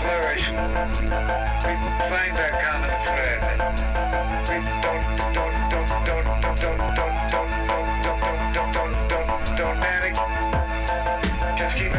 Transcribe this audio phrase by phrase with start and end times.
[0.00, 0.48] flourish.
[0.48, 1.74] We
[2.10, 3.40] find that common thread.
[4.48, 5.47] We don't, don't,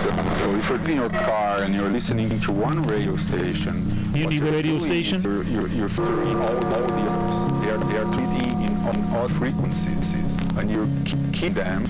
[0.00, 0.08] So,
[0.56, 3.84] if you're in your car and you're listening to one radio station,
[4.24, 5.20] what you're radio station?
[5.20, 7.44] You're, you're, you're filtering all, all the others.
[7.62, 10.14] They are, they are treating in on all frequencies,
[10.56, 10.88] and you
[11.34, 11.86] keep them.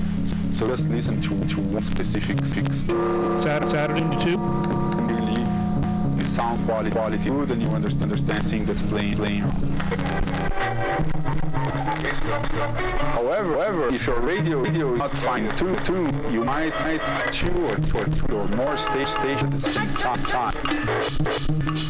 [0.53, 2.81] So just listen to, to one specific fix.
[3.41, 4.39] Saturday, to two.
[5.07, 5.45] Really,
[6.19, 9.45] the sound quality quality good, and you understand understand things that's playing playing.
[12.31, 17.51] However, however, if your radio radio is not fine tuned, tuned, you might might two
[17.67, 21.90] or two or, two or more stage stage at the same time.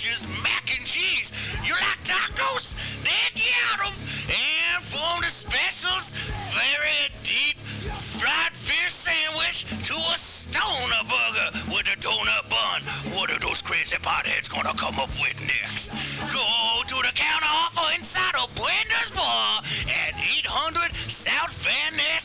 [0.00, 1.32] creamy-licious mac and cheese.
[1.64, 2.74] You like tacos?
[3.04, 3.94] They got 'em.
[4.28, 6.12] And from the specials,
[6.52, 7.56] very deep
[7.92, 12.82] fried fish sandwich to a stoner burger with a donut bun.
[13.14, 15.90] What are those crazy potheads gonna come up with next?
[16.32, 19.69] Go to the counter offer inside of Bender's Bar at 800 South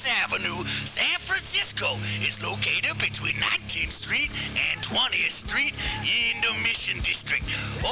[0.04, 1.96] Avenue, San Francisco.
[2.20, 7.44] is located between 19th Street and 20th Street in the Mission District.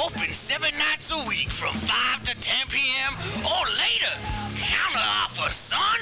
[0.03, 3.13] Open seven nights a week from 5 to 10 p.m.
[3.47, 4.11] or later.
[4.59, 5.99] Counter offer, son.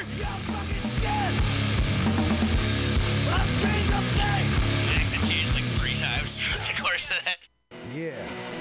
[4.98, 7.38] Accent changed like three times throughout the course of that.
[7.94, 8.61] Yeah.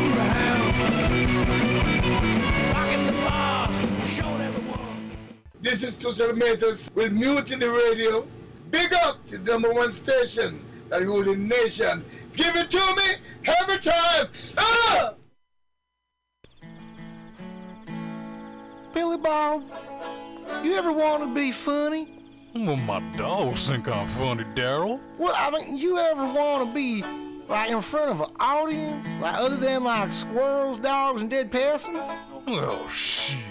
[5.61, 8.27] This is Tushar Matters with Mutiny Radio.
[8.71, 12.03] Big up to the number one station that rules the nation.
[12.33, 14.27] Give it to me every time.
[14.57, 15.13] Ah!
[18.91, 19.63] Billy Bob,
[20.63, 22.07] you ever want to be funny?
[22.55, 24.99] Well, my dogs think I'm funny, Daryl.
[25.19, 27.03] Well, I mean, you ever want to be
[27.47, 32.09] like in front of an audience, like other than like squirrels, dogs, and dead peasants?
[32.47, 33.50] Oh, shit.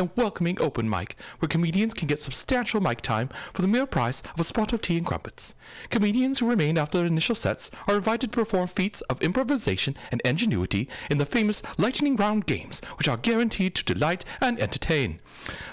[0.00, 4.22] And welcoming open mic, where comedians can get substantial mic time for the mere price
[4.32, 5.54] of a spot of tea and crumpets.
[5.90, 10.22] Comedians who remain after their initial sets are invited to perform feats of improvisation and
[10.24, 15.20] ingenuity in the famous lightning round games, which are guaranteed to delight and entertain.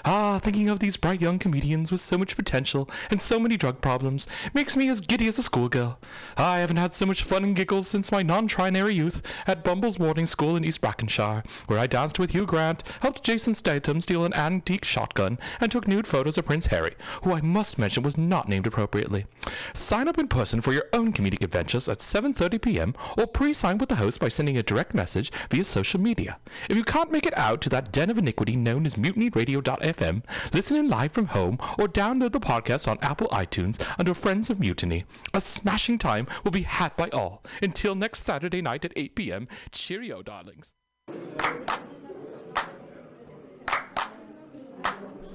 [0.04, 3.80] Ah, thinking of these bright young comedians with so much potential and so many drug
[3.80, 5.98] problems makes me as giddy as a schoolgirl.
[6.36, 10.26] I haven't had so much fun and giggles since my non-trinary youth at Bumble's boarding
[10.26, 14.34] school in East Brackenshire, where I danced with Hugh Grant, helped Jason Statham steal an
[14.34, 18.48] antique shotgun, and took nude photos of Prince Harry, who I must mention was not
[18.48, 19.26] named appropriately.
[19.74, 22.94] Sign up in person for your own comedic adventures at 7:30 p.m.
[23.16, 26.38] or pre-sign with the host by sending a direct message via social media.
[26.68, 30.22] If you can't make it out to that den of iniquity known as mutinyradio.fm,
[30.52, 34.60] listen in live from home or download the podcast on Apple iTunes under Friends of
[34.60, 35.04] Mutiny.
[35.34, 37.44] A smashing time will be had by all.
[37.62, 39.48] Until next Saturday night at 8 p.m.
[39.72, 40.74] Cheerio, darlings.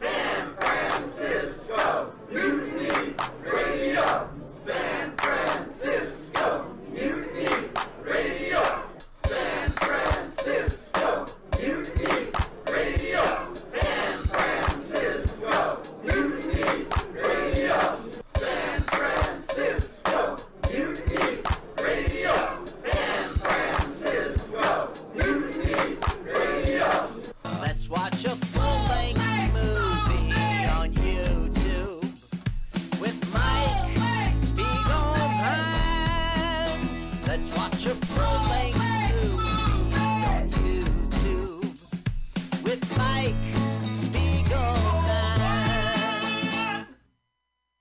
[0.03, 3.15] San Francisco Mutiny
[3.45, 4.27] Radio.
[4.53, 6.22] San Francisco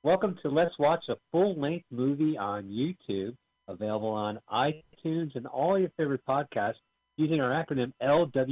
[0.04, 3.36] Welcome to Let's Watch a Full Length Movie on YouTube,
[3.68, 6.80] available on iTunes and all your favorite podcasts
[7.16, 8.48] using our acronym LWAFLMOYT.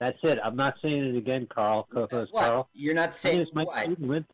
[0.00, 0.38] That's it.
[0.42, 2.44] I'm not saying it again, Carl, co host What?
[2.44, 2.70] Carl.
[2.72, 4.24] You're not saying My name is Mike what?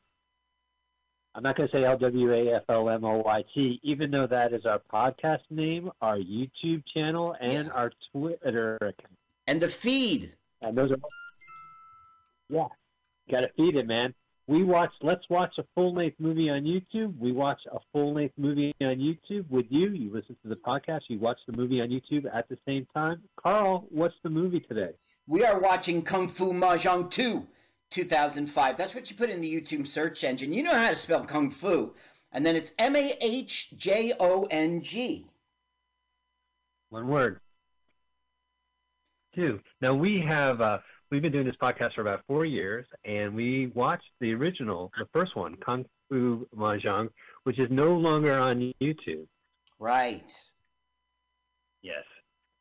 [1.34, 6.84] I'm not going to say LWAFLMOYT, even though that is our podcast name, our YouTube
[6.94, 9.16] channel, and our Twitter account.
[9.48, 10.32] And the feed.
[10.62, 10.98] And those are,
[12.48, 12.68] yeah,
[13.30, 14.14] got to feed it, man.
[14.46, 14.90] We watch.
[15.00, 17.16] Let's watch a full length movie on YouTube.
[17.18, 19.90] We watch a full length movie on YouTube with you.
[19.90, 21.02] You listen to the podcast.
[21.08, 23.22] You watch the movie on YouTube at the same time.
[23.36, 24.90] Carl, what's the movie today?
[25.28, 27.46] We are watching Kung Fu Mahjong 2,
[27.90, 28.76] 2005.
[28.76, 30.52] That's what you put in the YouTube search engine.
[30.52, 31.94] You know how to spell Kung Fu.
[32.32, 35.26] And then it's M A H J O N G.
[36.88, 37.38] One word.
[39.32, 39.60] Two.
[39.80, 40.78] Now we have uh,
[41.10, 45.06] we've been doing this podcast for about four years, and we watched the original, the
[45.12, 47.08] first one, Kung Fu Mahjong,
[47.44, 49.26] which is no longer on YouTube.
[49.78, 50.30] Right.
[51.82, 52.04] Yes.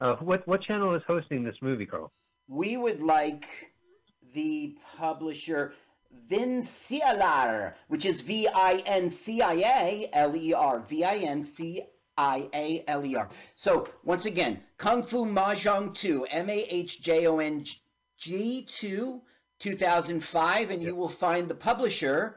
[0.01, 2.11] Uh, what what channel is hosting this movie, Carl?
[2.47, 3.47] We would like
[4.33, 5.73] the publisher
[6.29, 10.79] Vincialer, which is V I N C I A L E R.
[10.79, 11.81] V I N C
[12.17, 13.29] I A L E R.
[13.55, 17.63] So, once again, Kung Fu Mahjong 2, M A H J O N
[18.19, 19.21] G 2,
[19.59, 22.35] 2005, and you will find the publisher,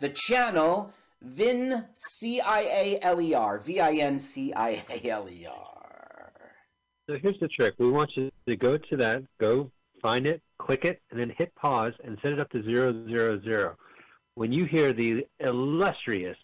[0.00, 3.58] the channel, Vin C I A L E R.
[3.58, 6.32] V I N C I A L E R.
[7.06, 7.74] So here's the trick.
[7.78, 11.54] We want you to go to that, go find it, click it, and then hit
[11.56, 13.76] pause and set it up to zero zero zero.
[14.34, 16.36] When you hear the illustrious,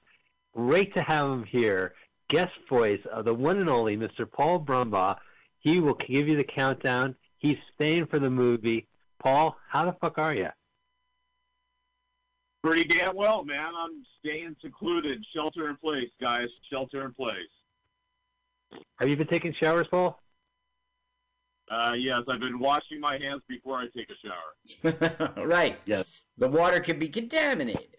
[0.55, 1.95] great to have him here,
[2.29, 4.31] guest voice of the one and only Mr.
[4.31, 5.17] Paul Brumbaugh,
[5.61, 7.15] he will give you the countdown.
[7.47, 8.89] He's staying for the movie.
[9.21, 10.49] Paul, how the fuck are you?
[12.65, 13.71] Pretty damn well, man.
[13.79, 15.25] I'm staying secluded.
[15.33, 16.49] Shelter in place, guys.
[16.69, 17.37] Shelter in place.
[18.99, 20.21] Have you been taking showers, Paul?
[21.71, 25.45] Uh, yes, I've been washing my hands before I take a shower.
[25.47, 25.79] right.
[25.87, 26.05] Yes.
[26.39, 27.97] The water can be contaminated.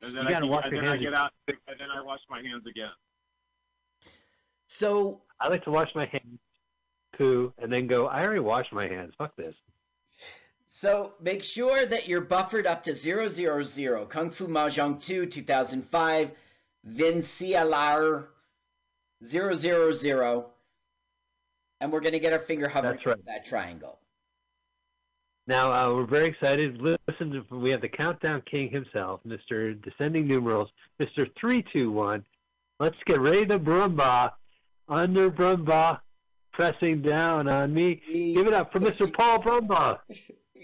[0.00, 1.90] And then, You I, gotta keep- wash and your then I get out, and then
[1.94, 2.88] I wash my hands again.
[4.68, 6.38] So I like to wash my hands,
[7.16, 8.06] poo, and then go.
[8.06, 9.14] I already washed my hands.
[9.16, 9.54] Fuck this.
[10.68, 14.06] So make sure that you're buffered up to 000.
[14.06, 16.30] Kung Fu Mahjong 2, 2005,
[16.88, 18.26] Vincialer
[19.22, 20.46] 000.
[21.80, 23.12] And we're going to get our finger hovering That's right.
[23.12, 23.98] over that triangle.
[25.46, 26.80] Now uh, we're very excited.
[26.80, 29.80] Listen, to, we have the countdown king himself, Mr.
[29.82, 31.30] Descending Numerals, Mr.
[31.38, 32.24] Three Two One.
[32.80, 34.32] Let's get ready to Brumba,
[34.88, 36.00] Under Brumbaugh,
[36.54, 38.00] pressing down on me.
[38.06, 39.12] Give it up for Mr.
[39.12, 39.98] Paul Brumbaugh.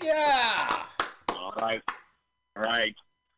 [0.03, 0.85] Yeah.
[1.29, 1.83] All right.
[2.57, 2.95] All right.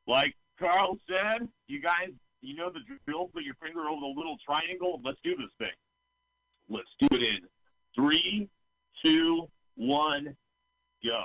[0.07, 3.31] Like Carl said, you guys, you know the drill.
[3.35, 5.01] Put your finger over the little triangle.
[5.05, 5.75] Let's do this thing.
[6.69, 7.41] Let's do it in
[7.97, 8.49] three,
[9.05, 10.37] two, one,
[11.05, 11.25] go.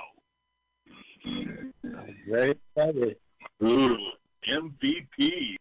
[2.28, 3.16] Very excited.
[3.62, 3.96] Ooh,
[4.48, 5.54] MVP.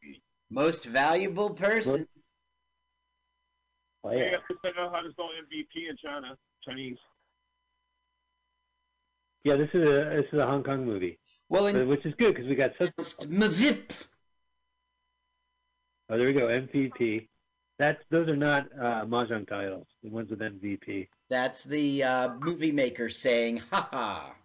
[0.49, 2.07] Most valuable person.
[4.07, 6.37] Oh, I guess I know how to spell MVP in China.
[6.63, 6.97] Chinese.
[9.43, 11.19] Yeah, this is a this is a Hong Kong movie.
[11.49, 12.91] Well, Uh, which is good because we got such.
[12.95, 13.91] MVP.
[16.09, 16.47] Oh, there we go.
[16.47, 17.27] MVP.
[17.79, 19.87] That's those are not uh, mahjong titles.
[20.03, 21.07] The ones with MVP.
[21.29, 24.35] That's the uh, movie maker saying, ha ha.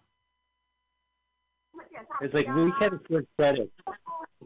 [2.21, 3.73] It's like we can't afford credits.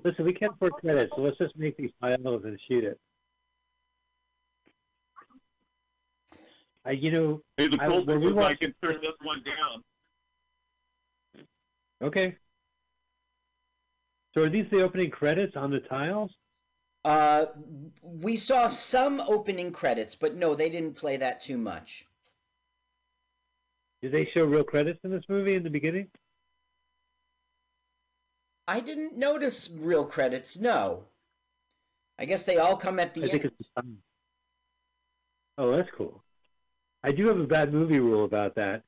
[0.04, 2.98] Listen, we can't afford credits, so let's just make these titles and shoot it.
[6.86, 9.82] I, you know, Hey, the I, gold we was I can turn this one down.
[12.00, 12.36] okay.
[14.34, 16.30] So are these the opening credits on the tiles?
[17.06, 17.46] Uh,
[18.02, 22.04] we saw some opening credits, but no, they didn't play that too much.
[24.00, 26.10] Did they show real credits in this movie in the beginning?
[28.68, 31.08] I didn't notice real credits, no.
[32.18, 33.40] I guess they all come at the I end.
[33.40, 33.98] think it's um,
[35.58, 36.24] Oh, that's cool.
[37.06, 38.82] I do have a bad movie rule about that,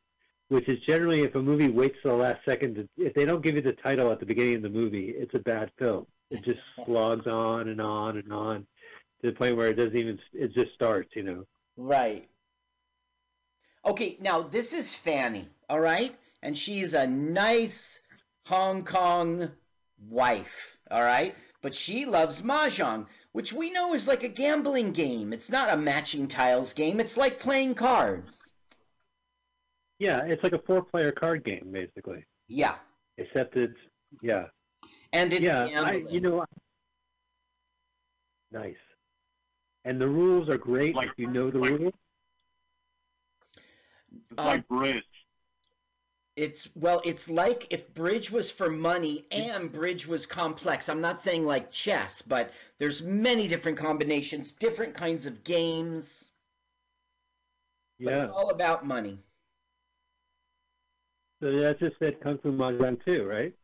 [0.49, 3.45] which is generally if a movie waits till the last second, to, if they don't
[3.45, 6.05] give you the title at the beginning of the movie, it's a bad film.
[6.29, 8.67] It just slogs on and on and on
[9.23, 11.45] to the point where it doesn't even, it just starts, you know.
[11.77, 12.29] Right.
[13.85, 16.13] Okay, now this is Fanny, all right?
[16.43, 18.01] And she's a nice
[18.47, 19.49] Hong Kong
[20.09, 21.37] wife, all right?
[21.63, 25.33] But she loves Mahjong, which we know is like a gambling game.
[25.33, 28.39] It's not a matching tiles game, it's like playing cards.
[29.99, 32.25] Yeah, it's like a four-player card game, basically.
[32.47, 32.77] Yeah.
[33.17, 33.79] Except it's,
[34.23, 34.47] yeah.
[35.13, 36.45] And it's yeah, I, you know,
[38.53, 38.77] nice.
[39.85, 41.95] And the rules are great if you know the rules.
[44.31, 45.05] It's like um, bridge.
[46.37, 50.89] It's well, it's like if bridge was for money and bridge was complex.
[50.89, 56.31] I'm not saying like chess, but there's many different combinations, different kinds of games.
[58.05, 58.25] But Yeah.
[58.25, 59.19] it's all about money.
[61.41, 63.55] So that's just said Kung Fu Mahjong too, right?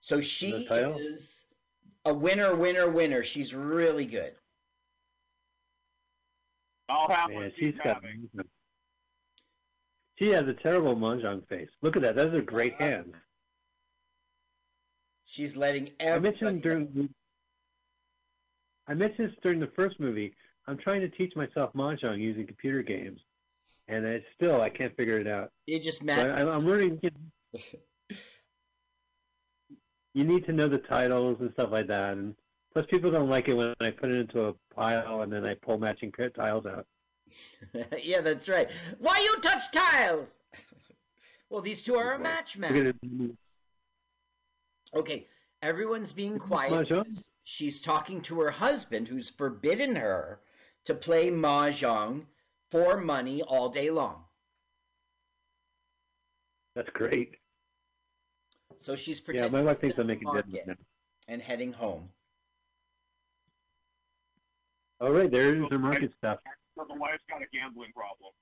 [0.00, 1.44] So she is
[2.04, 3.22] a winner, winner, winner.
[3.22, 4.34] She's really good.
[6.88, 8.02] I'll have Man, what she's she's got.
[10.18, 11.70] She has a terrible mahjong face.
[11.80, 12.16] Look at that.
[12.16, 13.14] Those are great hands.
[15.24, 17.14] She's letting I mentioned during.
[18.88, 20.34] I mentioned this during the first movie.
[20.66, 23.20] I'm trying to teach myself mahjong using computer games,
[23.86, 25.52] and it's still I can't figure it out.
[25.66, 26.30] You just mad.
[26.30, 27.00] I, I'm learning.
[30.14, 32.34] You need to know the titles and stuff like that, and
[32.72, 35.54] plus people don't like it when I put it into a pile and then I
[35.54, 36.86] pull matching pair tiles out.
[38.02, 38.68] yeah, that's right.
[38.98, 40.38] Why you touch tiles?
[41.50, 42.92] well, these two are a match match.
[44.94, 45.28] Okay,
[45.62, 46.72] everyone's being quiet.
[46.72, 47.24] Mahjong?
[47.48, 50.40] Because She's talking to her husband, who's forbidden her
[50.84, 52.26] to play mahjong
[52.70, 54.24] for money all day long.
[56.74, 57.36] That's great.
[58.80, 60.74] So she's Yeah, my wife thinks the I'm making good market now.
[61.26, 62.10] and heading home.
[65.00, 66.38] All right, there's the market stuff.
[66.76, 68.32] So the wife's got a gambling problem.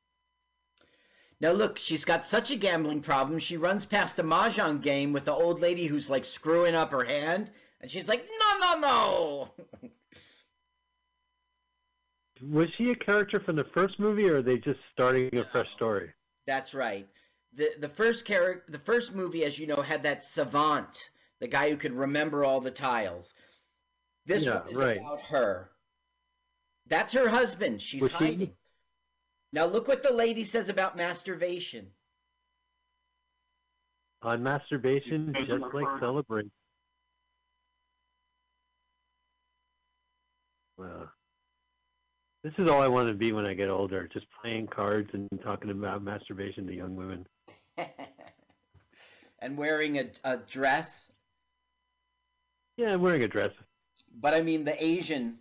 [1.40, 3.38] Now look, she's got such a gambling problem.
[3.38, 7.04] She runs past a mahjong game with the old lady who's like screwing up her
[7.04, 9.48] hand, and she's like, "No, no, no!"
[12.42, 15.68] Was she a character from the first movie, or are they just starting a fresh
[15.74, 16.12] story?
[16.46, 17.08] That's right.
[17.54, 21.70] the The first character, the first movie, as you know, had that savant, the guy
[21.70, 23.32] who could remember all the tiles.
[24.26, 24.98] This Yeah, one is right.
[24.98, 25.70] about her.
[26.88, 27.80] That's her husband.
[27.80, 28.56] She's Was she- hiding.
[29.52, 31.90] Now look what the lady says about masturbation.
[34.22, 36.50] On masturbation, just like celebrate.
[40.76, 41.10] Well,
[42.46, 44.08] this is all I want to be when I get older.
[44.12, 47.26] Just playing cards and talking about masturbation to young women.
[49.40, 51.10] and wearing a, a dress.
[52.76, 53.50] Yeah, I'm wearing a dress.
[54.20, 55.38] But I mean the Asian.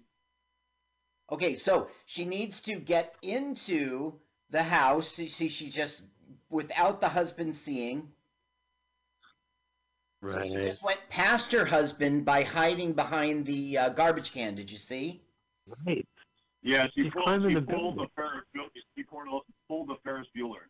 [1.32, 4.14] Okay, so she needs to get into
[4.50, 5.10] the house.
[5.10, 6.02] See, see, she just
[6.50, 8.10] without the husband seeing.
[10.22, 10.48] Right.
[10.48, 14.56] So she just went past her husband by hiding behind the uh, garbage can.
[14.56, 15.22] Did you see?
[15.86, 16.08] Right.
[16.66, 18.10] Yeah, she She's pulled, climbing she the pulled the building.
[18.16, 18.70] Ferris Bueller.
[18.98, 20.66] She pulled, pulled the Ferris Bueller.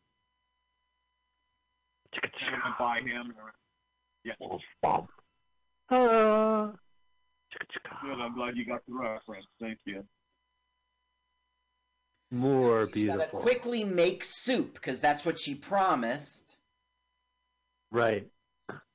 [2.14, 3.34] And went by him.
[4.26, 4.34] Yeah.
[5.90, 6.72] Uh,
[8.02, 8.20] Good.
[8.20, 9.46] I'm glad you got the reference.
[9.62, 10.04] Thank you.
[12.30, 16.58] more She's got to quickly make soup because that's what she promised.
[17.92, 18.28] Right.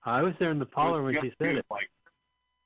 [0.05, 1.67] I was there in the parlor when she said it.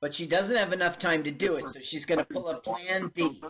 [0.01, 2.59] But she doesn't have enough time to do it, so she's going to pull a
[2.59, 3.41] plan B.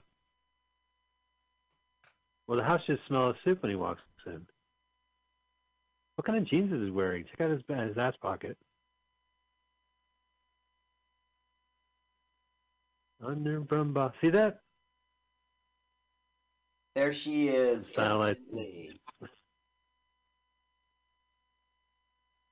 [2.48, 4.46] Well, the house just smells of soup when he walks in.
[6.16, 7.26] What kind of jeans is he wearing?
[7.26, 8.58] Check out his, his ass pocket.
[13.24, 14.14] Under Brumba.
[14.22, 14.62] See that?
[16.94, 17.90] There she is.
[17.90, 18.92] Instantly.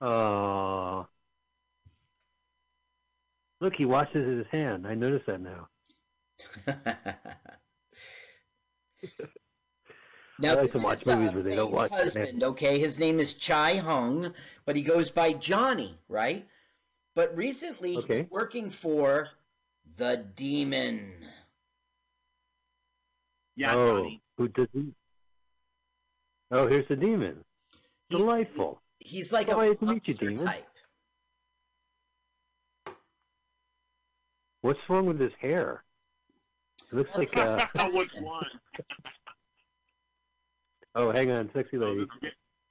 [0.02, 1.08] Oh.
[3.62, 4.86] Look, he washes his hand.
[4.86, 5.70] I notice that now.
[10.40, 12.00] Now, I like to this watch is, uh, movies where they don't Faye's wash their
[12.00, 12.44] husband, hands.
[12.44, 12.80] okay?
[12.80, 14.34] His name is Chai Hung,
[14.66, 16.48] but he goes by Johnny, right?
[17.16, 18.22] But recently, Okay.
[18.24, 19.30] he's working for
[19.98, 21.14] the Demon.
[23.56, 24.22] yeah, oh, Johnny.
[24.38, 24.94] who does he?
[26.52, 27.44] Oh, here's the demon.
[28.10, 28.82] Delightful.
[29.00, 30.46] He's like Oh, a nice to meet you, monster demon.
[30.46, 30.68] type.
[34.62, 35.84] What's wrong with his hair?
[36.92, 38.46] It looks like uh Which one?
[40.96, 42.08] Oh, hang on, sexy lady.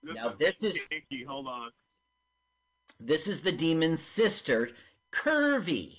[0.02, 1.24] Now, this is Kinky.
[1.24, 1.70] Hold on.
[3.00, 4.70] this is the Demon's sister,
[5.12, 5.96] Curvy.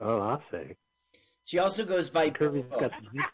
[0.00, 0.76] Oh, I'll say.
[1.44, 2.80] She also goes by Kirby's Bobo.
[2.80, 3.24] got some-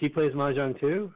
[0.00, 1.12] She plays mahjong too.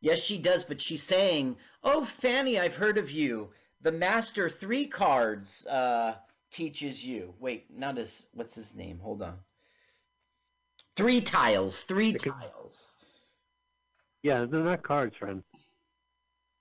[0.00, 3.50] Yes, she does, but she's saying, "Oh, Fanny, I've heard of you.
[3.80, 6.16] The Master Three cards uh,
[6.50, 8.26] teaches you." Wait, not his.
[8.32, 8.98] What's his name?
[8.98, 9.38] Hold on.
[10.96, 11.82] Three tiles.
[11.82, 12.92] Three tiles.
[14.22, 15.42] Yeah, they're not cards, friend.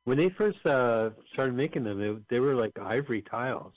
[0.06, 3.74] When they first uh, started making them, they, they were like ivory tiles,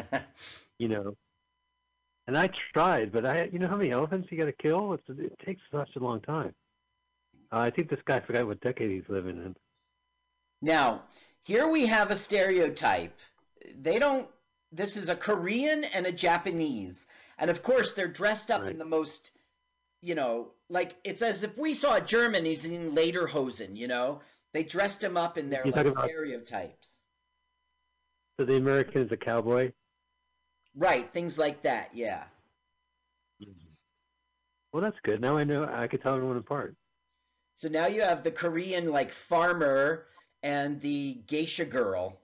[0.78, 1.16] you know.
[2.26, 4.92] And I tried, but I, you know how many elephants you got to kill?
[4.94, 6.52] It's, it takes such a long time.
[7.52, 9.54] Uh, I think this guy forgot what decade he's living in.
[10.60, 11.02] Now,
[11.42, 13.16] here we have a stereotype.
[13.80, 14.28] They don't.
[14.72, 17.06] This is a Korean and a Japanese,
[17.38, 19.30] and of course they're dressed up in the most,
[20.00, 22.44] you know, like it's as if we saw a German.
[22.44, 23.76] He's in lederhosen.
[23.76, 24.20] You know,
[24.52, 26.96] they dressed him up in their like stereotypes.
[28.38, 29.72] So the American is a cowboy.
[30.74, 31.90] Right, things like that.
[31.94, 32.24] Yeah.
[33.42, 33.72] Mm-hmm.
[34.72, 35.20] Well, that's good.
[35.20, 36.76] Now I know I could tell everyone apart.
[37.54, 40.06] So now you have the Korean like farmer
[40.42, 42.20] and the geisha girl.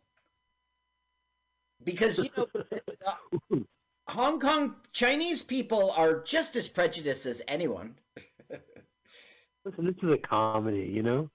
[1.82, 3.64] Because you know
[4.08, 7.94] Hong Kong Chinese people are just as prejudiced as anyone.
[9.64, 11.30] Listen, this is a comedy, you know.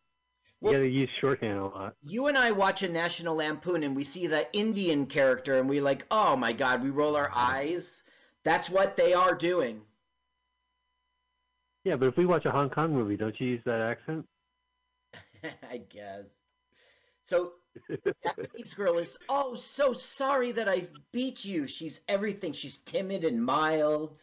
[0.62, 1.96] You got to use shorthand a lot.
[2.02, 5.80] You and I watch a National Lampoon and we see the Indian character and we
[5.82, 7.38] like, oh my god, we roll our mm-hmm.
[7.38, 8.04] eyes.
[8.44, 9.82] That's what they are doing.
[11.84, 14.26] Yeah, but if we watch a Hong Kong movie, don't you use that accent?
[15.72, 16.26] I guess.
[17.24, 17.54] So
[18.24, 21.68] Japanese girl is oh so sorry that I beat you.
[21.68, 22.54] She's everything.
[22.54, 24.22] She's timid and mild.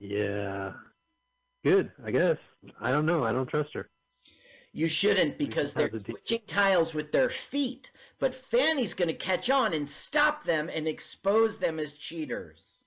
[0.00, 0.72] Yeah.
[1.64, 2.36] Good, I guess.
[2.80, 3.24] I don't know.
[3.24, 3.88] I don't trust her.
[4.72, 7.90] You shouldn't because they're switching tiles with their feet.
[8.18, 12.84] But Fanny's going to catch on and stop them and expose them as cheaters.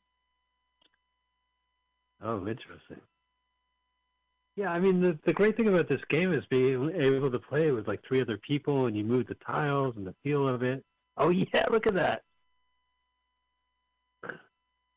[2.22, 3.00] Oh, interesting.
[4.58, 7.70] Yeah, I mean, the, the great thing about this game is being able to play
[7.70, 10.84] with like three other people and you move the tiles and the feel of it.
[11.16, 12.24] Oh, yeah, look at that.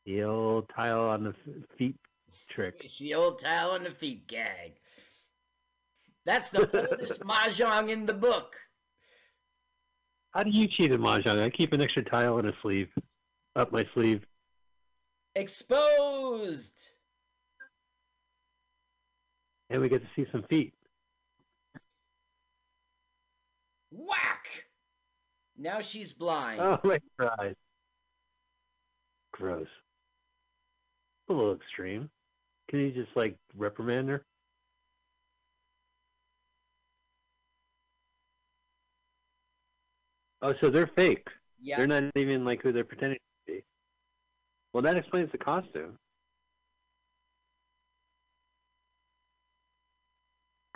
[0.07, 1.35] The old tile on the
[1.77, 1.95] feet
[2.49, 2.81] trick.
[2.83, 4.73] It's the old tile on the feet gag.
[6.25, 8.55] That's the oldest mahjong in the book.
[10.31, 11.43] How do you cheat at Mahjong?
[11.43, 12.87] I keep an extra tile in a sleeve,
[13.55, 14.25] up my sleeve.
[15.35, 16.80] Exposed.
[19.71, 20.73] And we get to see some feet.
[23.89, 24.45] Whack.
[25.57, 26.59] Now she's blind.
[26.59, 27.55] Oh, my God.
[29.31, 29.67] Gross.
[31.29, 32.09] A little extreme.
[32.69, 34.25] Can you just, like, reprimand her?
[40.41, 41.27] Oh, so they're fake.
[41.61, 41.77] Yeah.
[41.77, 43.63] They're not even like who they're pretending to be.
[44.73, 45.97] Well, that explains the costume.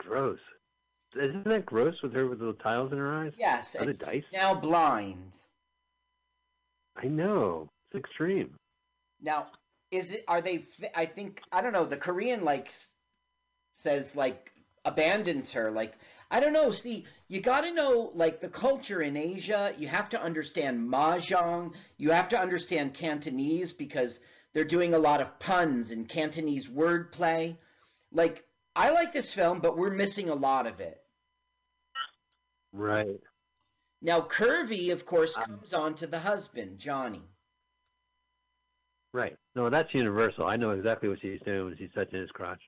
[0.07, 0.39] Gross.
[1.15, 3.33] Isn't that gross with her with the tiles in her eyes?
[3.37, 4.23] Yes, Are dice?
[4.33, 5.31] now blind.
[6.95, 7.69] I know.
[7.85, 8.55] It's extreme.
[9.21, 9.47] Now,
[9.91, 10.25] is it?
[10.27, 10.63] Are they?
[10.93, 11.85] I think I don't know.
[11.85, 12.71] The Korean like
[13.73, 14.51] says like
[14.83, 15.71] abandons her.
[15.71, 15.93] Like
[16.29, 16.71] I don't know.
[16.71, 19.73] See, you got to know like the culture in Asia.
[19.77, 21.73] You have to understand mahjong.
[21.97, 24.19] You have to understand Cantonese because
[24.53, 27.57] they're doing a lot of puns and Cantonese wordplay.
[28.11, 28.43] Like
[28.75, 31.01] I like this film, but we're missing a lot of it.
[32.73, 33.21] Right.
[34.01, 37.23] Now, Curvy, of course, um, comes on to the husband, Johnny.
[39.13, 39.38] Right.
[39.55, 40.45] No, that's universal.
[40.45, 42.61] I know exactly what she's doing when she's touching his crotch.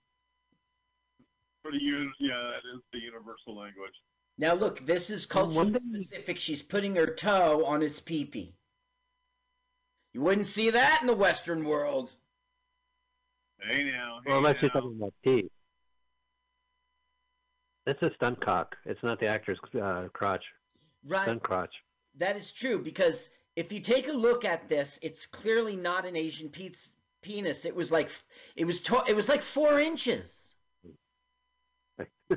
[1.65, 3.95] Pretty use, yeah, that is the universal language.
[4.39, 6.39] Now look, this is culture specific.
[6.39, 8.55] She's putting her toe on his pee-pee.
[10.13, 12.13] You wouldn't see that in the Western world.
[13.61, 15.51] Hey now, hey Well, unless you're talking about teeth.
[17.85, 18.77] That's a stunt cock.
[18.85, 20.45] It's not the actor's uh, crotch.
[21.07, 21.23] Right.
[21.23, 21.75] Stunt crotch.
[22.17, 26.17] That is true because if you take a look at this, it's clearly not an
[26.17, 26.73] Asian pe-
[27.23, 27.65] penis.
[27.65, 28.11] It was like
[28.57, 30.55] it was to- it was like four inches.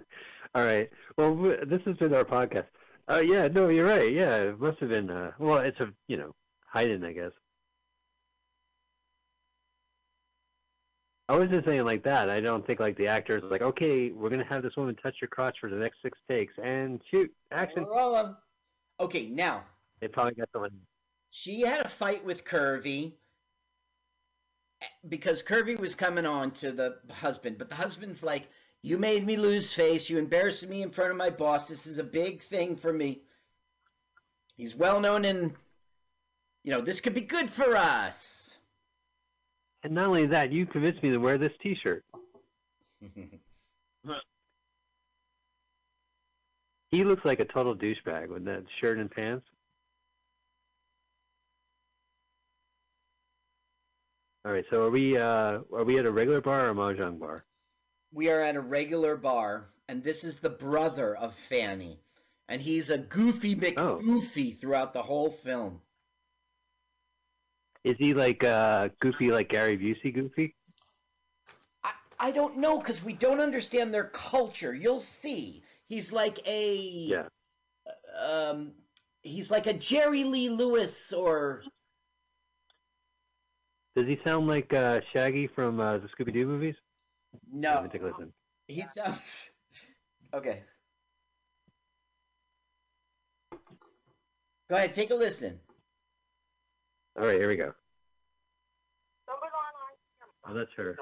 [0.54, 0.90] All right.
[1.18, 2.68] Well, w- this has been our podcast.
[3.10, 4.12] Uh, yeah, no, you're right.
[4.12, 5.10] Yeah, it must have been.
[5.10, 6.36] Uh, well, it's a you know
[6.68, 7.32] hiding, I guess.
[11.30, 12.28] I was just saying like that.
[12.28, 15.28] I don't think like the actors like, okay, we're gonna have this woman touch your
[15.28, 17.86] crotch for the next six takes and shoot action.
[19.00, 19.64] Okay, now
[20.00, 20.72] They probably got someone.
[21.30, 23.14] she had a fight with Curvy
[24.82, 28.48] eh, because Curvy was coming on to the husband, but the husband's like,
[28.82, 30.10] "You made me lose face.
[30.10, 31.68] You embarrassed me in front of my boss.
[31.68, 33.22] This is a big thing for me."
[34.58, 35.56] He's well known in,
[36.64, 38.49] you know, this could be good for us.
[39.84, 42.04] And not only that, you convinced me to wear this T-shirt.
[46.92, 49.46] He looks like a total douchebag with that shirt and pants.
[54.44, 57.20] All right, so are we uh, are we at a regular bar or a mahjong
[57.20, 57.46] bar?
[58.12, 62.00] we are at a regular bar, and this is the brother of Fanny,
[62.48, 65.82] and he's a goofy McGoofy throughout the whole film.
[67.84, 70.56] Is he like uh, goofy like Gary Busey goofy?
[71.84, 74.74] I I don't know because we don't understand their culture.
[74.74, 75.64] You'll see.
[75.88, 77.28] He's like a Yeah.
[78.18, 78.74] um,
[79.22, 81.64] he's like a Jerry Lee Lewis or
[83.96, 86.76] Does he sound like uh, Shaggy from uh, the Scooby Doo movies?
[87.52, 87.76] no.
[87.76, 88.34] Let me take a listen.
[88.68, 89.50] He sounds
[90.34, 90.64] okay.
[94.70, 95.60] Go ahead, take a listen.
[97.20, 97.74] All right, here we go.
[100.48, 100.96] Oh, that's her.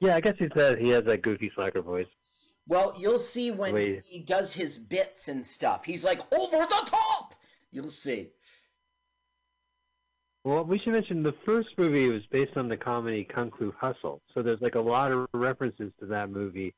[0.00, 2.06] Yeah, I guess he said he has that goofy slacker voice.
[2.66, 4.02] Well, you'll see when Wait.
[4.04, 5.84] he does his bits and stuff.
[5.84, 7.34] He's like over the top.
[7.70, 8.30] You'll see.
[10.42, 14.20] Well, we should mention the first movie was based on the comedy Kung Fu Hustle,
[14.34, 16.74] so there's like a lot of references to that movie,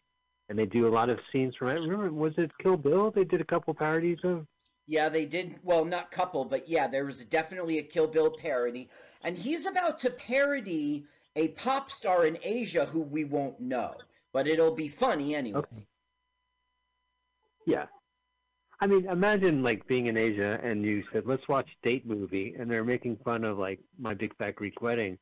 [0.52, 1.80] and they do a lot of scenes from it.
[1.80, 3.10] Remember, was it Kill Bill?
[3.10, 4.46] They did a couple parodies of.
[4.86, 5.54] Yeah, they did.
[5.62, 8.90] Well, not couple, but yeah, there was definitely a Kill Bill parody,
[9.22, 13.94] and he's about to parody a pop star in Asia who we won't know,
[14.34, 15.60] but it'll be funny anyway.
[15.60, 15.86] Okay.
[17.66, 17.86] Yeah.
[18.78, 22.70] I mean, imagine like being in Asia and you said, "Let's watch date movie," and
[22.70, 25.16] they're making fun of like My Big Fat Greek Wedding.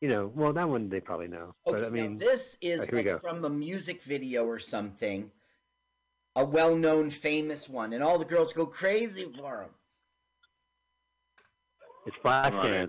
[0.00, 1.54] You know, well, that one they probably know.
[1.66, 5.30] Okay, but I mean, this is here like from a music video or something,
[6.36, 9.70] a well-known, famous one, and all the girls go crazy for him.
[12.06, 12.62] It's Flashdance.
[12.62, 12.88] Right.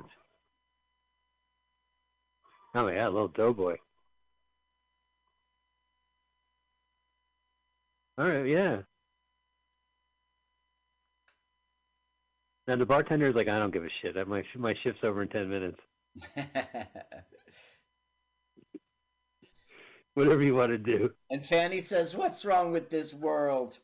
[2.75, 3.77] Oh yeah, little doughboy.
[8.19, 8.81] All right, yeah.
[12.67, 14.15] Now the bartender is like, I don't give a shit.
[14.27, 15.79] My my shift's over in ten minutes.
[20.13, 21.11] Whatever you want to do.
[21.29, 23.77] And Fanny says, What's wrong with this world?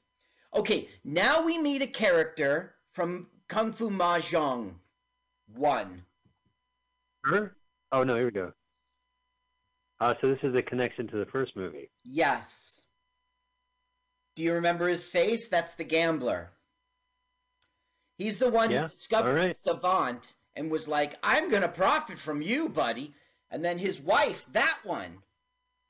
[0.54, 4.74] Okay, now we meet a character from Kung Fu Mahjong
[5.54, 6.06] 1.
[7.24, 7.56] Her?
[7.92, 8.52] Oh no, here we go.
[10.00, 11.90] Uh, so this is a connection to the first movie.
[12.04, 12.82] Yes.
[14.36, 15.48] Do you remember his face?
[15.48, 16.52] That's the gambler.
[18.18, 19.58] He's the one Yeah, who discovered right.
[19.62, 23.14] Savant and was like, I'm going to profit from you, buddy.
[23.52, 25.18] And then his wife, that one,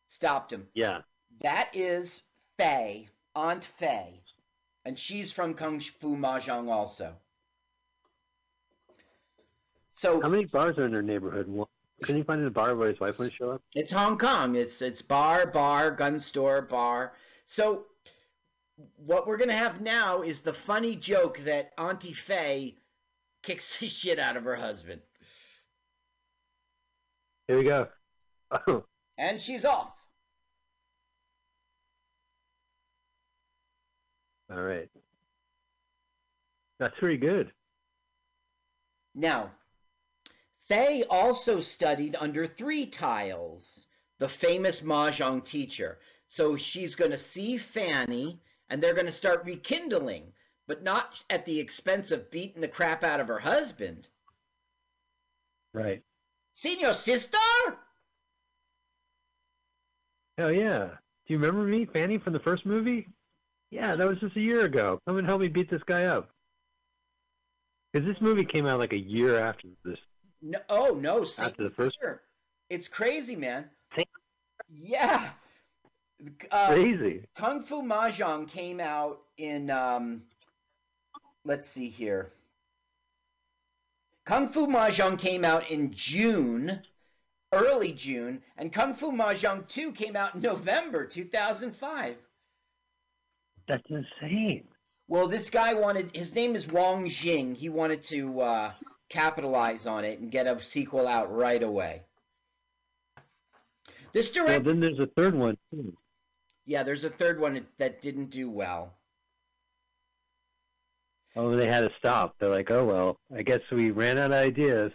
[0.08, 0.68] stopped him.
[0.74, 1.02] Yeah.
[1.42, 2.24] That is
[2.58, 4.22] Faye, Aunt Faye.
[4.86, 7.16] And she's from Kung Fu Mahjong also.
[9.96, 11.48] So How many bars are in their neighborhood?
[12.02, 13.62] Couldn't you find a bar where his wife wouldn't show up?
[13.74, 14.56] It's Hong Kong.
[14.56, 17.14] It's it's bar, bar, gun store, bar.
[17.46, 17.86] So
[18.98, 22.76] what we're gonna have now is the funny joke that Auntie Faye
[23.46, 25.02] kicks the shit out of her husband.
[27.48, 27.88] Here we go.
[29.18, 29.94] And she's off.
[34.52, 34.90] all right.
[36.80, 37.52] That's pretty good.
[39.16, 39.52] Now,
[40.68, 43.88] Faye also studied under Three Tiles,
[44.20, 46.00] the famous Mahjong teacher.
[46.28, 50.34] So she's going to see Fanny, and they're going to start rekindling,
[50.68, 54.08] but not at the expense of beating the crap out of her husband.
[55.74, 56.04] Right.
[56.54, 57.38] Senior sister?
[60.38, 60.88] Hell yeah.
[61.28, 63.08] Do you remember me, Fanny, from the first movie?
[63.72, 65.00] Yeah, that was just a year ago.
[65.08, 66.30] Come and help me beat this guy up.
[67.92, 69.98] Because this movie came out like a year after this.
[70.42, 72.22] No, oh no, same After the first- year.
[72.70, 73.70] It's crazy, man.
[74.70, 75.30] Yeah.
[76.50, 77.26] Uh, Crazy.
[77.36, 80.24] Kung Fu Mahjong came out in um,
[81.46, 82.32] let's see here.
[84.26, 86.82] Kung Fu Mahjong came out in June,
[87.52, 92.18] early June, and Kung Fu Mahjong 2 came out in November 2005.
[93.68, 94.68] That's insane.
[95.08, 97.54] Well, this guy wanted his name is Wong Jing.
[97.54, 98.72] He wanted to uh,
[99.10, 102.02] capitalize on it and get a sequel out right away.
[104.14, 105.96] This Well, then there's a third one, too.
[106.66, 108.95] yeah, there's a third one that didn't do well.
[111.36, 112.36] Oh, they had to stop.
[112.40, 114.92] They're like, oh, well, I guess we ran out of ideas.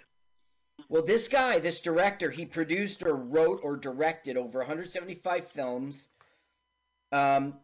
[0.89, 6.09] Well, this guy, this director, he produced or wrote or directed over 175 films.
[7.13, 7.55] Um,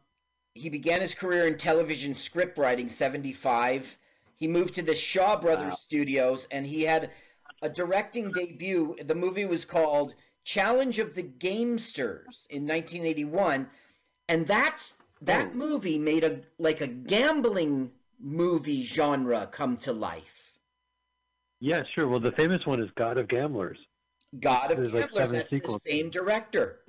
[0.54, 3.96] he began his career in television script writing 75.
[4.36, 5.78] He moved to the Shaw Brothers Wow.
[5.78, 7.10] Studios and he had
[7.62, 8.96] a directing debut.
[9.02, 13.68] The movie was called Challenge of the Gamesters in 1981,
[14.28, 20.54] and that's that movie made a like a gambling movie genre come to life.
[21.60, 22.08] Yeah, sure.
[22.08, 23.78] Well, the famous one is God of Gamblers.
[24.40, 25.80] God of There's Gamblers, seven that's sequels.
[25.84, 26.80] the same director.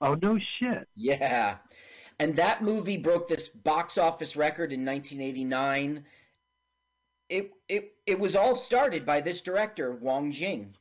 [0.00, 0.88] Oh, no shit.
[0.96, 1.56] Yeah.
[2.18, 6.04] And that movie broke this box office record in 1989.
[7.28, 10.74] It it it was all started by this director, Wong Jing.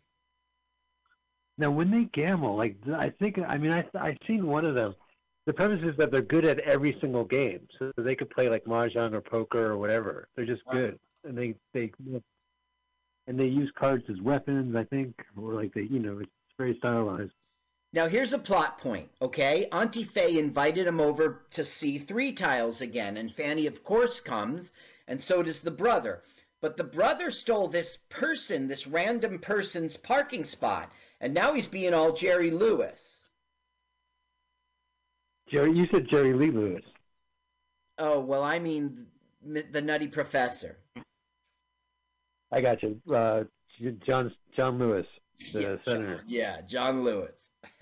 [1.58, 4.96] Now, when they gamble, like I think, I mean, I I've seen one of them.
[5.46, 8.66] The premise is that they're good at every single game, so they could play like
[8.66, 10.28] mahjong or poker or whatever.
[10.36, 11.92] They're just good, and they they
[13.28, 14.76] and they use cards as weapons.
[14.76, 17.34] I think, or like they, you know, it's very stylized.
[17.94, 19.68] Now here's a plot point, okay?
[19.72, 24.72] Auntie Faye invited him over to see Three Tiles again, and Fanny of course comes,
[25.08, 26.24] and so does the brother.
[26.60, 31.94] But the brother stole this person, this random person's parking spot, and now he's being
[31.94, 33.15] all Jerry Lewis.
[35.48, 36.84] Jerry, you said Jerry Lee Lewis.
[37.98, 39.06] Oh well, I mean
[39.44, 40.78] the Nutty Professor.
[42.52, 43.02] I got you.
[43.14, 43.44] Uh,
[44.06, 45.08] John John Lewis,
[45.54, 46.24] the senator.
[46.28, 47.50] Yeah, John Lewis.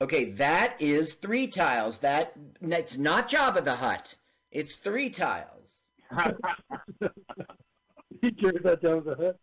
[0.00, 1.98] okay, that is three tiles.
[1.98, 4.14] That that's not Jabba the Hutt.
[4.50, 5.46] It's three tiles.
[8.22, 9.36] you sure about John the Hutt?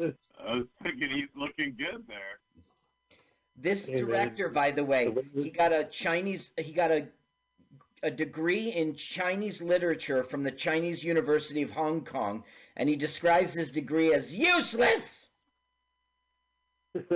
[0.00, 2.38] I was thinking he's looking good there.
[3.56, 4.06] This Hey, man.
[4.06, 6.52] director, by the way, he got a Chinese.
[6.58, 7.08] He got a
[8.02, 12.44] a degree in Chinese literature from the Chinese University of Hong Kong,
[12.76, 15.26] and he describes his degree as useless.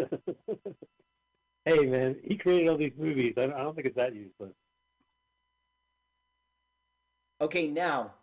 [1.65, 3.35] hey man, he created all these movies.
[3.37, 4.55] I, I don't think it's that useless.
[7.41, 8.15] Okay, now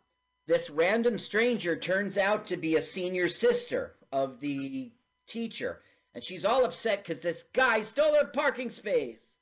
[0.48, 4.92] this random stranger turns out to be a senior sister of the
[5.28, 5.82] teacher,
[6.14, 9.38] and she's all upset because this guy stole her parking space.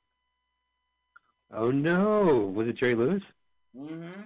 [1.52, 3.22] Oh no, was it Jerry Lewis?
[3.76, 4.22] Mm-hmm.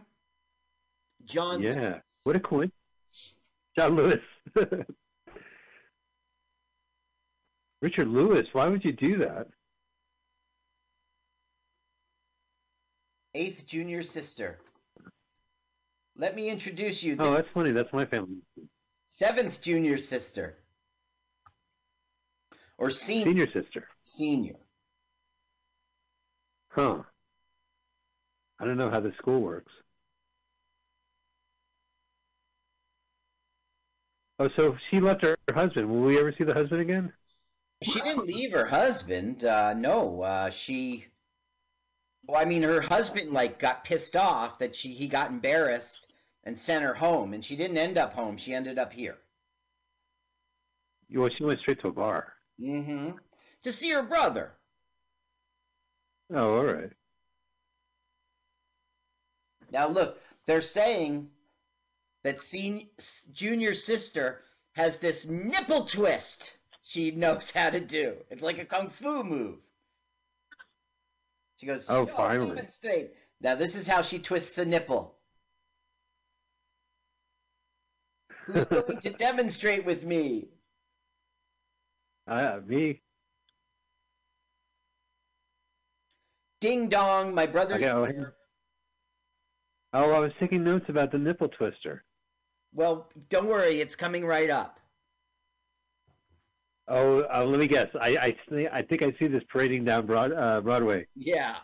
[1.24, 1.62] John.
[1.62, 1.98] Yeah.
[2.24, 2.74] What a coincidence.
[3.76, 4.20] John Lewis.
[7.83, 9.46] Richard Lewis, why would you do that?
[13.35, 14.59] Eighth junior sister.
[16.16, 17.16] Let me introduce you.
[17.18, 17.70] Oh, that's funny.
[17.70, 18.37] That's my family.
[19.11, 20.57] Seventh junior sister.
[22.79, 23.27] Or senior.
[23.27, 23.88] Senior sister.
[24.05, 24.57] Senior.
[26.68, 27.03] Huh.
[28.59, 29.73] I don't know how the school works.
[34.38, 35.90] Oh, so she left her husband.
[35.90, 37.12] Will we ever see the husband again?
[37.83, 39.44] She didn't leave her husband.
[39.44, 41.07] Uh, no, uh, she.
[42.27, 46.07] Well, I mean, her husband like got pissed off that she he got embarrassed
[46.44, 48.37] and sent her home, and she didn't end up home.
[48.37, 49.18] She ended up here.
[51.12, 52.33] Well, she went straight to a bar.
[52.61, 53.16] Mm-hmm.
[53.64, 54.53] To see her brother.
[56.33, 56.90] Oh, all right.
[59.72, 61.29] Now look, they're saying
[62.22, 62.88] that sen-
[63.33, 68.16] junior sister has this nipple twist she knows how to do.
[68.31, 69.59] It's like a kung fu move.
[71.59, 75.14] She goes, Oh, "Show, finally." demonstrate." Now this is how she twists a nipple.
[78.52, 80.48] Who's going to demonstrate with me?
[82.26, 83.00] Uh, me.
[86.60, 88.26] Ding dong, my brother's Okay, oh.
[89.92, 92.04] Oh, I was taking notes about the nipple twister.
[92.74, 94.78] Well, don't worry, it's coming right up.
[96.86, 97.88] Oh, uh, let me guess.
[98.00, 101.06] I I, I think I see this parading down Broad, uh, Broadway.
[101.16, 101.56] Yeah.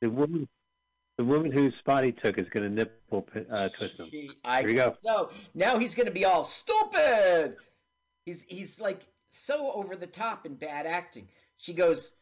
[0.00, 0.48] The woman,
[1.20, 4.08] the woman whose spot he took is going to nipple uh, twist him.
[4.42, 4.96] I Here you go.
[5.02, 7.56] So now he's gonna be all stupid.
[8.24, 11.28] He's he's like so over the top in bad acting.
[11.58, 12.14] She goes,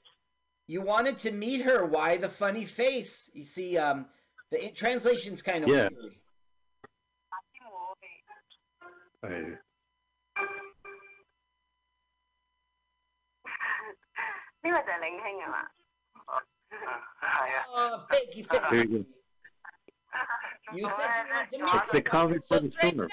[0.66, 1.86] "You wanted to meet her.
[1.86, 4.06] Why the funny face?" You see, um,
[4.50, 5.90] the i- translation's kind of Yeah.
[5.92, 6.14] weird.
[9.22, 9.58] Right.
[17.74, 18.78] Oh, thank you, thank you.
[18.90, 19.06] you.
[20.74, 21.10] You said
[21.52, 23.08] you wanted to make It's the cover for the summer.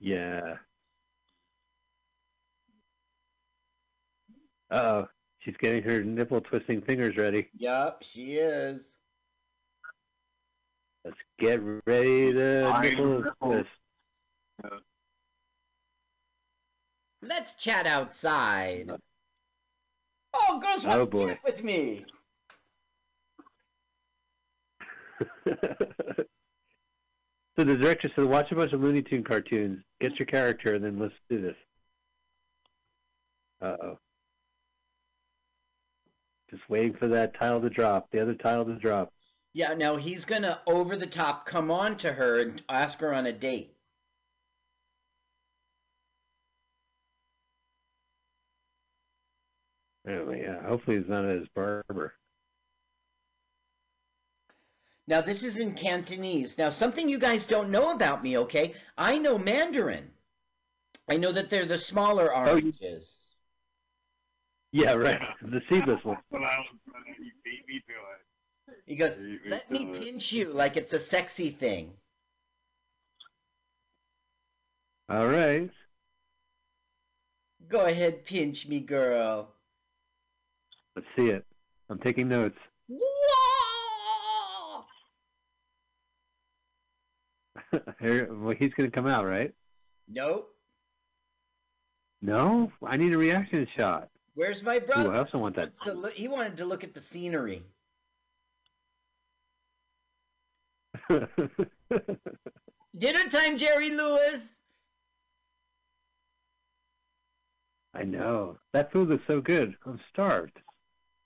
[0.00, 0.56] Yeah.
[4.70, 5.08] Uh oh.
[5.40, 7.48] She's getting her nipple twisting fingers ready.
[7.56, 8.88] Yup, she is.
[11.04, 13.68] Let's get ready to nipple twist.
[17.22, 18.90] Let's chat outside.
[20.34, 21.28] Oh, girls want Oh, to boy.
[21.28, 22.04] chat with me.
[25.48, 25.54] so
[27.56, 30.98] the director said, watch a bunch of Looney Tune cartoons, get your character, and then
[30.98, 31.56] let's do this.
[33.60, 33.98] Uh oh.
[36.50, 39.12] Just waiting for that tile to drop, the other tile to drop.
[39.54, 43.26] Yeah, now he's gonna over the top come on to her and ask her on
[43.26, 43.74] a date.
[50.08, 52.14] Anyway, yeah, hopefully he's not as barber.
[55.06, 56.56] Now this is in Cantonese.
[56.56, 58.74] Now something you guys don't know about me, okay?
[58.96, 60.10] I know Mandarin.
[61.08, 63.20] I know that they're the smaller Oh, oranges.
[64.72, 65.20] Yeah, right.
[65.42, 66.16] The seedless one.
[66.16, 68.82] That's what I was trying to- You beat me to it.
[68.86, 71.98] He goes, "Let me pinch you like it's a sexy thing."
[75.08, 75.70] All right.
[77.66, 79.54] Go ahead, pinch me, girl.
[80.98, 81.46] Let's see it.
[81.90, 82.58] I'm taking notes.
[82.88, 84.84] Whoa!
[88.00, 89.54] Here- well, he's gonna come out, right?
[90.08, 90.52] Nope.
[92.20, 94.08] No, I need a reaction shot.
[94.34, 95.14] Where's my Ooh, brother?
[95.14, 95.72] I also want that.
[95.84, 97.62] To look- he wanted to look at the scenery.
[102.98, 104.50] Dinner time, Jerry Lewis.
[107.94, 109.76] I know that food looks so good.
[109.86, 110.58] I'm starved.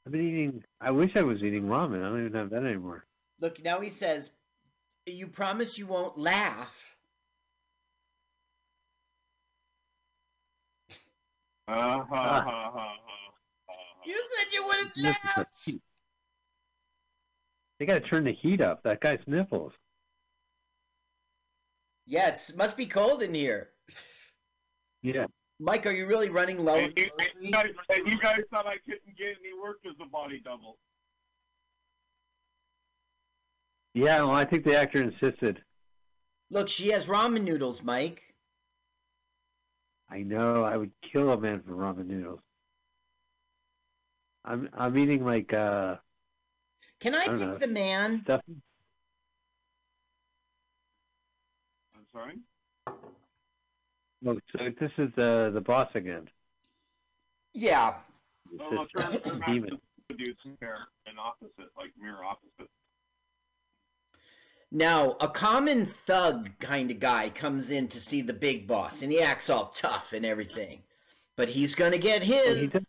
[0.05, 0.64] I've been eating.
[0.80, 2.05] I wish I was eating ramen.
[2.05, 3.05] I don't even have that anymore.
[3.40, 4.30] Look, now he says,
[5.07, 6.96] "You promise you won't laugh."
[11.68, 12.98] Uh, ha, ha, ha, ha.
[14.05, 15.46] You said you wouldn't laugh.
[17.78, 18.82] They gotta turn the heat up.
[18.82, 19.72] That guy's nipples.
[22.07, 23.70] Yeah, it must be cold in here.
[25.03, 25.26] Yeah.
[25.63, 26.77] Mike, are you really running low?
[26.77, 29.95] And you, and you guys, and you guys thought I couldn't get any work as
[30.05, 30.77] a body double.
[33.95, 34.23] Yeah.
[34.23, 35.63] Well, I think the actor insisted.
[36.51, 38.23] Look, she has ramen noodles, Mike.
[40.11, 40.65] I know.
[40.65, 42.41] I would kill a man for ramen noodles.
[44.45, 45.97] I'm I'm eating like uh
[46.99, 47.59] Can I, I pick know.
[47.59, 48.23] the man?
[48.25, 48.41] stuff.
[51.95, 52.41] I'm sorry?
[54.23, 56.29] Look, so this is the the boss again.
[57.55, 57.95] Yeah.
[58.53, 59.70] No, no, turn, turn demon.
[59.70, 62.70] to the dude's hair and opposite, like mirror opposite.
[64.70, 69.12] Now, a common thug kind of guy comes in to see the big boss, and
[69.12, 70.83] he acts all tough and everything.
[71.37, 72.73] But he's gonna get Well, he his.
[72.73, 72.87] does.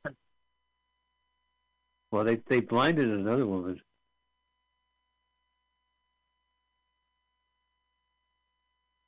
[2.11, 3.81] Well, they they blinded another woman.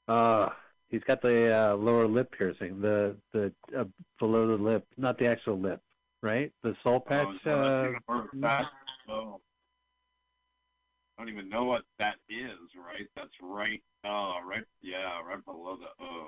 [0.08, 0.50] Uh,
[0.90, 3.86] he's got the uh, lower lip piercing, the the uh,
[4.20, 5.82] below the lip, not the actual lip,
[6.22, 6.52] right?
[6.64, 7.28] The soul patch.
[7.28, 8.30] Oh, no, uh, that's even worse.
[8.34, 8.66] That-
[9.10, 9.42] oh.
[11.18, 13.08] I don't even know what that is, right?
[13.16, 16.28] That's right, oh, right, yeah, right below the, oh,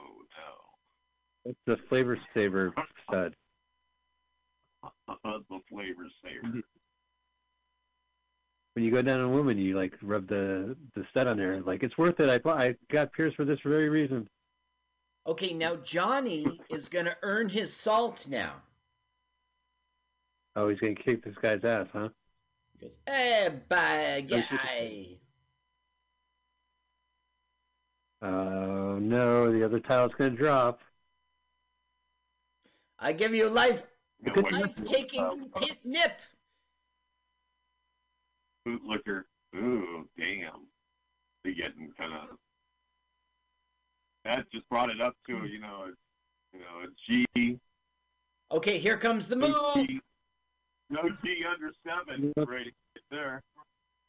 [1.44, 1.52] no.
[1.52, 2.74] it's the flavor saver
[3.06, 3.36] stud.
[5.08, 6.62] the flavor saver.
[8.76, 11.60] When you go down on a woman, you like rub the the stud on there.
[11.62, 12.30] Like it's worth it.
[12.30, 14.30] I I got pierced for this very reason.
[15.28, 18.54] Okay, now Johnny is gonna earn his salt now.
[20.56, 22.00] Oh, he's gonna kick this guy's ass, huh?
[22.00, 22.10] Eh, oh,
[22.80, 25.08] he goes, hey, bad guy.
[28.22, 30.80] Oh no, the other tile's gonna drop.
[33.00, 33.84] I give you life,
[34.26, 36.20] Yeah, Good life taking uh, pit nip.
[38.66, 39.24] Bootlicker.
[39.56, 40.68] Ooh, damn.
[41.44, 42.38] They're getting kind of.
[44.28, 45.46] That just brought it up to hmm.
[45.46, 45.98] you know, it's,
[46.54, 47.58] you know, a G.
[48.52, 49.88] Okay, here comes the No move.
[49.88, 50.02] G,
[50.90, 52.44] no G under seven hmm.
[52.44, 53.42] rating right there.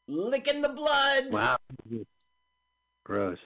[0.09, 1.31] Licking the blood.
[1.31, 1.57] Wow.
[3.05, 3.39] Gross.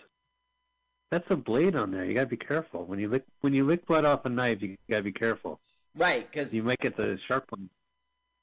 [1.11, 2.07] That's a blade on there.
[2.07, 2.87] You gotta be careful.
[2.87, 5.61] When you lick when you lick blood off a knife, you gotta be careful.
[5.95, 7.69] Right, because You might get the sharp one.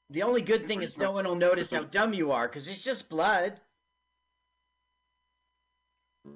[0.08, 2.82] the only good thing is no one will notice how dumb you are, because it's
[2.82, 3.58] just blood.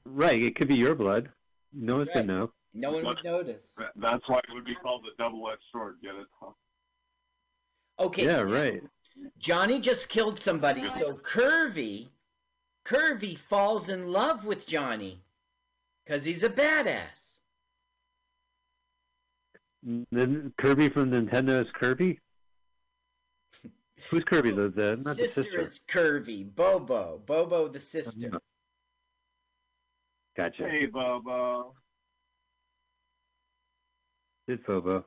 [0.05, 1.29] Right, it could be your blood.
[1.75, 2.27] No one's Right.
[2.27, 2.53] gonna know.
[2.73, 3.75] No one would notice.
[3.97, 5.99] That's why it would be called the double-edged sword.
[6.03, 6.27] Get it?
[6.41, 6.53] Huh?
[7.99, 8.25] Okay.
[8.25, 8.83] Yeah, right.
[9.39, 12.09] Johnny just killed somebody, so Curvy,
[12.85, 15.23] Curvy falls in love with Johnny,
[16.05, 17.37] because he's a badass.
[19.83, 22.19] Then Kirby from Nintendo is Kirby?
[24.11, 24.51] Who's Kirby?
[24.51, 24.69] though?
[24.69, 25.61] the not sister, the sister.
[25.61, 28.41] is Curvy, Bobo, Bobo the sister.
[30.37, 30.69] Gotcha.
[30.69, 31.67] Hey, Bubba.
[34.49, 35.05] It's Bobo.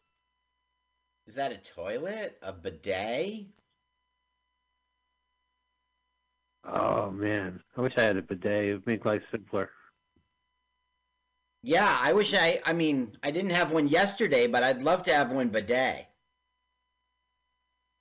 [1.27, 2.37] Is that a toilet?
[2.41, 3.47] A bidet?
[6.63, 7.61] Oh man.
[7.75, 8.65] I wish I had a bidet.
[8.65, 9.69] It would make life simpler.
[11.61, 12.61] Yeah, I wish I.
[12.65, 16.07] I mean, I didn't have one yesterday, but I'd love to have one bidet.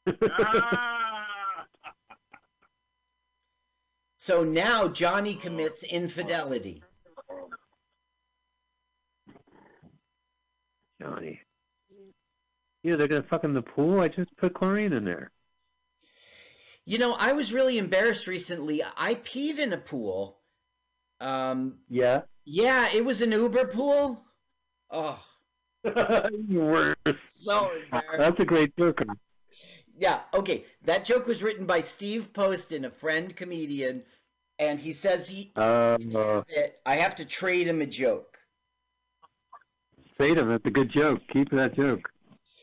[4.27, 6.83] So now Johnny commits infidelity.
[11.01, 11.41] Johnny.
[12.83, 14.01] You know, they're gonna fuck in the pool.
[14.01, 15.31] I just put chlorine in there.
[16.85, 18.83] You know, I was really embarrassed recently.
[18.97, 20.39] I peed in a pool.
[21.21, 22.23] Um, Yeah.
[22.45, 24.25] yeah, it was an Uber pool.
[24.91, 25.21] Oh,
[25.85, 26.97] you worse.
[27.31, 28.19] so embarrassed.
[28.19, 29.03] That's a great joke.
[29.99, 30.65] Yeah, okay.
[30.85, 34.05] That joke was written by Steve Poston, a friend comedian,
[34.59, 35.97] and he says he Uh,
[36.85, 38.36] I have to trade him a joke.
[40.21, 40.49] Say them.
[40.49, 41.21] That's a good joke.
[41.33, 42.11] Keep that joke.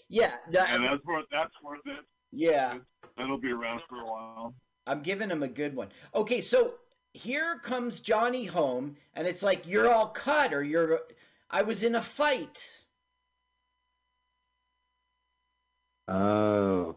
[0.10, 2.06] Yeah, that- And that's worth that's worth it.
[2.32, 2.78] yeah.
[3.18, 4.56] That'll be around for a while.
[4.88, 5.90] I'm giving him a good one.
[6.16, 6.74] Okay, so
[7.14, 11.02] here comes Johnny home, and it's like you're all cut, or you're.
[11.52, 12.68] I was in a fight.
[16.08, 16.96] Oh.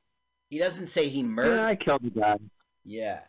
[0.48, 1.56] He doesn't say he murdered.
[1.56, 2.38] Yeah, I killed the guy.
[2.84, 3.20] Yeah.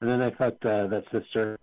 [0.00, 1.58] And then I fucked uh, that sister.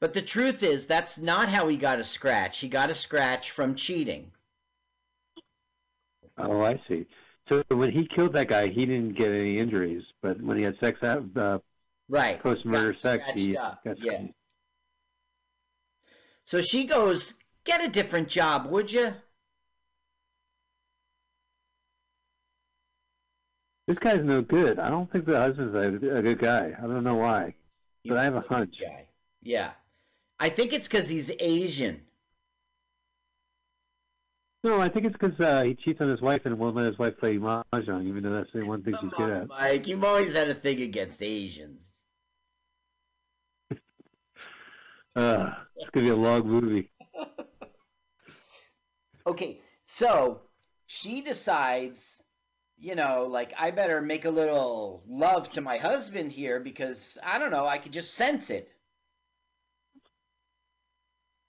[0.00, 2.58] But the truth is, that's not how he got a scratch.
[2.58, 4.32] He got a scratch from cheating.
[6.38, 7.06] Oh, I see.
[7.48, 10.78] So when he killed that guy, he didn't get any injuries, but when he had
[10.80, 11.58] sex, uh,
[12.08, 12.40] Right.
[12.40, 14.26] post-murder sex, he up, got yeah.
[16.44, 17.34] So she goes,
[17.64, 19.14] "Get a different job, would you?"
[23.86, 24.78] This guy's no good.
[24.78, 26.74] I don't think the husband's a, a good guy.
[26.78, 27.54] I don't know why,
[28.04, 28.80] but I have a hunch.
[29.42, 29.72] Yeah.
[30.40, 32.00] I think it's because he's Asian.
[34.64, 36.98] No, I think it's because uh, he cheats on his wife and won't let his
[36.98, 39.48] wife play mahjong, even though that's the one thing she's good at.
[39.48, 41.86] Mike, you've always had a thing against Asians.
[45.16, 46.88] Uh, it's gonna be a long movie.
[49.26, 50.40] Okay, so
[50.86, 52.22] she decides,
[52.78, 57.38] you know, like I better make a little love to my husband here because I
[57.38, 58.72] don't know, I could just sense it.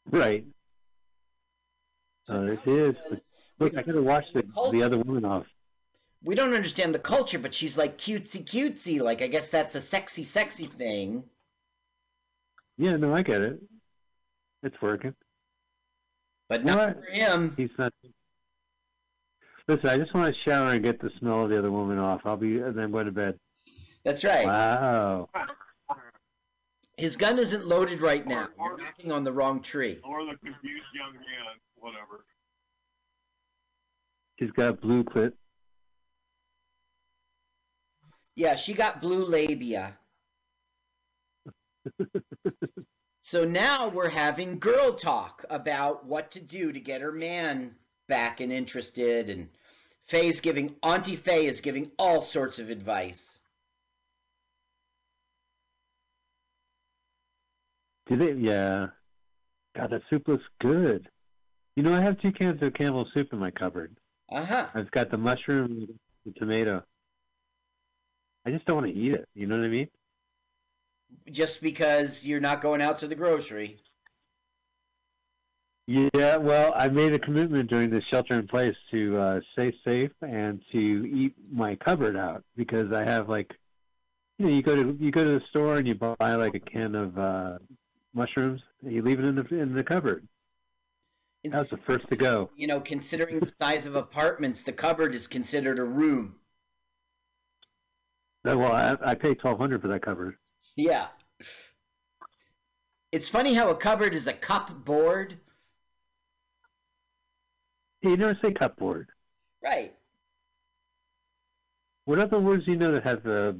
[0.09, 0.45] Right.
[2.29, 2.95] Uh, it is.
[3.59, 5.45] Look, I gotta watch the the other woman off.
[6.23, 9.01] We don't understand the culture, but she's like cutesy cutesy.
[9.01, 11.23] Like I guess that's a sexy sexy thing.
[12.77, 13.61] Yeah, no, I get it.
[14.63, 15.13] It's working.
[16.49, 17.53] But not for him.
[17.57, 17.93] He's not.
[19.67, 22.21] Listen, I just want to shower and get the smell of the other woman off.
[22.25, 23.39] I'll be and then go to bed.
[24.03, 24.45] That's right.
[24.45, 25.29] Wow.
[27.01, 28.47] His gun isn't loaded right now.
[28.59, 29.97] You're knocking on the wrong tree.
[30.03, 32.25] Or the confused young man, whatever.
[34.37, 35.33] She's got blue clit.
[38.35, 39.97] Yeah, she got blue labia.
[43.23, 47.73] so now we're having girl talk about what to do to get her man
[48.07, 49.31] back and interested.
[49.31, 49.49] And
[50.07, 53.39] Faye's giving, Auntie Faye is giving all sorts of advice.
[58.19, 58.33] They?
[58.33, 58.87] Yeah.
[59.75, 61.07] God, that soup looks good.
[61.75, 63.95] You know, I have two cans of Campbell soup in my cupboard.
[64.29, 64.67] Uh huh.
[64.73, 65.87] I've got the mushroom,
[66.25, 66.83] the tomato.
[68.45, 69.27] I just don't want to eat it.
[69.35, 69.87] You know what I mean?
[71.31, 73.77] Just because you're not going out to the grocery.
[75.87, 80.11] Yeah, well, I made a commitment during the shelter in place to uh, stay safe
[80.21, 83.51] and to eat my cupboard out because I have like,
[84.37, 86.59] you know, you go to you go to the store and you buy like a
[86.59, 87.57] can of uh,
[88.13, 90.27] mushrooms you leave it in the in the cupboard.
[91.43, 92.51] That was the first to go.
[92.55, 96.35] You know, considering the size of apartments, the cupboard is considered a room.
[98.43, 100.35] No, Well, I, I paid twelve hundred for that cupboard.
[100.75, 101.07] Yeah.
[103.11, 105.37] It's funny how a cupboard is a cupboard.
[108.01, 109.09] You never say cupboard.
[109.63, 109.93] Right.
[112.05, 113.57] What other words do you know that have a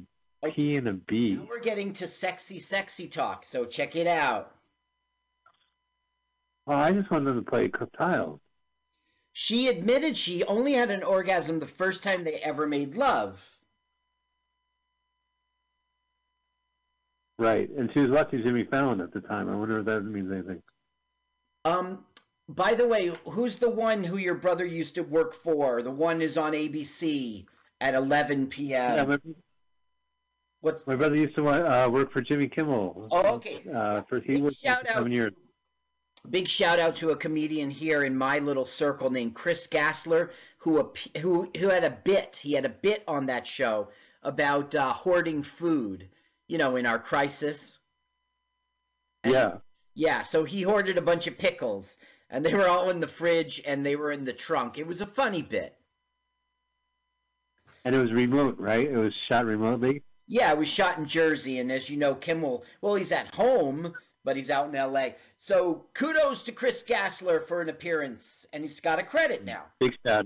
[0.50, 1.38] P and a B?
[1.48, 4.52] We're getting to sexy, sexy talk, so check it out.
[6.66, 8.40] Well, I just wanted them to play tiles.
[9.32, 13.40] She admitted she only had an orgasm the first time they ever made love.
[17.38, 19.48] Right, and she was watching Jimmy Fallon at the time.
[19.48, 20.62] I wonder if that means anything.
[21.64, 22.04] Um,
[22.48, 25.82] by the way, who's the one who your brother used to work for?
[25.82, 27.46] The one is on ABC
[27.80, 29.10] at 11 p.m.
[29.10, 29.16] Yeah,
[30.62, 33.08] my, my brother used to uh, work for Jimmy Kimmel.
[33.10, 33.62] Oh, okay.
[33.72, 35.32] Uh, for he worked shout for seven years.
[36.30, 40.92] Big shout out to a comedian here in my little circle named Chris Gassler, who
[41.18, 42.38] who who had a bit.
[42.40, 43.88] He had a bit on that show
[44.22, 46.08] about uh, hoarding food.
[46.48, 47.78] You know, in our crisis.
[49.24, 49.58] Yeah.
[49.94, 51.96] Yeah, so he hoarded a bunch of pickles,
[52.30, 54.78] and they were all in the fridge, and they were in the trunk.
[54.78, 55.76] It was a funny bit.
[57.84, 58.88] And it was remote, right?
[58.88, 60.02] It was shot remotely.
[60.26, 63.92] Yeah, it was shot in Jersey, and as you know, Kimmel, well, he's at home,
[64.24, 65.16] but he's out in L.A.
[65.38, 69.64] So kudos to Chris Gassler for an appearance, and he's got a credit now.
[69.80, 70.24] Big shot.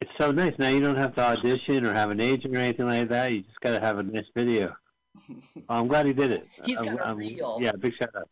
[0.00, 0.54] It's so nice.
[0.58, 3.32] Now you don't have to audition or have an agent or anything like that.
[3.32, 4.76] You just got to have a nice video.
[5.68, 6.48] I'm glad he did it.
[6.64, 7.58] He's I'm- got a I'm- reel.
[7.60, 8.28] Yeah, big shout out.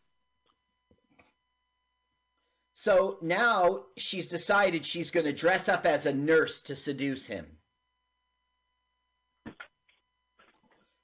[2.73, 7.56] So now she's decided she's going to dress up as a nurse to seduce him.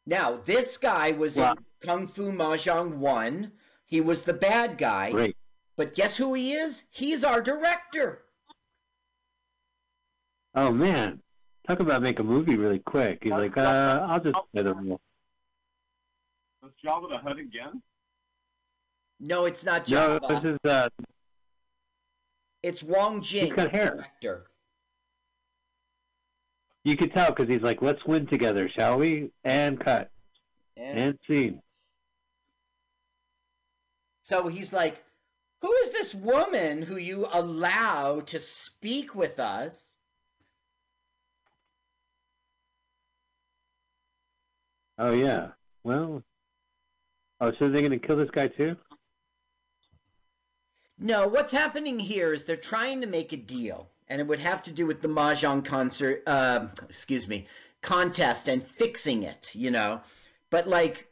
[0.05, 3.51] Now, this guy was in Kung Fu Mahjong 1.
[3.85, 5.11] He was the bad guy.
[5.11, 5.37] Great.
[5.75, 6.83] But guess who he is?
[6.91, 8.23] He's our director.
[10.55, 11.19] Oh man,
[11.67, 13.19] talk about make a movie really quick.
[13.23, 15.01] He's like, uh, I'll just play the role.
[16.61, 17.81] Let's Jabba the Hutt again.
[19.19, 20.27] No, it's not No, Jabba.
[20.29, 20.89] this is uh,
[22.61, 23.95] It's Wong Jing, He's got the hair.
[23.95, 24.45] director.
[26.83, 29.31] You could tell because he's like, let's win together, shall we?
[29.43, 30.11] And cut
[30.77, 31.61] And and scene.
[34.23, 35.03] so he's like,
[35.61, 39.97] "Who is this woman who you allow to speak with us?"
[44.97, 45.51] Oh yeah.
[45.83, 46.23] Well.
[47.39, 48.75] Oh, so they're gonna kill this guy too?
[50.97, 54.61] No, what's happening here is they're trying to make a deal, and it would have
[54.63, 56.23] to do with the mahjong concert.
[56.27, 57.47] Uh, excuse me,
[57.81, 59.51] contest and fixing it.
[59.53, 60.01] You know,
[60.49, 61.07] but like,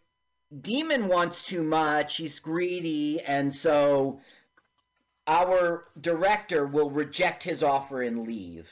[0.62, 2.18] Demon wants too much.
[2.18, 4.20] He's greedy, and so
[5.28, 8.70] our director will reject his offer and leave.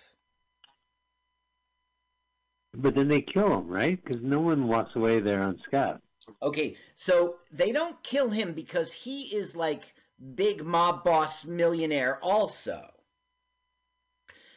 [2.73, 4.03] But then they kill him, right?
[4.03, 6.01] Because no one walks away there on Scott.
[6.43, 9.93] Okay, so they don't kill him because he is like
[10.35, 12.87] big mob boss millionaire also.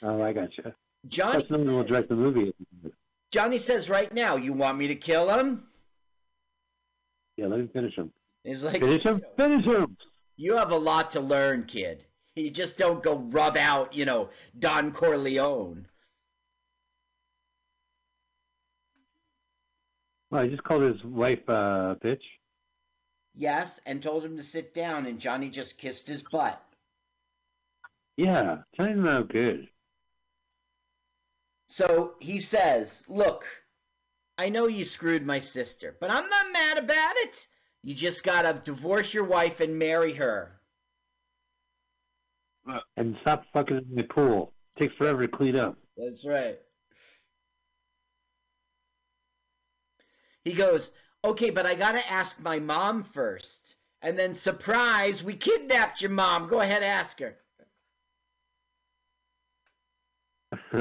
[0.02, 0.74] Oh, I gotcha.
[1.08, 2.52] Johnny That's one will direct the movie.
[3.30, 5.64] Johnny says right now, you want me to kill him?
[7.36, 8.12] Yeah, let me finish him.
[8.44, 9.22] He's like, Finish him.
[9.36, 9.96] Finish him.
[10.36, 12.04] you have a lot to learn, kid.
[12.34, 15.86] You just don't go rub out, you know, Don Corleone.
[20.30, 22.22] Well, he just called his wife uh, bitch.
[23.34, 26.62] Yes, and told him to sit down, and Johnny just kissed his butt.
[28.16, 29.68] Yeah, Johnny's no good.
[31.72, 33.46] So he says, Look,
[34.36, 37.48] I know you screwed my sister, but I'm not mad about it.
[37.82, 40.60] You just gotta divorce your wife and marry her.
[42.98, 44.52] And stop fucking in the pool.
[44.78, 45.78] takes forever to clean up.
[45.96, 46.58] That's right.
[50.44, 50.90] He goes,
[51.24, 53.76] Okay, but I gotta ask my mom first.
[54.02, 56.48] And then, surprise, we kidnapped your mom.
[56.48, 57.38] Go ahead, ask her.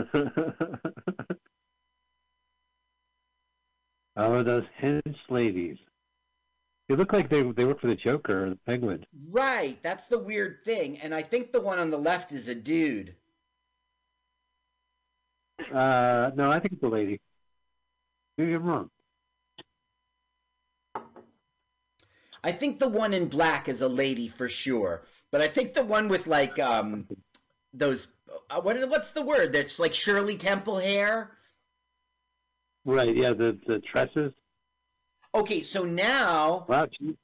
[4.17, 5.77] oh, those hench ladies.
[6.89, 9.05] They look like they they work for the Joker or the Penguin.
[9.29, 10.99] Right, that's the weird thing.
[10.99, 13.15] And I think the one on the left is a dude.
[15.73, 17.21] Uh, no, I think it's a lady.
[18.37, 18.89] Maybe I'm wrong.
[22.43, 25.03] I think the one in black is a lady for sure.
[25.31, 27.07] But I think the one with like um
[27.73, 28.07] those
[28.49, 29.53] uh, what what's the word?
[29.53, 31.31] That's like Shirley Temple hair.
[32.85, 33.15] Right?
[33.15, 34.33] Yeah, the the tresses.
[35.33, 37.15] Okay, so now Wow, she,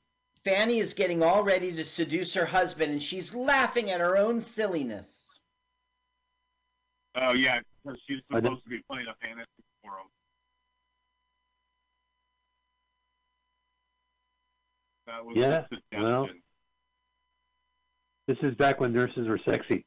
[0.45, 4.41] Fanny is getting all ready to seduce her husband, and she's laughing at her own
[4.41, 5.25] silliness.
[7.15, 9.47] Oh yeah, because she's supposed to be playing a fantasy
[9.83, 10.07] for him.
[15.07, 16.29] That was Yeah, well.
[18.27, 19.85] this is back when nurses were sexy.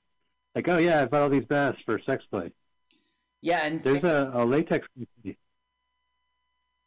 [0.61, 2.53] Like, oh yeah, I bought all these masks for sex play.
[3.41, 5.39] Yeah, and There's a, a latex company.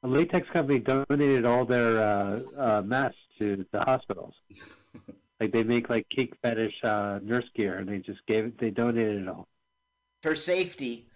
[0.03, 4.35] A latex company donated all their uh, uh, masks to the hospitals.
[5.39, 8.59] like they make like cake fetish uh, nurse gear, and they just gave it.
[8.59, 9.47] They donated it all.
[10.21, 11.07] for safety,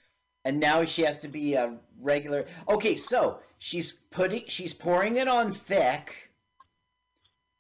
[0.46, 2.48] and now she has to be a regular.
[2.68, 6.32] Okay, so she's putting, she's pouring it on thick,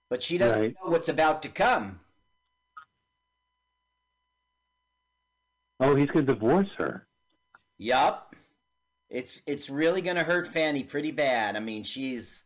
[0.10, 0.76] but she doesn't Right.
[0.84, 2.00] know what's about to come.
[5.80, 7.08] Oh, he's gonna divorce her.
[7.78, 8.36] Yup.
[9.10, 11.56] It's it's really gonna hurt Fanny pretty bad.
[11.56, 12.44] I mean, she's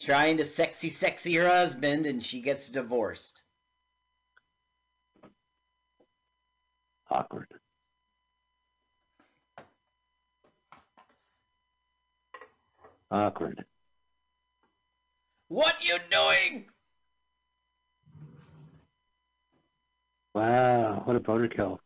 [0.00, 3.42] trying to sexy sexy her husband and she gets divorced.
[7.10, 7.48] Awkward.
[13.10, 13.64] Awkward.
[15.48, 16.66] What you doing?
[20.34, 21.80] Wow, what a boner kill.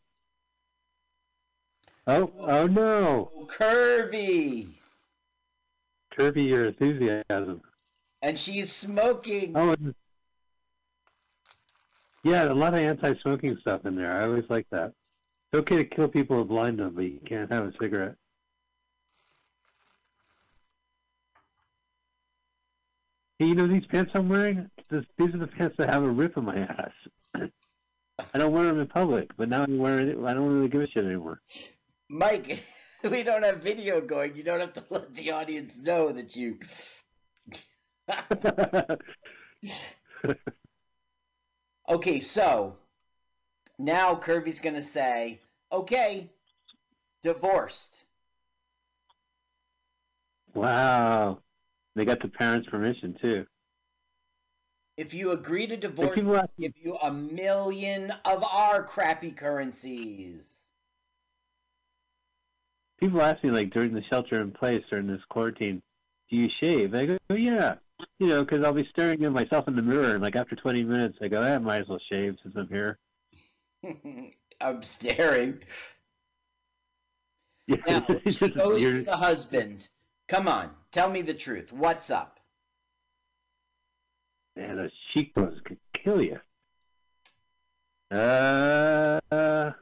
[2.09, 3.31] Oh, oh no.
[3.49, 4.69] Curvy.
[6.11, 6.49] curvy.
[6.49, 7.61] Your enthusiasm.
[8.23, 9.53] And she's smoking.
[9.55, 9.95] Oh, and-
[12.25, 14.11] yeah, a lot of anti-smoking stuff in there.
[14.11, 14.93] I always like that.
[15.53, 18.17] It's okay to kill people and blind them, but you can't have a cigarette.
[23.39, 24.69] Hey, you know these pants I'm wearing?
[24.91, 26.91] This, these are the pants that have a rip in my ass.
[28.35, 30.19] I don't wear them in public, but now I'm wearing it.
[30.19, 31.41] I don't really give a shit anymore.
[32.09, 32.63] Mike,
[33.11, 34.37] we don't have video going.
[34.37, 36.59] You don't have to let the audience know that you.
[41.89, 42.77] okay, so
[43.79, 45.41] now Curvy's going to say,
[45.71, 46.31] okay,
[47.23, 48.05] divorced.
[50.55, 51.41] Wow.
[51.95, 53.47] They got the parents' permission too.
[54.97, 60.58] If you agree to divorce, we'll give you a million of our crappy currencies.
[62.99, 65.81] People ask me like during the shelter in place during this quarantine,
[66.31, 66.95] do you shave?
[66.95, 67.77] I go, oh, yeah.
[68.19, 70.85] You know, because I'll be staring at myself in the mirror, and like after 20
[70.85, 72.99] minutes, I go, I might as well shave since I'm here.
[74.61, 75.61] I'm staring.
[77.71, 79.89] Yeah, Now, she goes to the husband.
[80.27, 81.71] Come on, tell me the truth.
[81.71, 82.41] What's up?
[84.57, 86.39] Man, those cheekbones could kill you.
[88.11, 89.73] Uh, uh,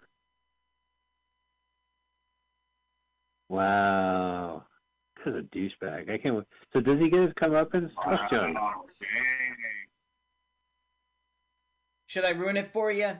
[3.48, 4.64] wow.
[5.24, 6.10] This is a douchebag.
[6.10, 6.36] I can't.
[6.36, 6.44] wait.
[6.72, 7.90] So does he get his comeuppance?
[8.06, 8.54] Fuck Johnny.
[12.06, 13.12] Should I ruin it for you?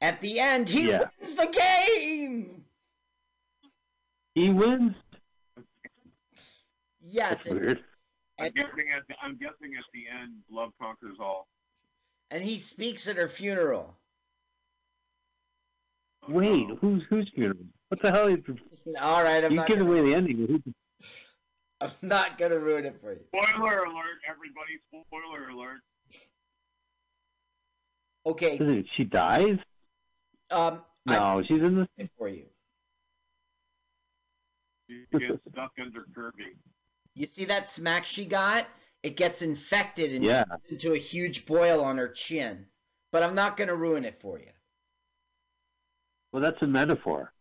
[0.00, 1.04] At the end, he Yeah.
[1.18, 2.64] wins the game.
[4.34, 4.94] He wins.
[7.02, 7.84] Yes, That's weird.
[8.38, 11.46] I'm guessing at the, I'm guessing at the end, love conquers all.
[12.30, 13.96] and he speaks at her funeral.
[16.28, 16.76] Wait, uh-huh.
[16.80, 17.58] who's who's funeral?
[17.88, 18.28] What the hell?
[18.86, 20.62] Is, All right, I'm you not, give gonna, away the ending.
[21.80, 23.20] I'm not gonna ruin it for you.
[23.28, 24.78] Spoiler alert, everybody!
[24.88, 25.80] Spoiler alert.
[28.26, 29.58] Okay, it, she dies?
[30.50, 31.88] um, No, she's in the.
[31.96, 32.44] it for you.
[34.90, 36.56] She gets stuck under Kirby.
[37.14, 38.66] You see that smack she got?
[39.02, 40.44] It gets infected and Yeah.
[40.44, 42.66] turns into a huge boil on her chin.
[43.12, 44.50] But I'm not gonna ruin it for you.
[46.32, 47.32] Well, that's a metaphor.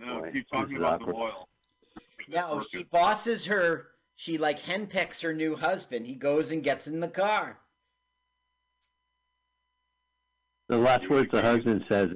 [0.00, 1.14] No, Boy, keep talking this is about the awkward.
[1.16, 1.48] boil.
[2.28, 3.88] Now she bosses her.
[4.16, 6.06] She like henpecks her new husband.
[6.06, 7.58] He goes and gets in the car.
[10.68, 12.10] The last words the husband says.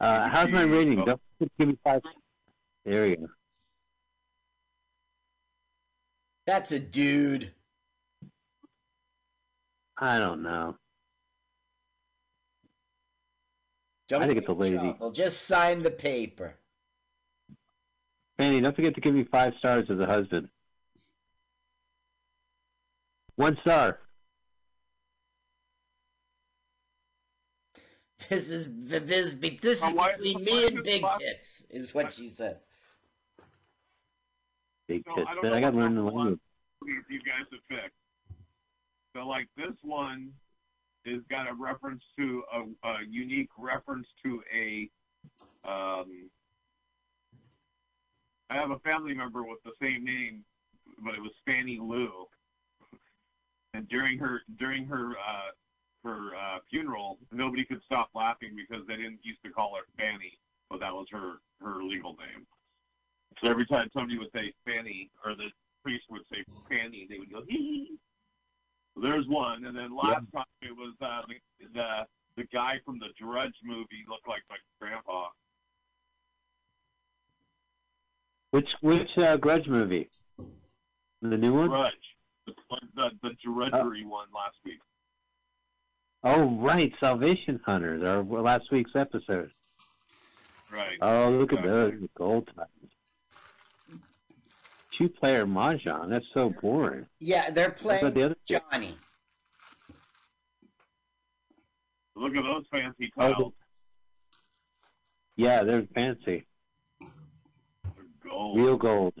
[0.00, 1.04] Uh, how's my rating?
[1.04, 1.20] Don't
[1.58, 2.00] give me five.
[2.84, 3.26] There you go.
[6.46, 7.52] That's a dude.
[9.96, 10.76] I don't know.
[14.08, 14.74] Don't I think it's a lady.
[14.76, 15.10] in trouble.
[15.12, 16.54] Just sign the paper.
[18.38, 20.48] Fanny, don't forget to give me five stars as a husband.
[23.36, 23.98] One star.
[28.28, 32.60] This is this, this is between me and Big Tits, is what she said.
[34.88, 35.28] Big So, tits.
[35.28, 36.40] I don't Man, know I got to what learn the couple language.
[36.82, 37.94] movies you guys have picked.
[39.14, 40.32] So, like this one
[41.04, 44.90] is got a reference to a, a unique reference to a.
[45.64, 46.30] Um,
[48.50, 50.44] I have a family member with the same name,
[51.04, 52.26] but it was Fanny Lou.
[53.74, 55.50] And during her during her uh,
[56.04, 60.38] her uh, funeral, nobody could stop laughing because they didn't used to call her Fanny,
[60.70, 62.46] but that was her her legal name.
[63.42, 65.50] So every time somebody would say Fanny, or the
[65.82, 67.98] priest would say Fanny, they would go hee
[69.02, 73.08] there's one, and then last time it was uh, the, the the guy from the
[73.20, 75.28] Drudge movie looked like my grandpa.
[78.50, 80.08] Which which uh, Grudge movie?
[81.20, 81.68] The new one?
[81.68, 81.92] Drudge,
[82.46, 82.54] the
[82.94, 84.80] the, the drudgery one last week.
[86.24, 89.50] Oh, right, Salvation Hunters, our last week's episode.
[90.72, 90.98] Right.
[91.00, 92.48] Oh, look at those gold
[94.98, 95.14] titans.
[95.14, 96.10] Two-player mahjong.
[96.10, 97.06] That's so boring.
[97.20, 98.36] Yeah, they're playing about the other?
[98.46, 98.96] Johnny.
[102.16, 103.52] Look at those fancy Oh, tiles.
[105.36, 106.46] Yeah, they're fancy.
[108.28, 108.60] Gold.
[108.60, 109.14] Real gold.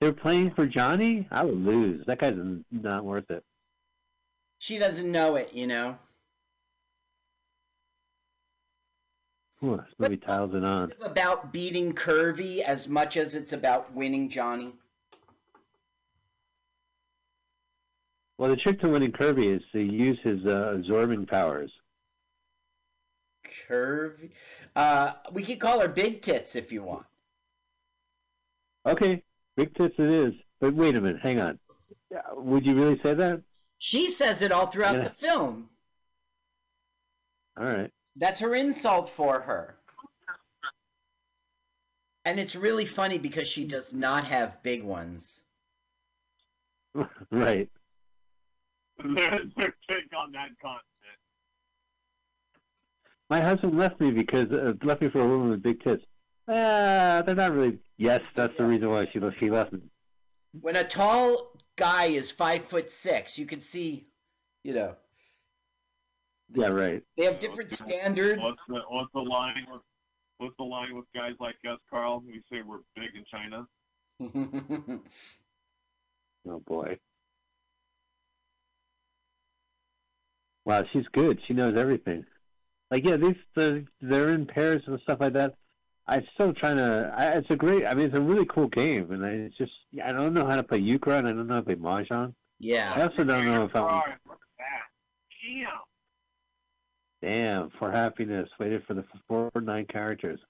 [0.00, 1.26] They're playing for Johnny?
[1.30, 2.04] I would lose.
[2.06, 2.34] That guy's
[2.70, 3.44] not worth it.
[4.58, 5.96] She doesn't know it, you know.
[9.66, 10.92] Whew, this movie tiles it on.
[11.02, 14.72] About beating Curvy as much as it's about winning Johnny.
[18.38, 21.72] Well, the trick to winning Kirby is to use his uh, absorbing powers.
[23.68, 24.30] Curvy.
[24.76, 27.06] Uh, we could call her Big Tits if you want.
[28.86, 29.24] Okay,
[29.56, 30.32] big tits it is.
[30.60, 31.58] But wait a minute, hang on.
[32.34, 33.42] Would you really say that?
[33.78, 35.04] She says it all throughout Yeah.
[35.04, 35.68] the film.
[37.58, 37.90] All right.
[38.16, 39.76] That's her insult for her.
[42.24, 45.40] And it's really funny because she does not have big ones.
[47.30, 47.68] right.
[48.98, 50.82] Their their take on that content.
[53.28, 56.04] My husband left me because uh, left me for a woman with big tits.
[56.48, 57.78] Ah, they're not really.
[57.98, 59.36] Yes, that's the reason why she left.
[59.38, 59.80] she left me.
[60.60, 64.06] When a tall guy is five foot six, you can see,
[64.62, 64.94] you know,
[66.54, 67.02] Yeah, right.
[67.16, 68.40] they have different standards.
[68.40, 69.66] What's the what's the line?
[70.38, 72.22] What's the line with guys like us, Carl?
[72.26, 73.66] We say we're big in China.
[76.48, 76.98] Oh boy.
[80.64, 81.40] Wow, she's good.
[81.46, 82.24] She knows everything.
[82.90, 85.54] Like yeah, these the, they're in pairs and stuff like that.
[86.08, 87.12] I'm still trying to.
[87.16, 87.84] I, it's a great.
[87.84, 89.72] I mean, it's a really cool game, and I it's just
[90.04, 92.34] I don't know how to play euchre, and I don't know how to play mahjong.
[92.58, 92.92] Yeah.
[92.94, 93.82] I also don't know if I'm.
[93.84, 94.86] Look at that.
[95.42, 95.68] Damn.
[97.22, 98.48] Damn, for happiness.
[98.58, 100.40] Waited for the four or nine characters.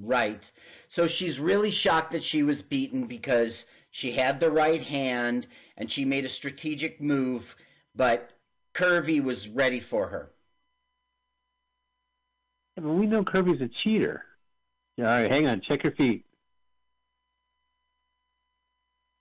[0.00, 0.50] Right.
[0.88, 5.46] So she's really shocked that she was beaten because she had the right hand
[5.76, 7.54] and she made a strategic move,
[7.94, 8.30] but
[8.74, 10.30] Curvy was ready for her.
[12.76, 14.24] Yeah, but we know Kirby's a cheater.
[14.96, 15.60] Yeah, all right, hang on.
[15.60, 16.24] Check your feet.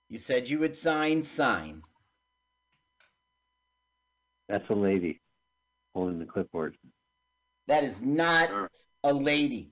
[0.09, 1.83] You said you would sign, sign.
[4.49, 5.22] That's a lady
[5.93, 6.75] holding the clipboard.
[7.67, 8.49] That is not
[9.03, 9.71] a lady.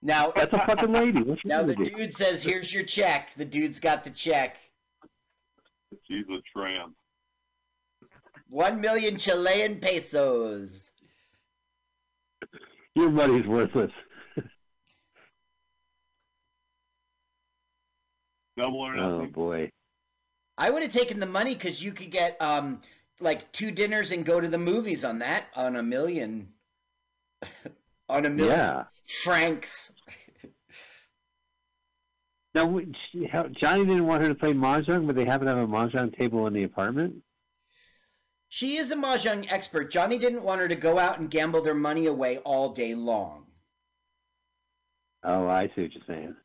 [0.00, 1.22] Now That's a fucking lady.
[1.22, 1.96] What's now the with you?
[1.96, 4.56] dude says, "Here's your check." The dude's got the check.
[6.08, 6.94] She's a tramp.
[8.48, 10.90] One million Chilean pesos.
[12.94, 13.92] Your money's worthless.
[18.56, 19.30] Double or Oh nothing.
[19.32, 19.70] boy.
[20.58, 22.82] I would have taken the money because you could get um
[23.20, 26.52] like two dinners and go to the movies on that on a million
[28.08, 28.84] on a million Yeah.
[29.06, 29.90] francs.
[32.54, 36.16] Now, Johnny didn't want her to play mahjong, but they happen to have a mahjong
[36.18, 37.22] table in the apartment.
[38.48, 39.90] She is a mahjong expert.
[39.90, 43.46] Johnny didn't want her to go out and gamble their money away all day long.
[45.24, 46.36] Oh, I see what you're saying.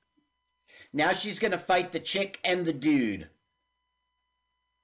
[0.91, 3.29] Now she's gonna fight the chick and the dude.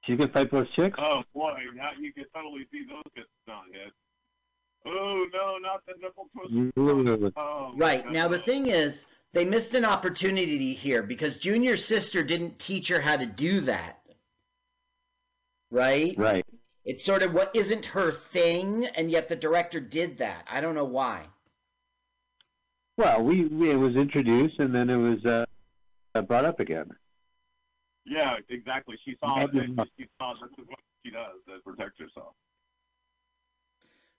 [0.05, 0.97] She can fight both chicks.
[0.99, 3.93] Oh boy, now you can totally see those get not hit.
[4.85, 7.33] Oh no, not the nipple twist.
[7.37, 8.09] Oh, Right.
[8.11, 12.99] Now the thing is, they missed an opportunity here because Junior's sister didn't teach her
[12.99, 13.99] how to do that.
[15.71, 16.15] Right?
[16.17, 16.45] Right.
[16.83, 20.45] It's sort of what isn't her thing, and yet the director did that.
[20.51, 21.27] I don't know why.
[22.97, 25.45] Well, we, we it was introduced and then it was uh,
[26.13, 26.91] uh, brought up again.
[28.05, 28.97] Yeah, exactly.
[29.05, 29.53] She saw Yeah, it.
[29.55, 32.35] and She saw this is what she does to protect herself.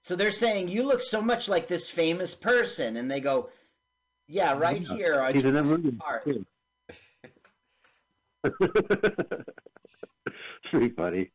[0.03, 3.51] So they're saying you look so much like this famous person, and they go,
[4.26, 4.97] "Yeah, right Yeah.
[4.97, 5.93] here." on He's in that movie.
[5.93, 6.47] part." too.
[8.45, 8.55] it's
[10.70, 11.30] pretty funny.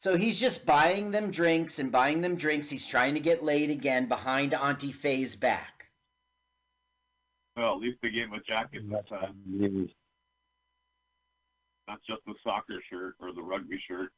[0.00, 2.70] So he's just buying them drinks and buying them drinks.
[2.70, 5.90] He's trying to get laid again behind Auntie Faye's back.
[7.56, 9.90] Well, at least they gave him a jacket this time,
[11.90, 14.10] not just the soccer shirt or the rugby shirt.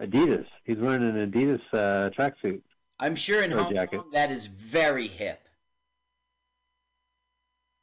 [0.00, 0.46] Adidas.
[0.64, 2.60] He's wearing an Adidas uh, tracksuit.
[3.00, 4.00] I'm sure in Or Hong jacket.
[4.00, 5.40] Kong that is very hip.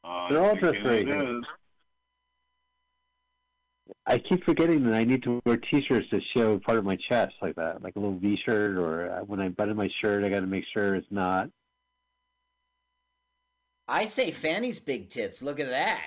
[0.04, 1.42] Uh, They're all you dressed very hip.
[4.06, 7.34] I keep forgetting that I need to wear T-shirts to show part of my chest,
[7.40, 10.40] like that, like a little V-shirt, or uh, when I button my shirt, I got
[10.40, 11.50] to make sure it's not.
[13.86, 15.42] I say Fanny's big tits.
[15.42, 16.06] Look at that.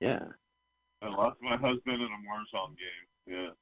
[0.00, 0.20] Yeah.
[1.02, 3.52] I lost my husband in a Warzone game.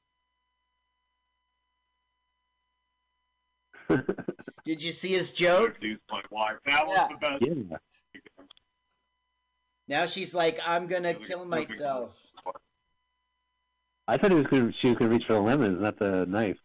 [3.90, 3.96] Yeah.
[4.64, 5.74] Did you see his joke?
[5.74, 6.56] Introduced my wife.
[6.66, 7.08] That was Yeah.
[7.08, 7.42] the best.
[7.42, 7.76] Yeah.
[9.88, 12.14] Now she's like, I'm gonna kill myself.
[14.08, 16.26] I thought he was gonna, she was going to reach for the lemons, not the
[16.26, 16.58] knife.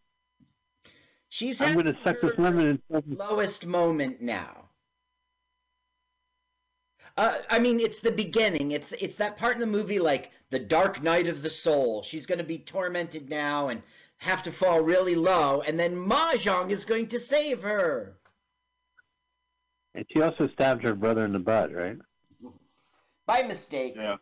[1.29, 4.66] She's I'm going to suck this lemon and lowest moment now.
[7.17, 8.71] Uh, I mean, it's the beginning.
[8.71, 12.03] It's it's that part in the movie, like the dark night of the soul.
[12.03, 13.81] She's going to be tormented now and
[14.17, 18.17] have to fall really low, and then Mahjong is going to save her.
[19.95, 21.97] And she also stabbed her brother in the butt, right?
[23.25, 23.95] By mistake.
[23.95, 24.17] Yeah.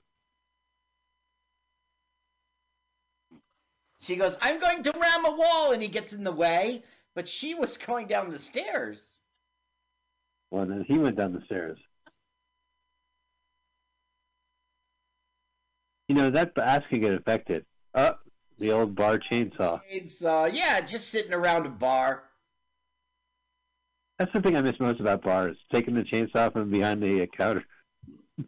[3.99, 6.83] She goes, I'm going to ram a wall, and he gets in the way,
[7.13, 9.19] but she was going down the stairs.
[10.51, 11.77] Well, then he went down the stairs.
[16.07, 17.65] You know, that ass can get affected.
[17.93, 18.15] Oh,
[18.59, 19.81] the old bar chainsaw.
[19.89, 22.23] It's, uh, yeah, just sitting around a bar.
[24.19, 27.25] That's the thing I miss most about bars, taking the chainsaw from behind the uh,
[27.37, 27.63] counter.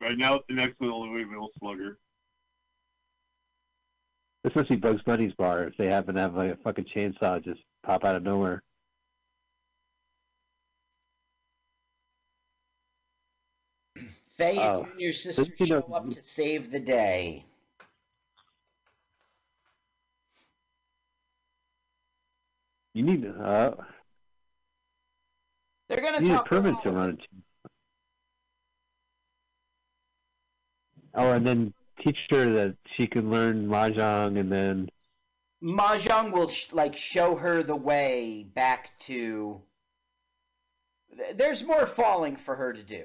[0.00, 1.96] Right now, it's the next to the Louisville Slugger.
[4.42, 7.42] This must be Bugs Bunny's bar if they happen to have like a fucking chainsaw
[7.42, 8.64] just pop out of nowhere.
[14.42, 14.82] Faye Oh.
[14.90, 17.44] and your sister You know- show up to save the day.
[22.94, 23.72] You need uh,
[25.88, 26.46] They're gonna you need a talk.
[26.46, 27.20] permit to run it.
[31.14, 34.88] Oh, and then teach her that she can learn mahjong, and then
[35.62, 39.62] Mahjong will sh- like show her the way back to.
[41.34, 43.04] There's more falling for her to do.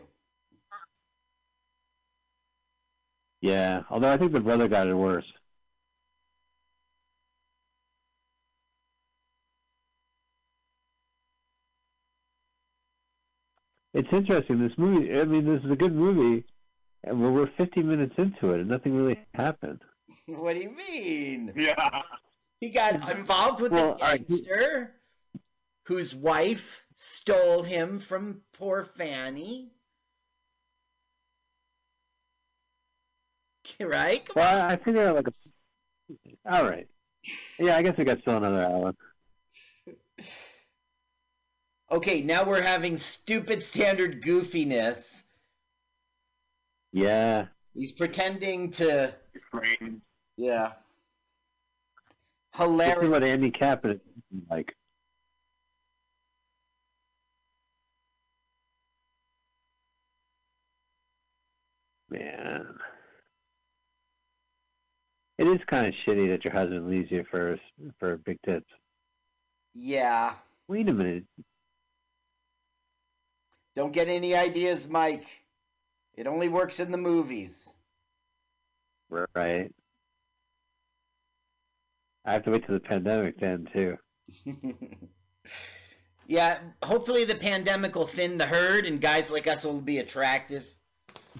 [3.42, 3.84] Yeah.
[3.90, 5.26] Although I think the brother got it worse.
[13.94, 14.60] It's interesting.
[14.60, 15.20] This movie.
[15.20, 16.46] I mean, this is a good movie,
[17.04, 19.82] and we're, we're 50 minutes into it, and nothing really happened.
[20.28, 21.54] What do you mean?
[21.56, 22.02] Yeah.
[22.60, 24.96] He got involved with Well, a gangster
[25.84, 29.72] whose wife stole him from poor Fanny.
[33.80, 34.26] Right?
[34.26, 35.34] Come Well, I I figure like a.
[36.50, 36.88] All right.
[37.60, 38.96] Yeah, I guess we got still another hour.
[41.92, 45.24] Okay, now we're having stupid standard goofiness.
[46.92, 47.48] Yeah.
[47.74, 49.14] He's pretending to.
[50.36, 50.74] Yeah.
[52.52, 53.10] This is Hilarious.
[53.10, 54.00] what Andy Kappen is
[54.50, 54.76] like.
[62.10, 62.66] Man.
[65.38, 67.60] It is kind of shitty that your husband leaves you for
[68.00, 68.66] for big tits.
[69.76, 70.34] Yeah.
[70.68, 71.26] Wait a minute.
[73.76, 75.28] Don't get any ideas, Mike.
[76.16, 77.72] It only works in the movies.
[79.10, 79.72] Right.
[82.26, 83.98] I have to wait till the pandemic then too.
[86.28, 90.66] yeah, hopefully the pandemic will thin the herd and guys like us will be attractive.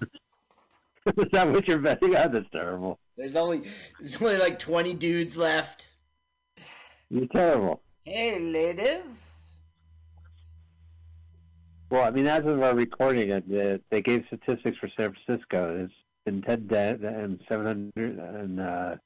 [1.16, 2.32] is that what you're betting on?
[2.32, 2.98] That's terrible.
[3.18, 3.64] There's only
[3.98, 5.88] there's only like 20 dudes left.
[7.10, 7.82] You're terrible.
[8.04, 9.48] Hey, ladies.
[11.90, 15.84] Well, I mean, as of our recording, it, it, they gave statistics for San Francisco.
[15.84, 15.94] It's
[16.24, 18.96] been 10 dead and 700, and uh,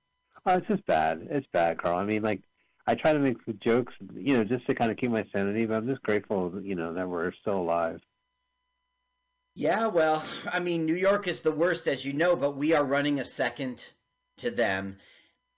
[0.44, 1.26] oh, it's just bad.
[1.30, 1.98] It's bad, Carl.
[1.98, 2.42] I mean, like,
[2.86, 5.64] I try to make the jokes, you know, just to kind of keep my sanity,
[5.64, 8.00] but I'm just grateful, you know, that we're still alive.
[9.54, 12.84] Yeah, well, I mean, New York is the worst, as you know, but we are
[12.84, 13.84] running a second
[14.42, 14.96] to them.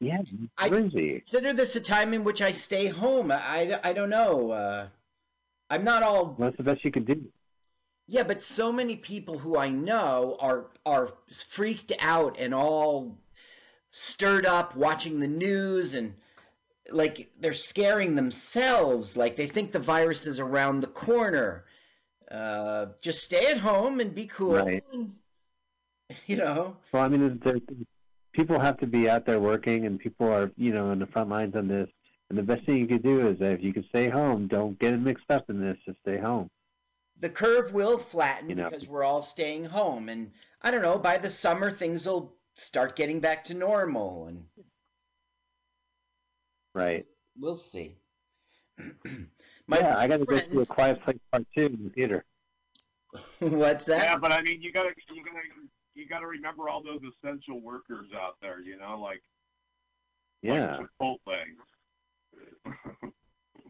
[0.01, 0.19] Yeah,
[0.59, 1.21] I crazy.
[1.21, 3.31] consider this a time in which I stay home.
[3.33, 4.51] I, I don't know.
[4.51, 4.89] Uh,
[5.71, 7.25] I'm not all What's the best you could do?
[8.07, 11.15] Yeah, but so many people who I know are are
[11.49, 13.19] freaked out and all
[13.91, 16.15] stirred up watching the news and
[16.91, 21.65] like they're scaring themselves like they think the virus is around the corner.
[22.31, 24.57] Uh, just stay at home and be cool.
[24.57, 24.85] Right.
[26.27, 26.77] You know.
[26.93, 27.59] Well, I mean, there,
[28.35, 31.31] people have to be out there working, and people are, you know, on the front
[31.31, 31.89] lines on this.
[32.29, 34.79] And the best thing you could do is that if you can stay home, don't
[34.79, 35.77] get mixed up in this.
[35.87, 36.51] Just stay home.
[37.21, 38.71] The curve will flatten You know.
[38.71, 40.33] because we're all staying home and
[40.63, 44.45] I don't know, by the summer things will start getting back to normal and
[46.75, 47.07] Right.
[47.39, 47.97] we'll see.
[49.69, 52.25] yeah, I got to go to a quiet place part two in the theater.
[53.39, 54.03] What's that?
[54.03, 55.39] Yeah, but I mean, you gotta, you gotta,
[55.95, 58.61] you gotta remember all those essential workers out there.
[58.61, 59.23] You know, like
[60.43, 60.79] Yeah.
[61.01, 61.19] Chipotle.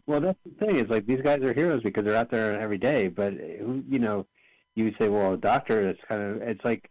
[0.07, 2.77] Well, that's the thing is like these guys are heroes because they're out there every
[2.77, 3.09] day.
[3.09, 4.27] But you know,
[4.75, 5.89] you would say, well, a doctor.
[5.89, 6.91] It's kind of it's like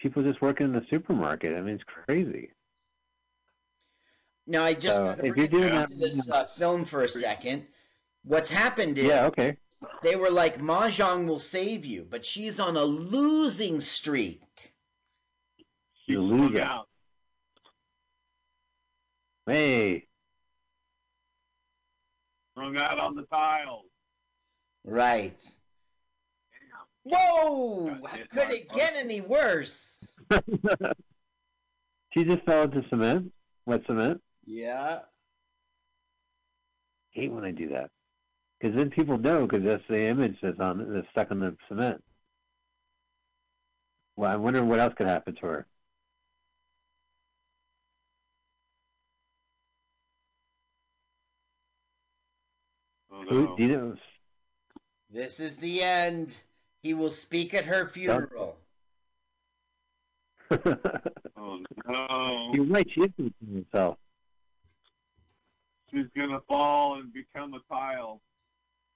[0.00, 1.54] people just working in the supermarket.
[1.54, 2.52] I mean, it's crazy.
[4.46, 7.66] Now I just So, if you're doing that- this uh, film for a second.
[8.22, 9.26] What's happened is Yeah.
[9.26, 9.58] Okay.
[10.02, 14.40] they were like Mahjong will save you, but she's on a losing streak.
[16.16, 16.88] Out.
[19.46, 20.06] Hey.
[22.52, 23.84] Strung out on the tiles.
[24.84, 25.38] Right.
[27.04, 27.98] Whoa!
[28.04, 30.04] How could it get any worse?
[32.12, 33.32] she just fell into cement,
[33.64, 34.20] wet cement.
[34.44, 35.00] Yeah.
[37.10, 37.90] hate when I do that
[38.60, 42.02] because then people know because that's the image that's on that's stuck on the cement.
[44.16, 45.66] Well, I wonder what else could happen to her.
[53.28, 53.96] Who do you?
[55.10, 56.36] This is the end.
[56.82, 58.56] He will speak at her funeral.
[61.38, 61.58] Oh
[61.88, 62.50] no.
[62.54, 62.86] You're right.
[62.94, 63.98] She is thinking herself.
[65.90, 68.20] She's gonna fall and become a tile.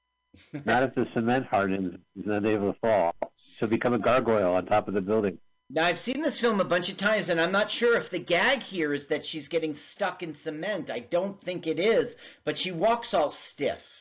[0.64, 1.98] Not if the cement hardens.
[2.14, 3.14] She's not able to fall.
[3.58, 5.38] She'll become a gargoyle on top of the building.
[5.68, 8.18] Now, I've seen this film a bunch of times, and I'm not sure if the
[8.18, 10.90] gag here is that she's getting stuck in cement.
[10.90, 13.99] I don't think it is, but she walks all stiff.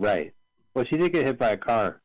[0.00, 0.32] Right.
[0.72, 2.00] Well, she did get hit by a car.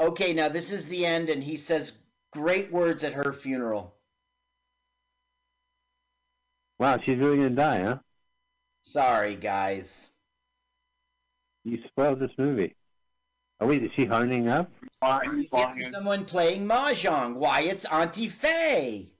[0.00, 1.92] Okay, now this is the end, and he says
[2.32, 3.94] great words at her funeral.
[6.78, 7.98] Wow, she's really gonna die, huh?
[8.80, 10.08] Sorry, guys.
[11.64, 12.76] You spoiled this movie.
[13.60, 14.70] Oh wait, is she hardening up?
[15.02, 17.34] You hear someone playing mahjong.
[17.34, 19.10] Why, it's Auntie Faye.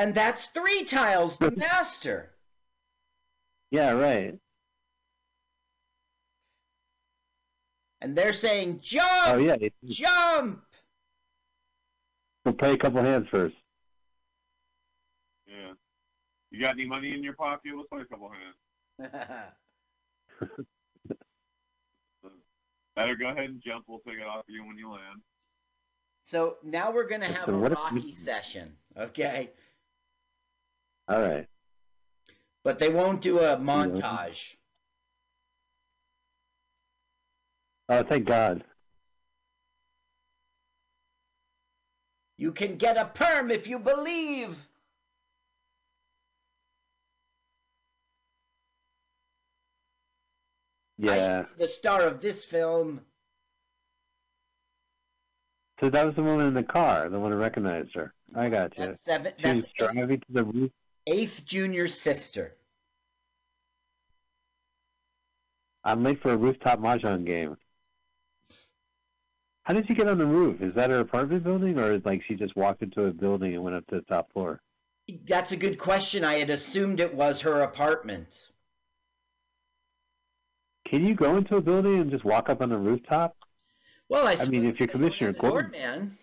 [0.00, 2.30] And that's Three Tiles, the master.
[3.70, 4.38] Yeah, right.
[8.00, 9.08] And they're saying, oh, jump!
[9.26, 9.56] Oh yeah.
[9.84, 10.62] Jump!
[12.46, 13.54] We'll play a couple hands first.
[15.46, 15.72] Yeah.
[16.50, 17.72] You got any money in your pocket?
[17.76, 19.12] Let's play a couple hands.
[22.96, 23.84] Better go ahead and jump.
[23.86, 25.20] We'll take it off you when you land.
[26.22, 29.50] so now we're going to have So a what Rocky we- session, okay?
[31.10, 31.46] All right.
[32.62, 34.54] But they won't do a montage.
[37.88, 38.62] Oh, thank God.
[42.36, 44.56] You can get a perm if you believe.
[50.96, 51.46] Yeah.
[51.58, 53.00] The star of this film.
[55.80, 58.14] So that was the woman in the car, the one who recognized her.
[58.36, 58.86] I got you.
[58.86, 59.32] That's seven.
[59.38, 60.70] She was That's driving to the roof.
[61.06, 62.56] Eighth junior sister.
[65.84, 67.56] I'm late for a rooftop mahjong game.
[69.62, 70.60] How did she get on the roof?
[70.60, 73.62] Is that her apartment building, or is like she just walked into a building and
[73.62, 74.60] went up to the top floor?
[75.26, 76.24] That's a good question.
[76.24, 78.38] I had assumed it was her apartment.
[80.86, 83.36] Can you go into a building and just walk up on the rooftop?
[84.08, 86.18] Well, I, I mean, if you're Commissioner Gordon, man.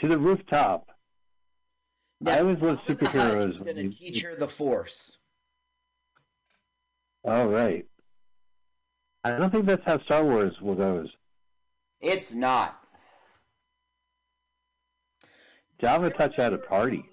[0.00, 0.88] to the rooftop.
[2.26, 3.62] I always love superheroes.
[3.64, 5.16] going to teach her the Force.
[7.24, 7.86] All right.
[9.24, 11.08] I don't think that's how Star Wars will goes.
[12.00, 12.78] It's not.
[15.80, 17.04] Jabba the Hutt at a party.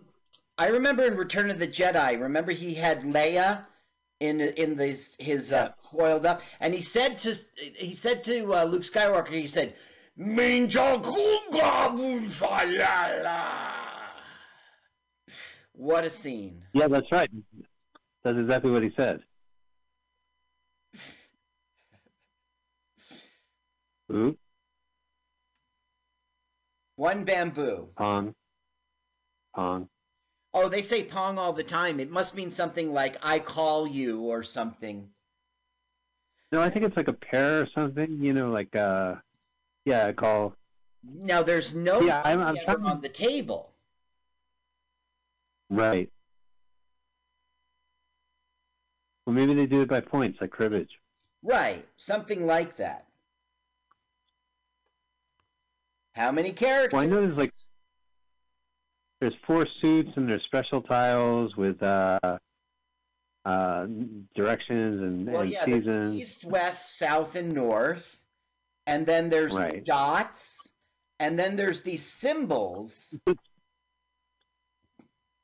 [0.57, 2.19] I remember in Return of the Jedi.
[2.19, 3.65] Remember he had Leia
[4.19, 8.63] in in this his uh, coiled up, and he said to he said to uh,
[8.65, 9.75] Luke Skywalker, he said,
[10.19, 13.78] "Minja kunga bufalala."
[15.79, 16.65] What a scene!
[16.73, 17.31] Yeah, that's right.
[18.21, 19.23] That's exactly what he said.
[24.11, 24.37] Ooh,
[26.97, 27.87] One bamboo.
[27.95, 28.35] Pong.
[29.55, 29.87] Pong.
[30.53, 32.01] Oh, they say pong all the time.
[32.01, 35.09] It must mean something like "I call you" or something.
[36.51, 38.21] No, I think it's like a pair or something.
[38.21, 39.15] You know, like uh,
[39.85, 40.57] yeah, I call.
[41.03, 43.73] Now there's no Yeah, I'm- I'm on the table.
[45.69, 46.09] Right.
[49.25, 50.89] Well, maybe they do it by points, like cribbage.
[51.43, 53.05] Right, something like that.
[56.13, 56.93] How many characters?
[56.93, 57.53] Well, I know there's like
[59.21, 62.39] there's four suits and there's special tiles with uh,
[63.45, 63.85] uh,
[64.35, 66.21] directions and, Well, and yeah, there's seasons.
[66.21, 68.25] east, west, south, and north,
[68.87, 69.83] and then there's Right.
[69.83, 70.71] dots,
[71.19, 73.13] and then there's these symbols.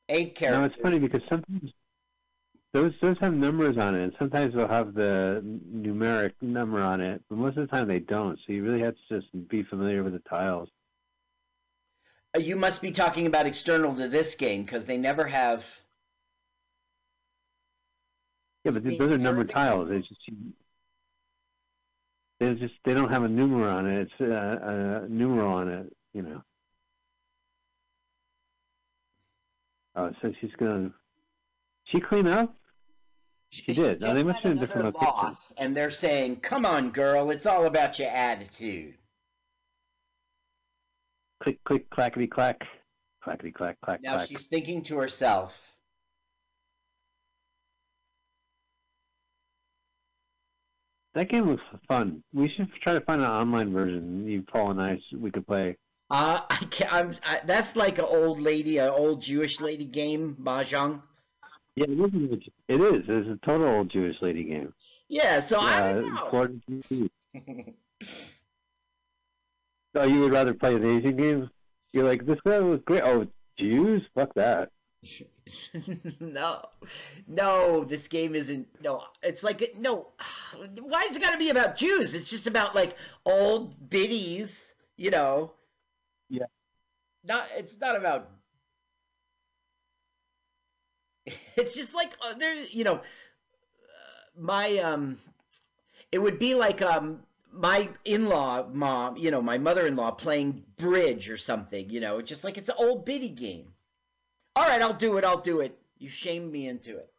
[0.10, 1.72] Eight No, it's funny because sometimes
[2.74, 5.42] those those have numbers on it, and sometimes they'll have the
[5.74, 8.38] numeric number on it, but most of the time they don't.
[8.46, 10.70] So you really have to just be familiar with the tiles.
[12.36, 15.66] Uh, You must be talking about external to this game because they never have.
[18.66, 19.90] Yeah, but those are numbered tiles.
[19.90, 20.22] They just
[22.40, 24.02] they just they don't have a numeral on it.
[24.02, 25.96] It's uh, a numeral on it.
[26.14, 26.44] You know.
[29.96, 30.92] Oh, so she's gonna.
[31.86, 32.56] She clean up.
[33.50, 34.02] She did.
[34.02, 35.54] Now, they must be in different another locations.
[35.58, 38.96] and they're saying, "Come on, girl, it's all about your attitude."
[41.42, 42.62] Click, click, clackety, clack,
[43.24, 44.28] clackety, clack, clack, Now clack.
[44.30, 45.62] she's thinking to herself,
[51.14, 52.22] That game looks fun.
[52.34, 54.28] We should try to find an online version.
[54.28, 55.78] You, Paul, and I, we could play.
[56.10, 60.36] Uh, I can't, I'm, I, that's like an old lady, an old Jewish lady game,
[60.42, 61.02] mahjong.
[61.76, 62.44] Yeah, it is.
[62.68, 63.04] It is.
[63.08, 64.74] It's a total old Jewish lady game.
[65.10, 67.10] Yeah, so I Uh, don't know.
[69.96, 71.50] Oh, you would rather play an Asian game?
[71.94, 73.04] You're like, this guy was great.
[73.04, 73.28] Oh,
[73.58, 74.04] Jews?
[74.16, 74.70] Fuck that.
[76.20, 76.62] no,
[77.28, 78.68] no, this game isn't.
[78.82, 80.08] No, it's like no.
[80.82, 82.16] Why is it got to be about Jews?
[82.16, 85.52] It's just about like old biddies, you know.
[87.26, 87.48] Not.
[87.58, 88.30] It's not about.
[91.58, 92.96] It's just like uh, there, you know.
[92.96, 93.02] Uh,
[94.38, 95.18] my um,
[96.12, 97.22] it would be like um
[97.52, 102.44] my in-law mom, you know, my mother-in-law playing bridge or something, you know, it's just
[102.44, 103.68] like it's an old biddy game.
[104.56, 105.24] All right, I'll do it.
[105.24, 105.78] I'll do it.
[105.98, 107.12] You shamed me into it.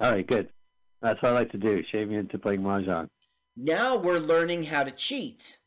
[0.00, 0.48] All right, good.
[1.00, 1.82] That's what I like to do.
[1.90, 3.08] Shave me into playing mahjong.
[3.56, 5.58] Now we're learning how to cheat.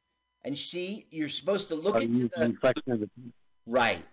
[0.44, 3.10] And see, you're supposed to look Oh, into the you flex on the-
[3.66, 4.06] right.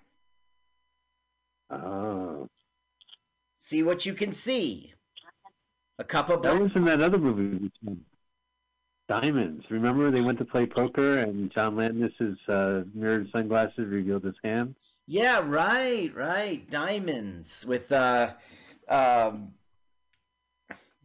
[1.70, 2.48] Oh,
[3.58, 4.92] See what you can see.
[5.98, 7.70] A cup of that was in that other movie.
[9.08, 9.64] Diamonds.
[9.70, 14.74] Remember they went to play poker and John Landis's uh, mirrored sunglasses revealed his hand.
[15.06, 16.68] Yeah, right, right.
[16.70, 18.34] Diamonds with uh
[18.88, 19.52] um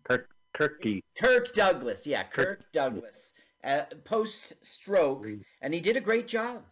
[0.03, 1.03] Kirk Kirky.
[1.17, 2.05] Kirk Douglas.
[2.05, 3.33] Yeah, Kirk Douglas.
[3.63, 5.25] Uh, post stroke
[5.61, 6.63] and he did a great job.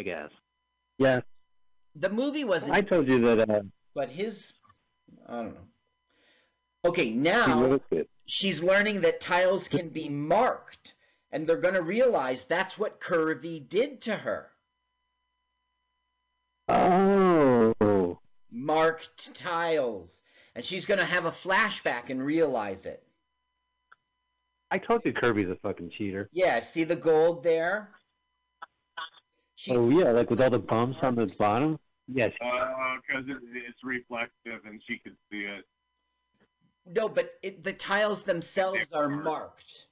[0.00, 0.30] I guess.
[0.98, 1.20] Yeah,
[1.94, 3.48] The movie wasn't I told you that.
[3.48, 3.62] Uh,
[3.94, 4.52] but his
[5.28, 5.68] I don't know.
[6.84, 7.78] Okay, now
[8.26, 10.94] she's learning that tiles can be marked
[11.30, 14.50] and they're going to realize that's what Curvy did to her.
[16.68, 18.18] Oh,
[18.50, 20.22] Marked tiles.
[20.54, 23.02] And she's going to have a flashback and realize it.
[24.72, 26.30] I told you Kirby's a fucking cheater.
[26.32, 27.90] Yeah, see the gold there?
[29.68, 31.78] oh yeah, like with all the bumps on the bottom.
[32.08, 32.32] Yes.
[32.40, 35.64] Because it, it's reflective and she could see it.
[36.86, 39.88] No, but it, the tiles themselves are marked.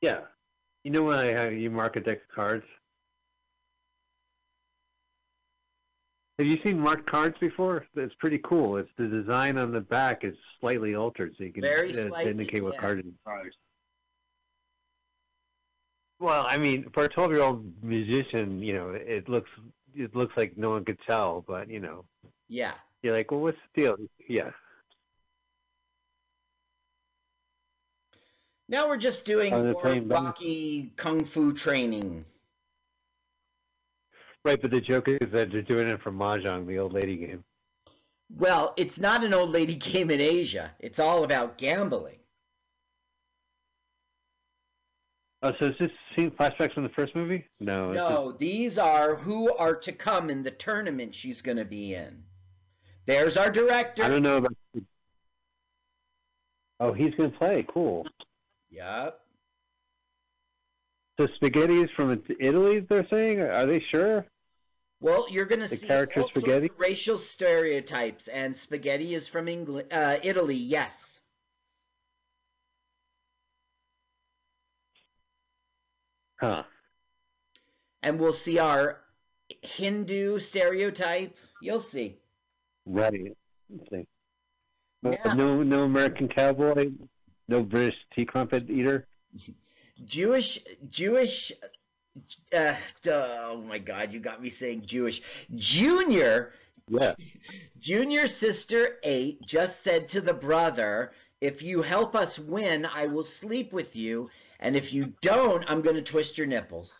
[0.00, 0.20] Yeah.
[0.84, 2.64] You know when I have you mark a deck of cards?
[6.38, 7.86] Have you seen marked cards before?
[7.94, 8.76] It's pretty cool.
[8.76, 12.30] It's the design on the back is slightly altered, so you can Very uh, slightly,
[12.30, 12.80] indicate what yeah.
[12.80, 13.54] card it is.
[16.18, 19.50] Well, I mean, for a twelve-year-old musician, you know, it looks
[19.94, 22.04] it looks like no one could tell, but you know,
[22.48, 22.74] Yeah.
[23.02, 23.96] you're like, well, what's the deal?
[24.28, 24.50] Yeah.
[28.68, 32.24] Now we're just doing more Rocky Kung Fu training.
[34.46, 37.42] Right, but the joke is that they're doing it for mahjong, the old lady game.
[38.38, 40.70] Well, it's not an old lady game in Asia.
[40.78, 42.18] It's all about gambling.
[45.42, 47.44] Oh, so is this scene flashbacks from the first movie?
[47.58, 47.92] No.
[47.92, 52.22] No, these are who are to come in the tournament she's going to be in.
[53.06, 54.04] There's our director.
[54.04, 54.54] I don't know about.
[56.78, 57.66] Oh, he's gonna play.
[57.68, 58.06] Cool.
[58.70, 59.20] Yep.
[61.18, 62.78] So spaghetti is from Italy.
[62.78, 63.40] They're saying.
[63.40, 64.24] Are they sure?
[65.00, 66.66] Well, you're going to see character all sorts spaghetti?
[66.66, 70.56] of racial stereotypes, and spaghetti is from England, uh, Italy.
[70.56, 71.20] Yes.
[76.40, 76.64] Huh.
[78.02, 79.00] And we'll see our
[79.62, 81.36] Hindu stereotype.
[81.60, 82.16] You'll see.
[82.84, 83.36] Right.
[83.70, 84.06] Let's see.
[85.02, 85.34] No, Yeah.
[85.34, 86.90] no, no American cowboy.
[87.48, 89.06] No British tea crumpet eater.
[90.04, 90.58] Jewish,
[90.88, 91.52] Jewish.
[92.52, 92.74] Uh,
[93.08, 95.22] oh my God, you got me saying Jewish.
[95.54, 96.52] Junior,
[96.88, 97.14] Yeah.
[97.78, 103.24] Junior sister eight just said to the brother, "If you help us win, I will
[103.24, 104.30] sleep with you,
[104.60, 106.92] and if you don't, I'm going to twist your nipples."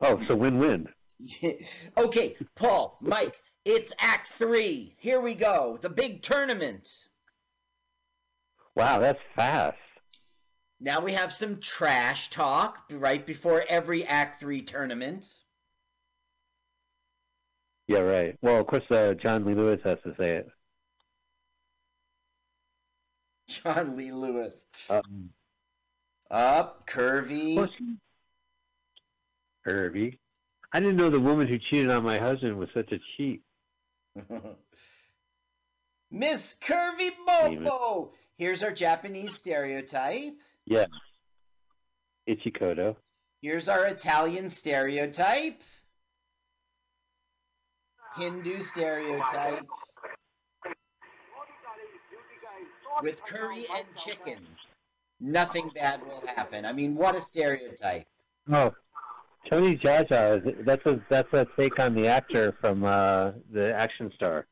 [0.00, 0.88] Oh, so win-win.
[1.96, 4.96] okay, Paul, Mike, it's Act Three.
[4.98, 5.78] Here we go.
[5.80, 6.88] The big tournament.
[8.74, 9.76] Wow, that's fast.
[10.82, 15.32] Now we have some trash talk right before every Act Three tournament.
[17.86, 18.36] Yeah, right.
[18.42, 20.48] Well, of course, uh, John Lee Lewis has to say it.
[23.46, 24.66] John Lee Lewis.
[24.90, 25.30] Um,
[26.32, 27.70] Up, curvy.
[29.64, 30.18] Herbie.
[30.72, 33.42] I didn't know the woman who cheated on my husband was such a cheat.
[36.10, 38.14] Miss Curvy Bobo.
[38.36, 40.34] Here's our Japanese stereotype.
[40.66, 40.86] Yeah.
[42.28, 42.96] Ichikoto.
[43.40, 45.60] Here's our Italian stereotype.
[48.16, 49.66] Hindu stereotype.
[53.02, 54.38] With curry and chicken.
[55.20, 56.64] Nothing bad will happen.
[56.64, 58.06] I mean, what a stereotype.
[58.52, 58.72] Oh,
[59.50, 60.46] Tony Jaja.
[60.46, 64.46] is- That's a that's a take on the actor from uh, the Action Star.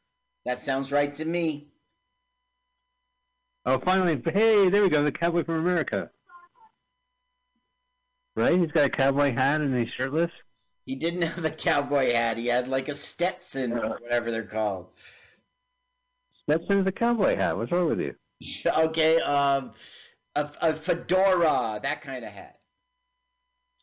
[0.47, 1.69] That sounds right to me.
[3.67, 4.21] Oh, finally!
[4.25, 5.03] Hey, there we go.
[5.03, 6.11] The Cowboy from America.
[8.37, 8.59] right?
[8.59, 10.31] He's got a cowboy hat and he's shirtless.
[10.87, 12.39] He didn't have a cowboy hat.
[12.39, 14.87] He had like a Stetson or whatever they're called.
[16.45, 17.57] Stetson's a cowboy hat.
[17.57, 18.15] What's wrong with you?
[18.67, 19.73] Okay, um,
[20.35, 22.59] a, a fedora, that kind of hat.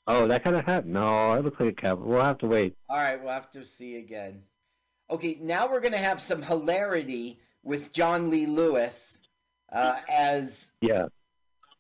[0.08, 0.88] Oh, that kind of hat?
[0.88, 2.06] No, it looks like a cowboy.
[2.06, 2.76] We'll have to wait.
[2.90, 4.42] All right, we'll have to see again.
[5.12, 9.20] Okay, now we're gonna have some hilarity with John Lee Lewis
[9.72, 11.08] uh, as Yeah.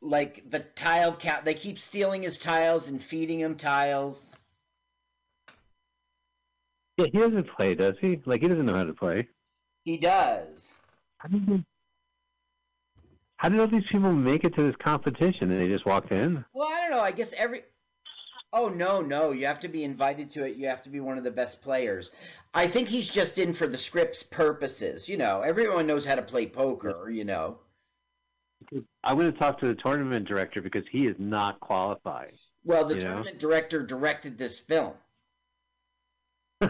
[0.01, 1.45] like the tile cat.
[1.45, 4.33] They keep stealing his tiles and feeding him tiles.
[6.97, 8.19] Yeah, he doesn't play, does he?
[8.25, 9.27] Like he doesn't know how to play.
[9.85, 10.79] He does.
[11.19, 11.65] How did, he-
[13.37, 15.51] how did all these people make it to this competition?
[15.51, 16.43] And they just walked in?
[16.53, 17.01] Well, I don't know.
[17.01, 17.63] I guess every.
[18.53, 19.31] Oh no, no!
[19.31, 20.55] You have to be invited to it.
[20.55, 22.11] You have to be one of the best players.
[22.53, 25.07] I think he's just in for the script's purposes.
[25.09, 27.09] You know, everyone knows how to play poker.
[27.09, 27.59] You know.
[29.03, 32.33] I'm going to talk to the tournament director because he is not qualified.
[32.63, 33.07] Well, the You know?
[33.07, 34.93] tournament director directed this film.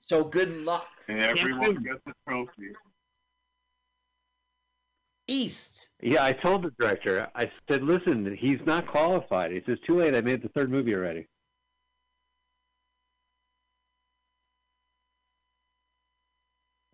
[0.00, 0.88] so good luck.
[1.08, 2.72] And everyone gets a trophy.
[5.28, 5.88] East.
[6.02, 7.28] Yeah, I told the director.
[7.34, 10.14] I said, "Listen, he's not qualified." He says, "Too late.
[10.14, 11.26] I made the third movie already."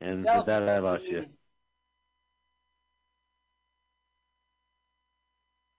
[0.00, 1.26] And with that, I lost you.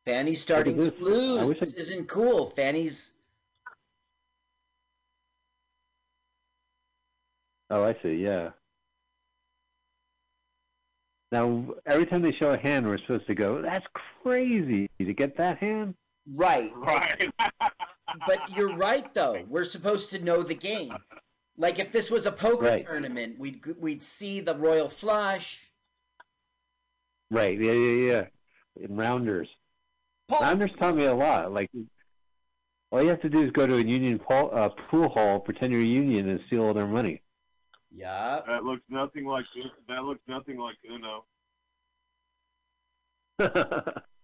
[0.06, 1.08] Fanny's starting to at this.
[1.08, 1.60] I lose.
[1.60, 2.52] This isn't cool.
[2.52, 3.12] Fanny's.
[7.70, 8.16] Oh, I see.
[8.16, 8.52] Yeah.
[11.32, 13.86] Now, every time they show a hand, we're supposed to go, "That's
[14.24, 15.96] crazy to get that hand."
[16.36, 16.72] Right.
[16.76, 17.32] Right.
[18.28, 19.44] but you're right, though.
[19.48, 20.96] We're supposed to know the game.
[21.58, 22.86] Like if this was a poker Right.
[22.86, 25.60] tournament, we'd we'd see the royal flush.
[27.32, 27.60] Right.
[27.60, 28.86] Yeah, yeah, yeah.
[28.86, 29.50] In rounders.
[30.30, 31.52] Rounders taught me a lot.
[31.54, 31.70] Like,
[32.92, 35.72] all you have to do is go to a union pool, uh, pool hall, pretend
[35.72, 37.22] you're a union, and steal all their money.
[37.92, 38.42] Yeah.
[38.48, 39.46] That looks nothing like
[39.88, 40.04] that.
[40.04, 41.26] Looks nothing like Uno.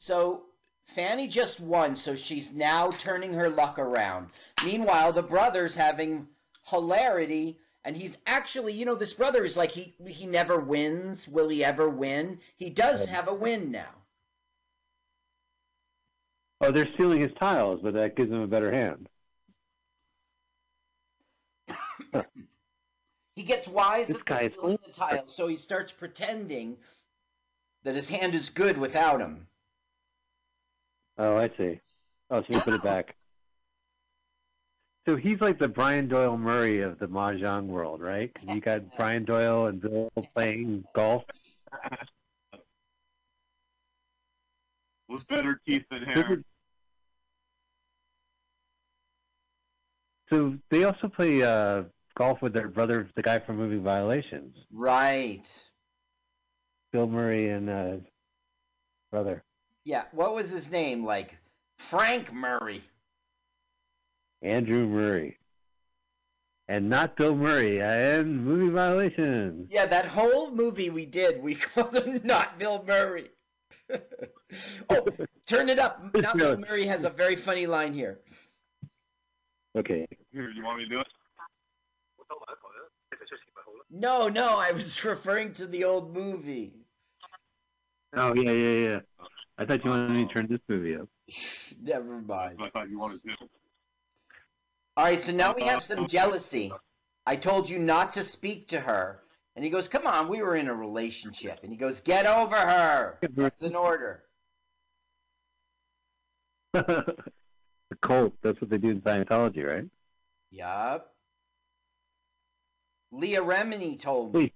[0.00, 0.44] So
[0.86, 4.30] Fanny just won, so she's now turning her luck around.
[4.64, 6.26] Meanwhile, the brother's having
[6.64, 11.28] hilarity, and he's actually, you know, this brother is like he he never wins.
[11.28, 12.40] Will he ever win?
[12.56, 13.99] He does have a win now.
[16.60, 19.08] Oh, they're stealing his tiles, but that gives him a better hand.
[23.36, 26.76] He gets wise This at guy is stealing the tiles, so he starts pretending
[27.84, 29.46] that his hand is good without him.
[31.16, 31.80] Oh, I see.
[32.28, 33.14] Oh, so we put it back.
[35.08, 38.32] So he's like the Brian Doyle Murray of the mahjong world, right?
[38.34, 41.24] 'Cause you got Brian Doyle and Bill playing golf.
[45.08, 46.42] With better teeth than hair.
[50.30, 51.82] So they also play uh,
[52.16, 55.46] golf with their brother, the guy from Moving Violations, Right.
[56.92, 57.96] Bill Murray and uh,
[59.10, 59.44] brother
[59.84, 60.04] Yeah.
[60.12, 61.04] What was his name?
[61.04, 61.36] Like
[61.78, 62.82] Frank Murray.
[64.42, 65.36] Andrew Murray,
[66.66, 69.68] and not Bill Murray and Moving Violations.
[69.70, 73.28] Yeah, that whole movie we did, we called him not Bill Murray.
[74.90, 75.06] oh,
[75.46, 76.02] turn it up.
[76.14, 78.20] Not Bill Murray has a very funny line here.
[79.76, 80.06] Okay.
[80.32, 81.06] Here, you want me to do it?
[83.90, 86.72] No, no, I was referring to the old movie.
[88.14, 89.00] Oh yeah, yeah, yeah.
[89.58, 91.08] I thought you wanted me to turn this movie up.
[91.82, 92.58] Never mind.
[92.62, 93.30] I thought you wanted to.
[94.96, 96.72] All right, so now we have some uh, jealousy.
[97.26, 99.20] I told you not to speak to her.
[99.56, 101.60] And he goes, Come on, we were in a relationship.
[101.62, 103.18] And he goes, Get over her.
[103.34, 104.24] That's an order.
[106.72, 107.14] the
[108.00, 108.34] cult.
[108.42, 109.84] That's what they do in Scientology, right?
[110.50, 111.14] Yup.
[113.12, 114.52] Leah Remini told me.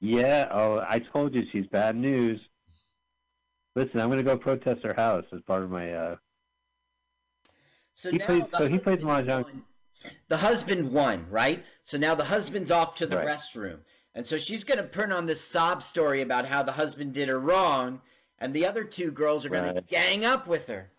[0.00, 0.48] Yeah.
[0.50, 2.40] Oh, I told you she's bad news.
[3.76, 5.92] Listen, I'm going to go protest her house as part of my.
[5.92, 6.16] uh
[7.94, 9.44] So He now So he plays mahjong.
[9.44, 9.64] won.
[10.28, 11.64] The husband won, right?
[11.82, 13.26] So now the husband's off to the Right.
[13.26, 13.80] restroom.
[14.14, 17.28] And so she's going to turn on this sob story about how the husband did
[17.28, 18.00] her wrong.
[18.38, 20.90] And the other two girls are going to gang up with her.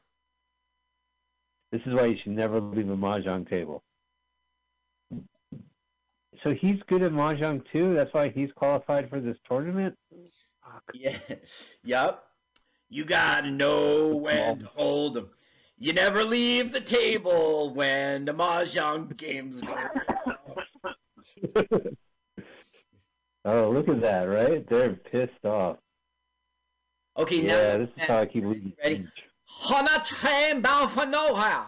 [1.72, 3.84] This is why you should never leave a mahjong table.
[6.44, 7.94] So he's good at mahjong too.
[7.94, 9.96] That's why he's qualified for this tournament.
[10.94, 11.18] Yeah.
[11.84, 12.28] Yup.
[12.90, 15.28] You got to know when to hold.
[15.78, 19.90] You never leave the table when the mahjong game's going
[23.44, 24.24] Oh, look at that!
[24.26, 24.68] Right?
[24.70, 25.78] They're pissed off.
[27.18, 28.74] Okay, yeah, now this is how I keep leaving.
[28.84, 29.08] ready?
[29.72, 31.66] On a train bound for nowhere.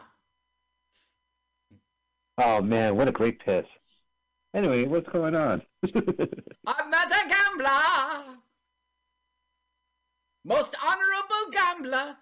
[2.38, 3.66] Oh man, what a great piss.
[4.54, 5.62] Anyway, what's going on?
[5.96, 8.38] I'm not a gambler.
[10.46, 12.16] Most honorable gambler.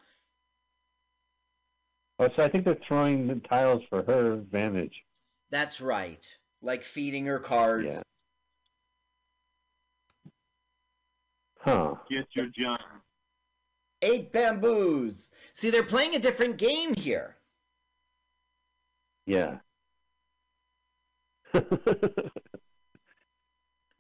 [2.20, 5.04] oh, so I think they're throwing the tiles for her advantage.
[5.50, 6.26] That's right.
[6.62, 7.88] Like feeding her cards.
[7.88, 8.02] Yeah.
[11.60, 11.96] Huh.
[12.10, 12.80] Get your John.
[14.02, 15.31] Eight bamboos.
[15.54, 17.36] See, they're playing a different game here.
[19.26, 19.58] Yeah.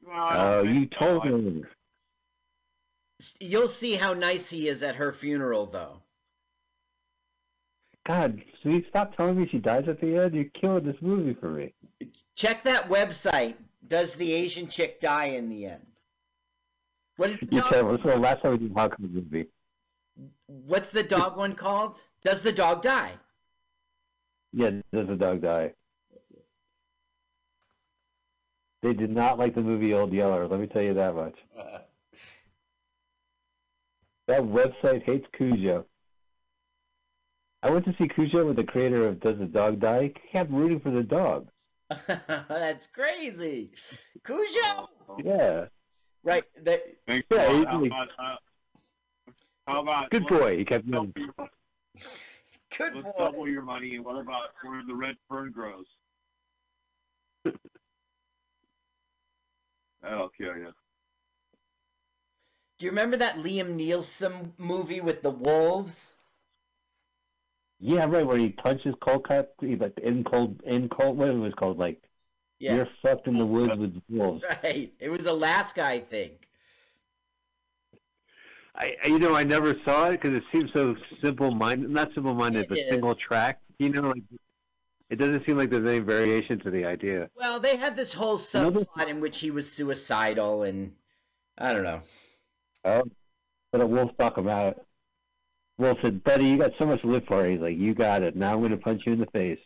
[0.03, 0.99] Well, Oh, don't you think so.
[0.99, 1.67] told him.
[3.39, 6.01] You'll see how nice he is at her funeral, though.
[8.05, 10.33] God, sweet, stop telling me she dies at the end.
[10.33, 11.73] You're killing this movie for me.
[12.35, 13.55] Check that website.
[13.87, 15.85] Does the Asian chick die in the end?
[17.17, 17.97] What is the You're dog, terrible.
[17.99, 19.47] The last time we did Hawkeye movie.
[20.47, 21.97] What's the dog one called?
[22.23, 23.13] Does the dog die?
[24.53, 25.73] Yeah, does the dog die?
[28.81, 30.47] They did not like the movie Old Yeller.
[30.47, 31.35] Let me tell you that much.
[34.27, 35.83] That website hates Cujo.
[37.63, 40.03] I went to see Cujo with the creator of Does the Dog Die?
[40.03, 41.49] He kept rooting for the dog.
[42.07, 43.71] That's crazy.
[44.23, 44.87] Cujo.
[45.21, 45.65] Yeah.
[46.23, 46.45] Right.
[46.63, 47.83] The, Thanks Yeah, a lot.
[47.83, 47.89] he-
[49.71, 50.57] How about, uh, how about Good boy.
[50.57, 51.31] He kept double doing.
[51.37, 51.49] your-
[52.77, 53.13] Good let's boy.
[53.17, 53.95] double your money.
[53.95, 55.85] And what about where the red fern grows?
[60.01, 60.73] That'll kill you.
[62.79, 66.13] Do you remember that Liam Neeson movie with the wolves?
[67.79, 68.25] Yeah, right.
[68.25, 71.17] Where he punches cold cut, he like in cold, in cold.
[71.17, 71.77] What it was called?
[71.77, 72.01] Like
[72.59, 72.75] Yeah.
[72.75, 74.43] you're fucked in the woods with wolves.
[74.63, 74.93] Right.
[74.99, 76.47] It was Alaska, I think.
[78.75, 81.89] I, I- you know, I never saw it because it seems so simple-minded.
[81.89, 83.59] Not simple-minded, It but single track.
[83.79, 84.23] You know, like
[85.09, 87.29] it doesn't seem like there's any variation to the idea.
[87.35, 90.93] Well, they had this whole subplot in which he was suicidal, and
[91.57, 92.01] I don't know.
[92.85, 93.03] Oh,
[93.71, 94.85] but a wolf talk about it.
[95.77, 98.35] Wolf said, "Buddy, you got so much to live for." He's like, "You got it.
[98.35, 99.59] Now I'm going to punch you in the face."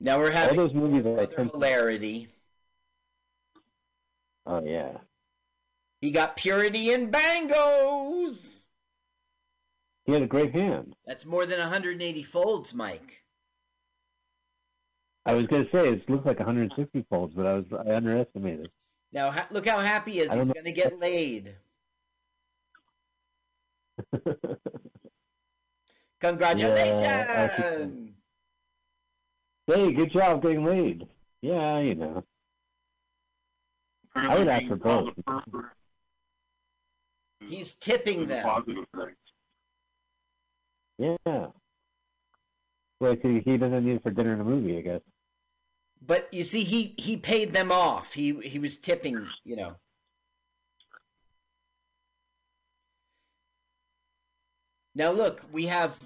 [0.00, 2.28] Now we're having All those movies are like, hilarity.
[4.48, 4.98] Oh yeah,
[6.00, 8.62] He got purity and bangos.
[10.06, 10.96] he had a great hand.
[11.06, 13.22] That's more than 180 folds, Mike.
[15.26, 18.70] I was going to say it looks like 160 folds, but I was I underestimated.
[19.12, 20.32] Now ha- look how happy he is.
[20.32, 21.54] He's going to get laid.
[26.20, 27.02] Congratulations.
[29.66, 31.06] Yeah, hey, good job getting laid.
[31.42, 32.24] Yeah, you know.
[34.18, 35.14] I would ask for both.
[37.40, 38.44] He's tipping them.
[38.44, 39.14] Positive thing.
[41.26, 41.46] Yeah.
[43.00, 45.00] Well, he, he doesn't need it for dinner and a movie, I guess.
[46.04, 48.12] But you see, he he paid them off.
[48.12, 49.74] He he was tipping, you know.
[54.94, 55.98] Now look, we have.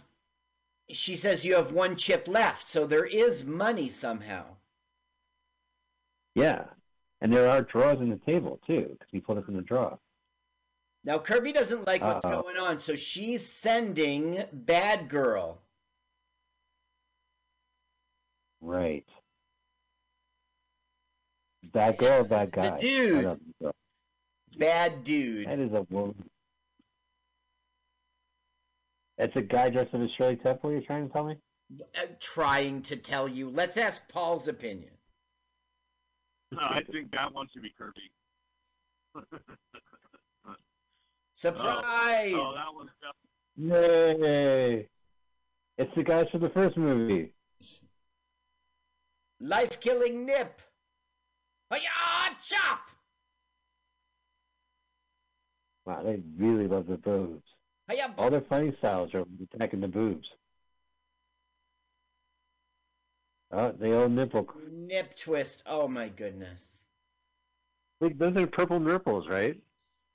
[0.90, 4.44] She says you have one chip left, so there is money somehow.
[6.34, 6.64] Yeah.
[7.22, 9.96] And there are drawers in the table, too, because he put us in the drawer.
[11.04, 12.42] Now Kirby doesn't like what's Uh-oh.
[12.42, 15.62] going on, so she's sending Bad Girl.
[18.60, 19.06] Right.
[21.72, 22.70] Bad girl bad guy?
[22.70, 23.18] Bad dude.
[23.18, 23.72] I don't know.
[24.58, 25.46] Bad dude.
[25.46, 26.28] That is a woman.
[29.16, 31.36] That's a guy dressed in a Shirley Temple, you're trying to tell me?
[31.96, 33.48] Uh, trying to tell you.
[33.48, 34.90] Let's ask Paul's opinion.
[36.52, 38.12] No, I think that one should be Kirby.
[41.32, 42.34] Surprise!
[42.36, 43.30] Oh, that one's definitely.
[43.56, 44.88] Yay!
[45.78, 47.32] It's the guys from the first movie.
[49.40, 50.60] Life killing nip.
[51.72, 51.88] Hiya,
[52.46, 52.80] chop!
[55.86, 57.42] Wow, they really love the boobs.
[57.90, 59.24] Hiya, All their fighting styles are
[59.54, 60.28] attacking the boobs.
[63.52, 64.48] Oh, the old nipple.
[64.70, 65.62] nip twist.
[65.66, 66.78] Oh my goodness.
[68.00, 69.60] Wait, those are purple nurples, right?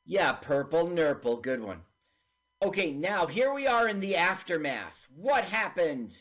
[0.05, 1.37] Yeah, purple nurple.
[1.37, 1.81] Good one.
[2.63, 5.05] Okay, now here we are in the aftermath.
[5.15, 6.17] What happened?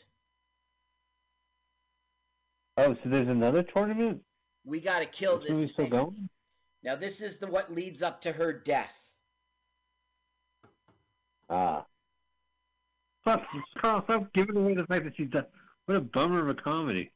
[2.77, 4.21] Oh, so there's another tournament?
[4.63, 5.89] We got to kill This this still thing.
[5.89, 6.29] going?
[6.83, 8.95] Now this is the what leads up to her death.
[11.49, 11.85] Ah.
[13.21, 13.43] Stop,
[13.79, 15.45] Carl, stop giving away the fact that she's done.
[15.87, 17.11] What a bummer of a comedy.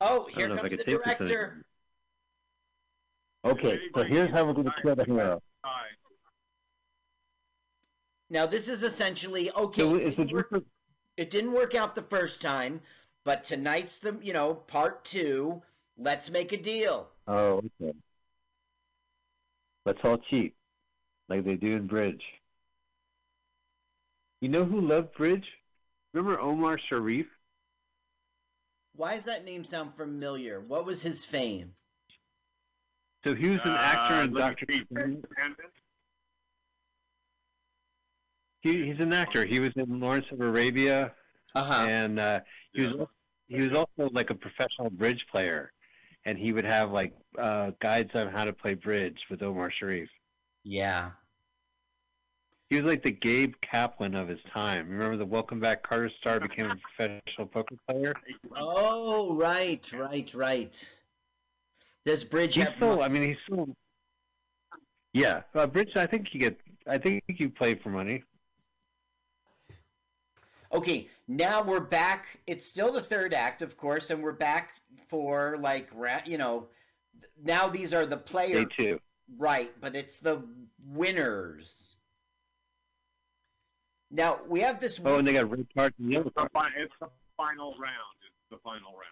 [0.00, 1.64] Oh, here don't know if I comes the could take this director.
[3.44, 5.40] Okay, so here's how we're going to kill the hero.
[8.28, 9.80] Now this is essentially okay.
[9.80, 10.64] So it, didn't a work,
[11.16, 12.80] it didn't work out the first time,
[13.24, 15.62] but tonight's the you know part two.
[15.96, 17.08] Let's make a deal.
[17.28, 17.96] Oh, okay.
[19.84, 20.56] Let's all cheat,
[21.28, 22.24] like they do in bridge.
[24.40, 25.46] You know who loved bridge?
[26.12, 27.26] Remember Omar Sharif?
[28.94, 30.60] Why does that name sound familiar?
[30.60, 31.72] What was his fame?
[33.26, 34.66] So he was an actor Uh, in Doctor.
[38.60, 39.44] He, he's an actor.
[39.44, 41.12] He was in Lawrence of Arabia,
[41.54, 41.86] uh-huh.
[41.88, 42.40] and uh,
[42.72, 43.06] he was
[43.48, 45.72] he was also like a professional bridge player,
[46.24, 50.08] and he would have like uh, guides on how to play bridge with Omar Sharif.
[50.64, 51.10] Yeah.
[52.68, 54.88] He was like the Gabe Kaplan of his time.
[54.88, 58.12] Remember the Welcome Back Kotter star became a professional poker player?
[58.56, 60.88] Oh, right, right, right.
[62.04, 62.74] Does Bridge He's have?
[62.76, 63.68] still, I mean, he's still.
[65.12, 65.96] Yeah, uh, bridge.
[65.96, 66.58] I think you get.
[66.88, 68.24] I think you play for money.
[70.72, 72.40] Okay, now we're back.
[72.46, 74.70] It's still the third act, of course, and we're back
[75.08, 75.88] for like
[76.26, 76.66] you know.
[77.42, 78.66] Now these are the players.
[78.66, 79.00] Day two.
[79.38, 80.42] Right, but it's the
[80.84, 81.95] winners.
[84.16, 84.98] Now we have this.
[85.04, 86.52] Oh, and they got red cards and yellow It's the, cards.
[86.74, 88.16] fi- it's the final round.
[88.26, 89.02] It's the final round.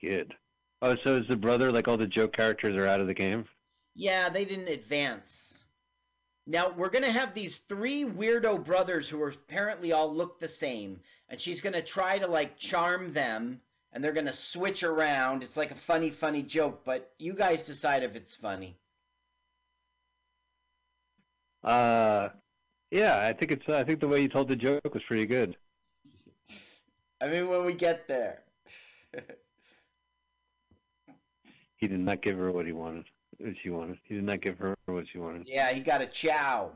[0.00, 0.34] Good.
[0.82, 3.46] Oh, so is the brother like all the joke characters are out of the game?
[3.96, 5.64] Yeah, they didn't advance.
[6.46, 11.00] Now we're gonna have these three weirdo brothers who are apparently all look the same,
[11.28, 13.60] and she's gonna try to like charm them,
[13.92, 15.42] and they're gonna switch around.
[15.42, 18.76] It's like a funny, funny joke, but you guys decide if it's funny.
[21.64, 22.28] Uh,
[22.90, 23.68] yeah, I think it's.
[23.68, 25.56] I think the way you told the joke was pretty good.
[27.20, 28.42] I mean, when we get there.
[31.76, 33.04] He did not give her what he wanted.
[33.36, 33.98] What she wanted.
[34.04, 35.46] He did not give her what she wanted.
[35.46, 36.70] yeah, he got a chow.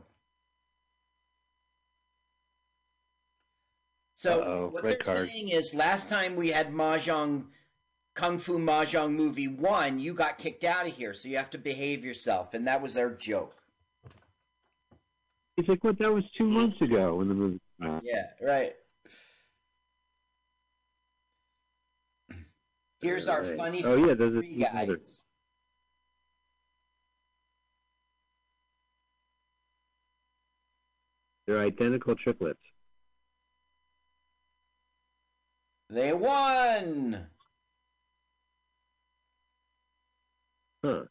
[4.15, 5.29] So Uh-oh, what they're card.
[5.29, 7.45] saying is, last time we had mahjong,
[8.15, 11.57] kung fu mahjong movie one, you got kicked out of here, so you have to
[11.57, 13.55] behave yourself, and that was our joke.
[15.59, 15.99] He's like, what?
[15.99, 18.01] That was two months ago when the movie came out.
[18.05, 18.75] Yeah, right.
[23.01, 23.57] Here's our Right.
[23.57, 24.97] funny Oh yeah, those are three two brothers.
[24.99, 25.21] guys.
[31.45, 32.61] They're identical triplets.
[35.89, 37.27] They won.
[40.85, 41.03] Huh.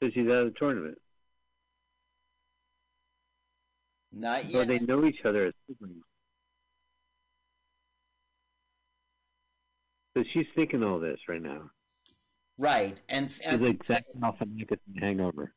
[0.00, 0.98] So she's out of the tournament.
[4.18, 4.68] Not So yet.
[4.68, 6.02] they know each other as siblings.
[10.16, 11.70] So she's thinking all this right now.
[12.58, 15.52] Right, and, and like Zach Galifianakis in Hangover.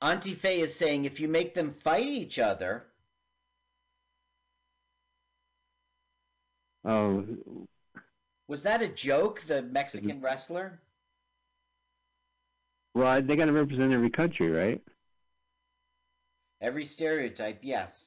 [0.00, 2.86] Auntie Faye is saying if you make them fight each other,
[6.84, 7.26] Oh,
[8.46, 9.42] was that a joke?
[9.46, 10.24] The Mexican mm-hmm.
[10.24, 10.80] wrestler?
[12.94, 14.80] well, they got to represent every country, right?
[16.60, 18.04] Every stereotype, yes.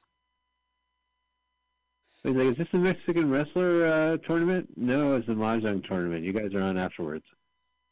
[2.22, 4.68] He's like, is this a Mexican wrestler uh, tournament?
[4.76, 6.24] No, it's a mahjong tournament.
[6.24, 7.24] You guys are on afterwards.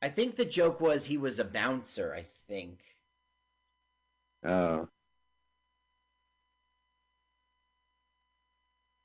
[0.02, 2.14] I think the joke was he was a bouncer.
[2.14, 2.78] I think.
[4.44, 4.88] Oh.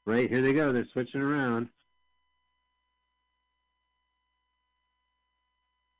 [0.05, 0.71] Right, here they go.
[0.71, 1.69] They're switching around.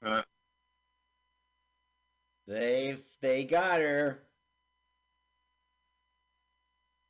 [0.05, 0.21] Uh,
[2.47, 4.21] They they got her.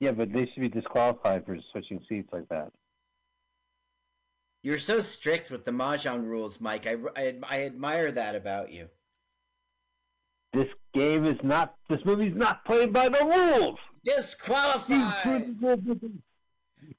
[0.06, 2.72] Yeah, but they should be disqualified for switching seats like that.
[4.62, 6.86] You're so strict with the mahjong rules, Mike.
[6.86, 8.88] I, I, I admire that about you.
[10.54, 11.74] This game is not.
[11.90, 13.80] This movie's not played by the rules.
[14.04, 15.60] Disqualified.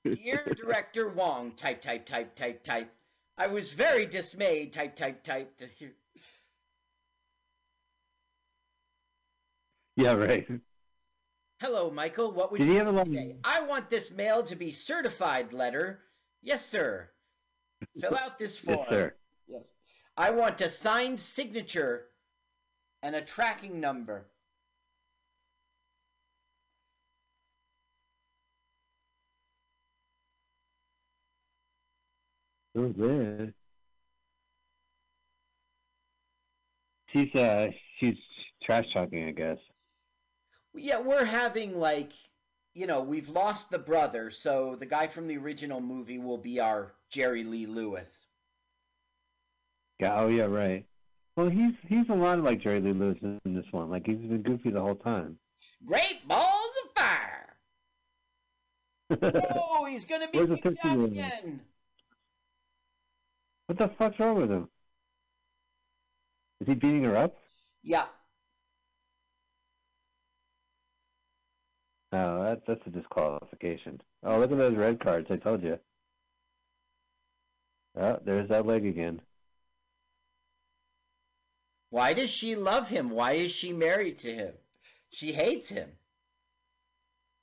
[0.05, 2.93] Dear Director Wong, type, type, type, type, type.
[3.39, 5.57] I was very dismayed, type, type, type.
[5.59, 5.93] To hear.
[9.95, 10.45] Yeah, right.
[11.59, 12.33] Hello, Michael.
[12.33, 13.37] What would Did you have a today?
[13.43, 16.01] I want this mail to be certified letter.
[16.43, 17.09] Yes, sir.
[18.01, 18.79] Fill out this form.
[18.81, 19.15] Yes, sir.
[19.49, 19.73] Yes.
[20.19, 22.09] I want a signed signature
[23.03, 24.27] and a tracking number.
[32.77, 33.55] Oh, man.
[37.09, 37.69] She's uh,
[37.99, 38.17] she's
[38.63, 39.57] trash talking, I guess.
[40.77, 42.13] Yeah, we're having like,
[42.75, 46.61] you know, we've lost the brother, so the guy from the original movie will be
[46.61, 48.27] our Jerry Lee Lewis.
[49.99, 50.85] Yeah, Oh yeah, right.
[51.37, 53.91] Well, he's he's a lot like Jerry Lee Lewis in this one.
[53.91, 55.39] Like he's been goofy the whole time.
[55.85, 57.57] Great balls of fire.
[59.55, 61.61] oh, he's gonna be kicked out again.
[63.67, 64.69] What the fuck's wrong with him?
[66.61, 67.37] Is he beating her up?
[67.83, 68.07] Yeah.
[72.13, 74.01] No, that, that's a disqualification.
[74.23, 75.31] Oh, look at those red cards.
[75.31, 75.79] I told you.
[77.99, 79.21] Oh, there's that leg again.
[81.91, 83.11] Why does she love him?
[83.11, 84.53] Why is she married to him?
[85.11, 85.89] She hates him.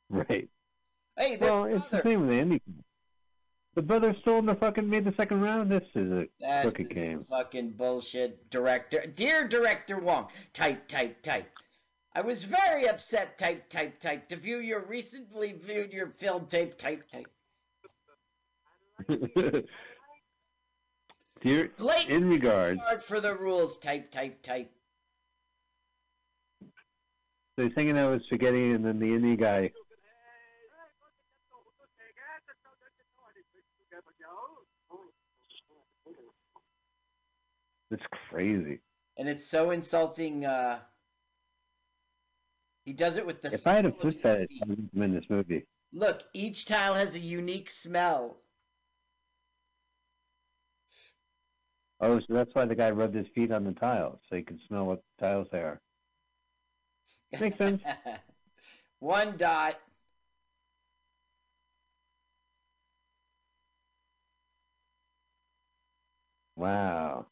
[0.10, 0.50] Right.
[1.18, 2.62] Hey, Well, it's the same with Andy.
[3.76, 5.72] The brother stole in the fucking made the second round.
[5.72, 7.26] This is a That's crooked game.
[7.28, 9.06] fucking bullshit, director.
[9.08, 11.50] Dear Director Wong, type, type, type.
[12.16, 16.78] I was very upset, type, type, type, to view your recently viewed your film tape,
[16.78, 17.26] type, type.
[21.42, 21.72] Dear,
[22.08, 24.72] in regards, Hard for the rules, type, type, type.
[27.58, 29.72] so he's hanging out with spaghetti, and then the Indie guy.
[37.90, 38.80] It's crazy.
[39.18, 40.46] And it's so insulting.
[40.46, 40.80] Uh,
[42.86, 43.54] he does it with the.
[43.54, 44.60] If I had a foot fetish.
[44.62, 45.66] I would in this movie.
[45.94, 48.38] Look, each tile has a unique smell.
[52.00, 54.60] Oh, so that's why the guy rubbed his feet on the tiles, so he could
[54.68, 55.80] smell what tiles they are.
[57.40, 57.82] Makes sense.
[59.00, 59.80] One dot.
[66.56, 67.28] Wow.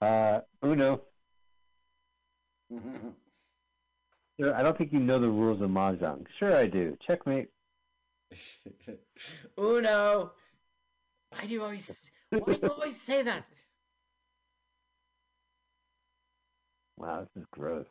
[0.00, 1.07] Uh, Uno.
[2.70, 6.26] Sir, I don't think you know the rules of mahjong.
[6.38, 6.96] Sure, I do.
[7.06, 7.48] Checkmate.
[9.58, 10.32] Uno.
[11.30, 12.10] Why do you always?
[12.30, 13.44] Why do you always say that?
[16.96, 17.86] Wow, this is gross.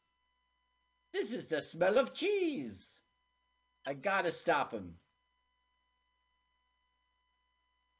[1.14, 3.00] This is the smell of cheese.
[3.86, 4.96] I gotta stop him.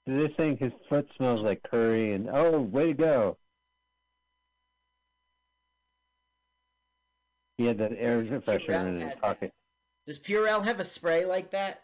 [0.06, 3.38] They're saying his foot smells like curry, and oh, way to go.
[7.58, 9.52] He had that air freshener in his pocket.
[10.06, 11.82] Does Purell have a spray like that?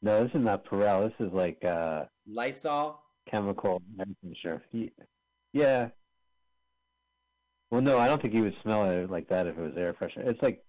[0.00, 1.08] No, this is not Purell.
[1.08, 3.02] This is like uh, Lysol.
[3.28, 4.60] chemical air freshener.
[4.70, 4.92] He,
[5.52, 5.88] yeah.
[7.70, 9.92] Well, no, I don't think he would smell it like that if it was air
[9.92, 10.28] freshener.
[10.28, 10.64] It's like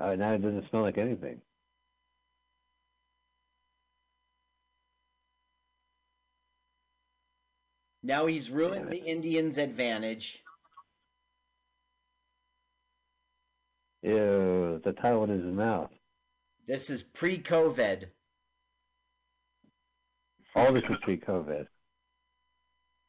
[0.00, 1.40] uh, now it doesn't smell like anything.
[8.04, 10.43] Now he's ruined the Indians' advantage.
[14.04, 15.90] Ew, the towel in his mouth.
[16.68, 18.04] This is pre-COVID.
[20.54, 21.66] All this was pre-COVID.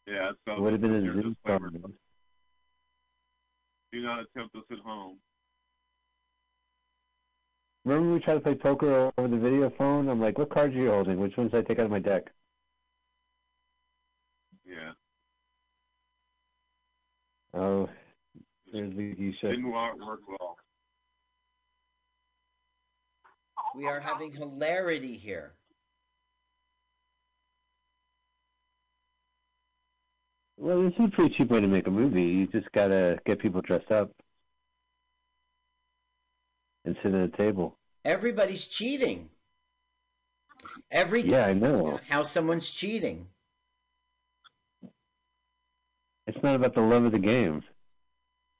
[0.08, 1.70] Yeah, it Would have been a like your Zoom disclaimer.
[3.92, 5.18] Do not attempt this at home.
[7.84, 10.08] Remember we tried to play poker over the video phone?
[10.08, 11.20] I'm like, what cards are you holding?
[11.20, 12.32] Which ones did I take out of my deck?
[14.66, 14.94] Yeah.
[17.54, 17.90] Oh,
[18.72, 19.50] there's the geisha.
[19.50, 19.98] Didn't work
[20.28, 20.58] well.
[23.76, 25.54] We are having hilarity here.
[30.58, 32.24] Well, this is a pretty cheap way to make a movie.
[32.24, 34.12] You just gotta get people dressed up
[36.86, 37.78] and sit at a table.
[38.06, 39.30] Everybody's cheating.
[40.90, 42.00] Every Yeah, I know.
[42.08, 43.28] how someone's cheating.
[46.28, 47.62] It's not about the love of the game.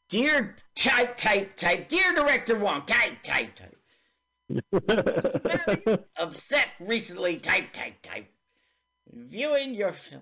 [0.10, 1.88] Dear type type type.
[1.88, 2.86] Dear director Wong.
[2.86, 3.78] Type type type.
[6.18, 7.38] Upset recently.
[7.38, 8.28] Type type type.
[9.12, 10.22] Viewing your film.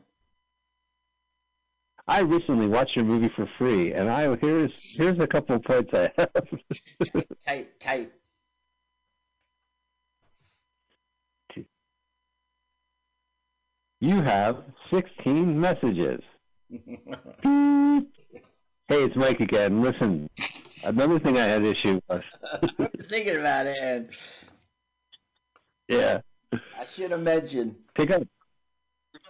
[2.07, 5.93] I recently watched your movie for free, and I here's here's a couple of points
[5.93, 6.29] I have.
[7.45, 8.13] Type type.
[14.03, 14.63] you have
[14.93, 16.21] 16 messages.
[18.89, 19.81] Hey, it's Mike again.
[19.81, 20.29] Listen,
[20.83, 22.23] another thing I had issue with.
[22.43, 24.09] I was thinking about it, and
[25.87, 26.21] Yeah,
[26.79, 27.75] I should have mentioned.
[27.95, 28.23] pick up,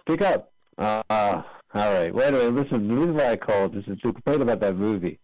[0.06, 0.52] pick up.
[0.76, 2.14] Uh, all right.
[2.14, 2.54] Wait a minute.
[2.54, 5.18] Listen, this is why I called This is to complain about that movie.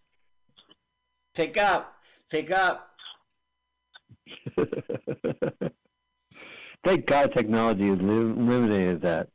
[1.34, 1.94] Pick up.
[2.28, 2.90] Pick up.
[6.84, 9.28] Thank God technology has eliminated that.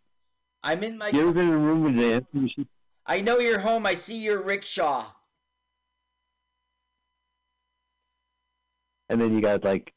[0.63, 1.09] I'm in my.
[1.09, 1.93] You ever been in a room with
[2.33, 2.67] machine?
[3.05, 3.85] I know you're home.
[3.85, 5.05] I see your rickshaw.
[9.09, 9.93] And then you got like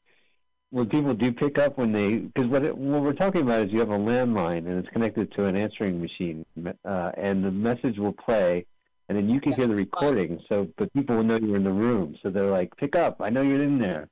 [0.71, 3.71] when people do pick up when they because what it, what we're talking about is
[3.71, 6.45] you have a landline and it's connected to an answering machine,
[6.85, 8.65] uh, and the message will play,
[9.07, 10.39] and then you can hear the recording.
[10.47, 13.17] So, but people will know you're in the room, so they're like, "Pick up!
[13.19, 14.09] I know you're in there."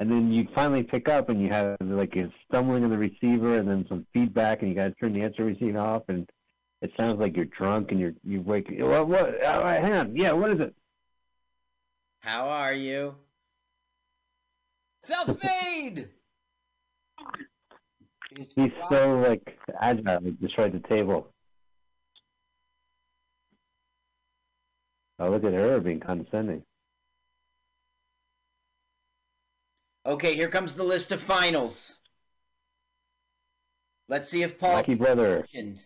[0.00, 3.58] And then you finally pick up, and you have like a stumbling of the receiver,
[3.58, 6.28] and then some feedback, and you got to turn the answer machine off, and
[6.82, 8.66] it sounds like you're drunk, and you're you wake.
[8.80, 9.06] What?
[9.06, 9.44] What?
[9.44, 10.16] Uh, hang on.
[10.16, 10.32] Yeah.
[10.32, 10.74] What is it?
[12.18, 13.14] How are you?
[15.04, 16.08] Self-made.
[18.36, 21.28] He's so like agile, he destroyed the table.
[25.18, 26.62] Oh, look at her being condescending.
[30.06, 31.94] Okay, here comes the list of finals.
[34.08, 35.36] Let's see if Paul Lucky brother.
[35.36, 35.84] mentioned.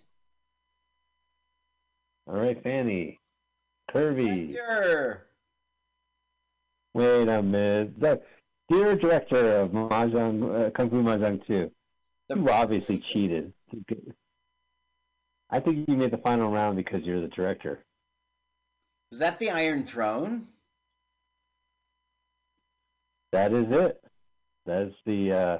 [2.26, 3.18] All right, Fanny.
[3.90, 4.54] Curvy.
[4.54, 5.26] Sure.
[6.94, 8.24] Wait a minute.
[8.68, 11.70] Dear director of Mahjong, uh, Kung Fu Mahjong 2,
[12.34, 13.52] you obviously cheated.
[15.50, 17.84] I think you made the final round because you're the director.
[19.10, 20.48] Was that the Iron Throne?
[23.32, 24.02] That is it.
[24.66, 25.58] That's the uh,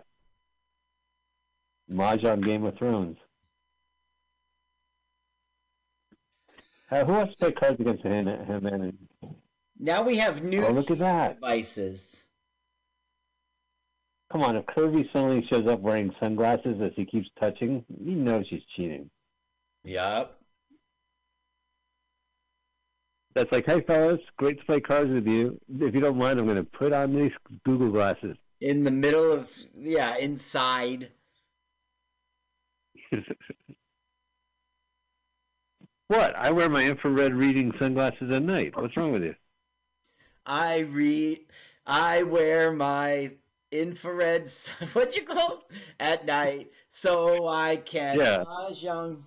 [1.90, 3.16] Mahjong Game of Thrones.
[6.90, 8.96] Uh, who wants to play cards against and
[9.78, 11.34] Now we have new Oh, look at that.
[11.34, 12.22] devices.
[14.30, 18.44] Come on, if Kirby suddenly shows up wearing sunglasses as he keeps touching, you know
[18.48, 19.08] she's cheating.
[19.84, 20.38] Yup.
[23.34, 25.58] That's like, hey fellas, great to play cards with you.
[25.80, 27.32] If you don't mind, I'm going to put on these
[27.64, 28.36] Google glasses.
[28.60, 29.48] In the middle of
[29.78, 31.10] yeah, inside.
[36.08, 36.34] what?
[36.36, 38.76] I wear my infrared reading sunglasses at night.
[38.76, 39.36] What's wrong with you?
[40.44, 41.40] I read.
[41.86, 43.30] I wear my
[43.72, 44.50] infrared.
[44.92, 45.76] What you call it?
[46.00, 48.44] at night, so I can Yeah.
[48.44, 49.22] mahjong.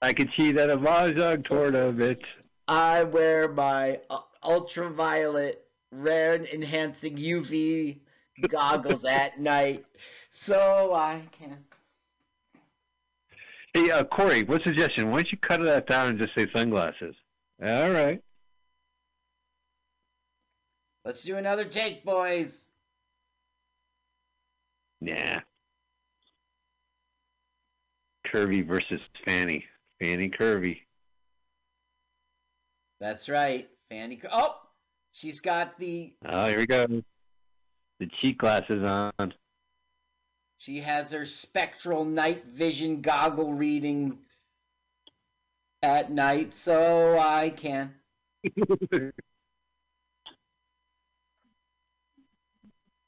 [0.00, 2.20] I could cheat at a mahjong tournament.
[2.68, 7.98] I wear my uh, ultraviolet red enhancing UV
[8.48, 9.84] goggles at night,
[10.30, 11.64] so I can.
[13.74, 15.10] Hey, uh, Corey, what suggestion?
[15.10, 17.14] Why don't you cut that down and just say sunglasses?
[17.62, 18.22] All right.
[21.08, 22.60] Let's do another take, boys.
[25.00, 25.40] Nah.
[28.26, 29.64] Curvy versus Fanny.
[29.98, 30.80] Fanny Curvy.
[33.00, 34.20] That's right, Fanny.
[34.30, 34.60] Oh,
[35.12, 36.12] she's got the.
[36.26, 36.86] Oh, here we go.
[38.00, 39.32] The cheat glasses on.
[40.58, 44.18] She has her spectral night vision goggle reading
[45.82, 47.94] at night, so I can.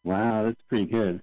[0.05, 1.23] wow, that's pretty good.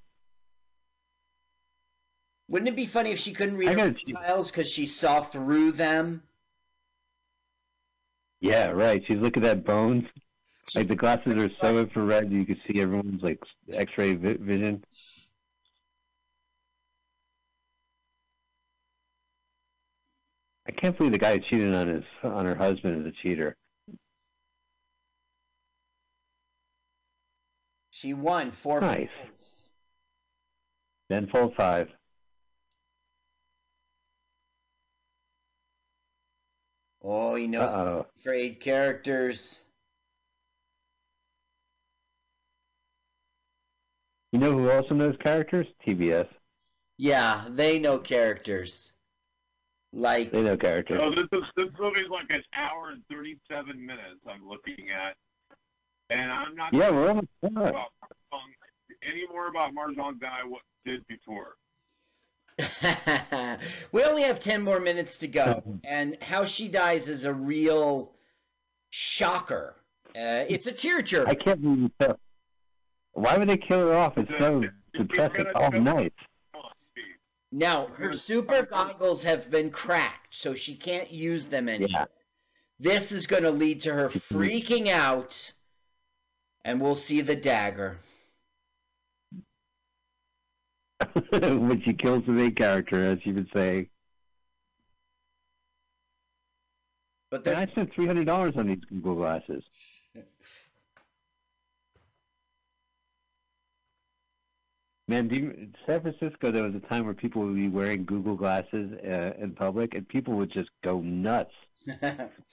[2.49, 6.23] Wouldn't it be funny if she couldn't read her tiles because she saw through them?
[8.39, 9.03] Yeah, right.
[9.05, 10.05] She's looking at bones.
[10.75, 13.39] Like the glasses are so infrared, you can see everyone's like
[13.71, 14.83] X-ray vi- vision.
[20.67, 23.55] I can't believe the guy cheated on his on her husband is a cheater.
[27.99, 29.09] She won four Nice.
[29.19, 29.57] points.
[31.09, 31.89] Then fold five.
[37.01, 38.05] Oh, he knows Uh-oh.
[38.21, 39.59] trade characters.
[44.31, 45.65] You know who also knows characters?
[45.85, 46.27] TBS.
[46.97, 48.91] Yeah, they know characters.
[49.91, 50.99] Like They know characters.
[51.01, 54.19] So this is this movie's like an hour and thirty-seven minutes.
[54.29, 55.15] I'm looking at,
[56.09, 56.73] and I'm not.
[56.73, 57.57] Yeah, we're almost done.
[57.57, 58.53] about Mahjong
[59.07, 61.55] any more about Mahjong than I w- did before.
[63.91, 68.11] we only have 10 more minutes to go and how she dies is a real
[68.89, 69.75] shocker
[70.15, 72.19] uh, it's a tearjerker I can't believe you tell.
[73.13, 74.17] Why would they kill her off?
[74.17, 74.63] It's so
[74.93, 75.45] depressing.
[75.53, 76.09] Oh, nice.
[77.51, 82.07] now her super goggles have been cracked so she can't use them anymore
[82.79, 85.51] this is going to lead to her freaking out
[86.67, 87.97] and we'll see the dagger
[91.31, 93.89] when she kills the main character, as you would say.
[97.31, 99.63] But I spent three hundred dollars on these Google glasses.
[105.07, 108.35] Man, do you, San Francisco, there was a time where people would be wearing Google
[108.35, 111.53] glasses uh, in public, and people would just go nuts.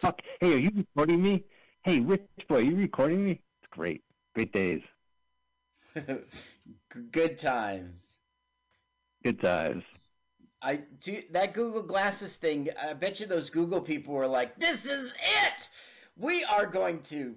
[0.00, 0.20] Fuck!
[0.40, 1.44] Hey, are you recording me?
[1.84, 3.43] Hey, Rich boy, are you recording me?
[3.74, 4.04] Great,
[4.36, 4.82] great days.
[7.10, 8.14] Good times.
[9.24, 9.82] Good times.
[10.62, 12.68] I do, that Google Glasses thing.
[12.80, 15.68] I bet you those Google people were like, "This is it.
[16.16, 17.34] We are going to."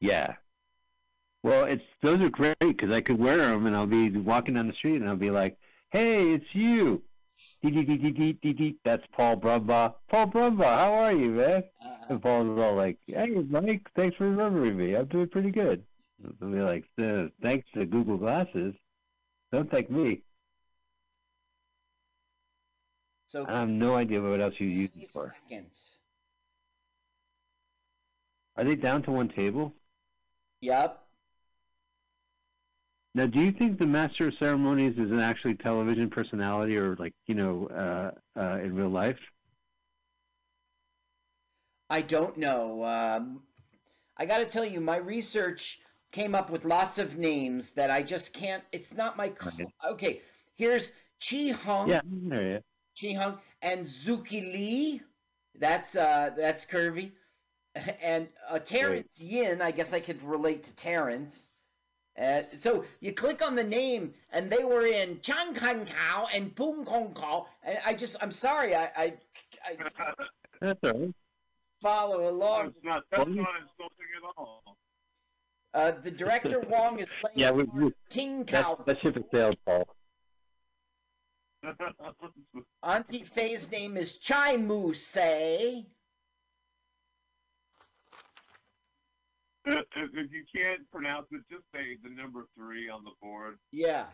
[0.00, 0.36] Yeah.
[1.42, 4.66] Well, it's those are great because I could wear them and I'll be walking down
[4.66, 5.58] the street and I'll be like,
[5.90, 7.02] "Hey, it's you."
[7.62, 8.76] Dee dee dee dee dee dee dee.
[8.84, 9.94] That's Paul Brumbaugh.
[10.08, 11.64] Paul Brumbaugh, how are you, man?
[12.08, 14.94] And Paul's all like, "Hey, Mike, thanks for remembering me.
[14.96, 15.84] I'm doing pretty good."
[16.24, 18.74] I'll be like, "Uh, "Thanks to Google Glasses.
[19.52, 20.22] Don't thank me.
[23.26, 25.34] So I have no idea what else you use it for.
[25.48, 25.96] seconds.
[28.56, 29.72] Are they down to one table?
[30.60, 30.98] Yep.
[33.14, 37.14] Now, do you think the master of ceremonies is an actually television personality, or like
[37.26, 39.18] you know, uh, uh, in real life?
[41.90, 42.84] I don't know.
[42.86, 43.42] Um,
[44.16, 45.80] I got to tell you, my research
[46.12, 48.64] came up with lots of names that I just can't.
[48.72, 49.30] It's not my.
[49.30, 49.50] co-
[49.92, 50.22] Okay,
[50.56, 50.92] here's
[51.28, 52.00] Chi Hong.
[52.30, 52.60] Yeah, ya.
[53.00, 55.02] Chi Hong and Zuki Lee.
[55.56, 57.12] That's uh, that's curvy.
[58.02, 59.62] And uh, Terrence Yin.
[59.62, 61.49] I guess I could relate to Terrence.
[62.18, 66.54] Uh, so you click on the name, and they were in Chang Kan Kao and
[66.54, 69.14] Boom Kong Kao, and I just, I'm sorry, I, I,
[69.64, 69.76] I
[70.60, 71.14] That's all right.
[71.80, 72.74] follow along.
[72.74, 74.76] That's not, that's not insulting at all.
[75.72, 78.82] Uh, the director Wong is playing Yeah, we, we Ting that's, Kao.
[78.84, 79.86] that's ship it sailed, Paul.
[82.82, 85.86] Auntie Faye's name is Chai Mu Say.
[89.66, 93.58] If, if you can't pronounce it, just say the number three on the board.
[93.72, 94.06] Yeah.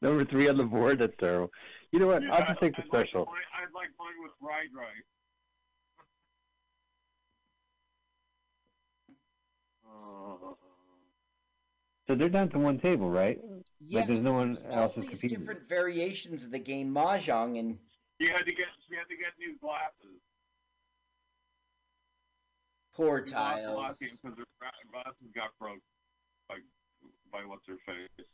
[0.00, 0.98] Number three on the board.
[1.00, 1.50] That's terrible.
[1.90, 2.22] You know what?
[2.22, 3.26] Yeah, I'll just take the I'd like special.
[3.26, 5.08] mine- I'd like mine with fried rice.
[9.86, 10.54] Uh,
[12.08, 13.38] So they're down to one table, right?
[13.80, 14.00] Yeah.
[14.00, 15.38] Like there's no one All else is these competing.
[15.38, 17.78] different variations of the game Mahjong, and
[18.18, 20.20] you had to get you had to get new glasses.
[22.94, 23.98] Poor Not tiles.
[23.98, 24.44] because their
[24.90, 25.80] glasses got broke
[26.48, 26.56] by
[27.32, 28.26] by what's her face.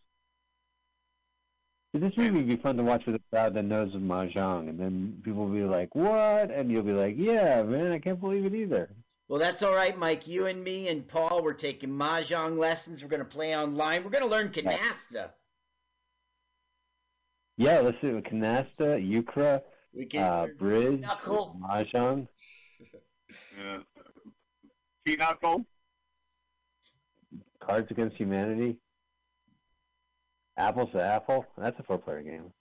[1.93, 4.69] So this movie would be fun to watch with a crowd that knows of mahjong,
[4.69, 8.21] and then people will be like, "What?" and you'll be like, "Yeah, man, I can't
[8.21, 8.91] believe it either."
[9.29, 10.27] Well, that's all right, Mike.
[10.27, 13.03] You and me and Paul, we're taking Mahjong lessons.
[13.03, 14.03] We're going to play online.
[14.03, 15.31] We're going to learn Canasta.
[17.59, 19.61] Yeah, let's do canasta, euchre,
[19.93, 21.59] We can uh, bridge, Knuckle.
[21.61, 22.29] mahjong.
[23.59, 23.79] Yeah.
[25.09, 25.65] Pinochle.
[27.61, 28.77] Cards Against Humanity,
[30.59, 31.47] Apples to Apple.
[31.57, 32.53] That's a four-player game.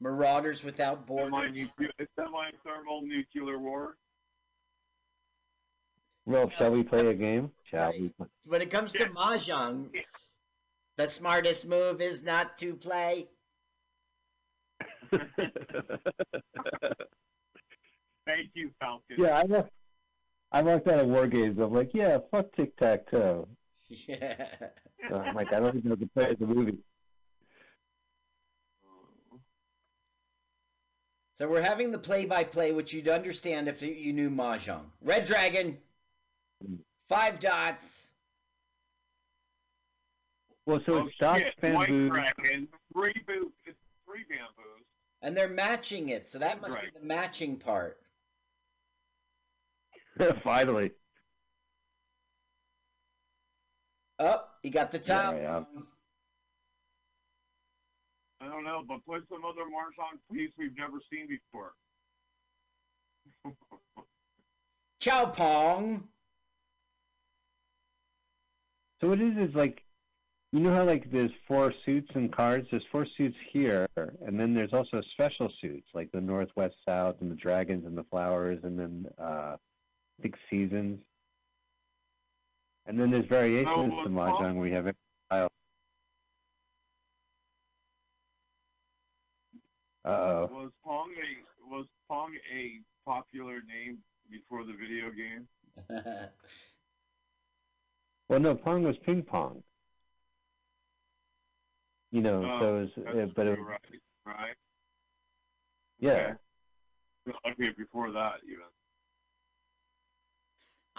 [0.00, 1.32] Marauders Without Borders.
[1.34, 3.96] Semi-nuclear- Semi-thermal nuclear war.
[6.24, 7.52] Well, shall we play a game?
[7.64, 8.08] Shall we?
[8.10, 9.90] play- When it comes to Mahjong,
[10.96, 13.28] the smartest move is not to play.
[18.26, 19.16] Thank you, Falken.
[19.18, 19.70] yeah, I walked,
[20.52, 21.58] I walked out of War Games.
[21.58, 23.48] I'm like, yeah, fuck tic tac toe.
[23.88, 24.44] Yeah.
[25.08, 26.76] So I'm like, I don't even know the play the movie.
[31.34, 34.82] So we're having the play-by-play, which you'd understand if you knew Mahjong.
[35.00, 35.78] Red Dragon,
[37.08, 38.08] five dots.
[40.66, 42.10] Well, so Oh, it's Doc shit, Bamboo.
[42.10, 43.50] White Dragon, three boo,
[44.04, 44.84] three bamboos.
[45.22, 47.98] And they're matching it, so that must be the matching part.
[50.44, 50.92] Finally.
[54.18, 55.34] Oh, you got the top.
[55.34, 55.62] Yeah, yeah.
[58.42, 61.72] I don't know, but play some other mahjong piece we've never seen before.
[65.00, 66.08] Chow Pong.
[69.00, 69.82] So what it is is like,
[70.52, 72.66] you know how like there's four suits and cards.
[72.70, 77.30] There's four suits here, and then there's also special suits like the Northwest South and
[77.30, 79.56] the Dragons and the Flowers, and then uh,
[80.20, 80.98] I think Seasons.
[82.86, 84.94] And then there's variations No, to well, mahjong We have every
[85.26, 85.48] style.
[90.04, 90.50] Uh oh.
[90.52, 93.98] Was Pong a was Pong a popular name
[94.30, 95.46] before the video game?
[98.28, 99.60] Well, no, Pong was ping pong.
[102.12, 103.80] You know, Oh, so it was, that's uh, but it, true, right,
[104.24, 104.54] right.
[105.98, 106.34] yeah.
[107.44, 108.70] Okay, before that even.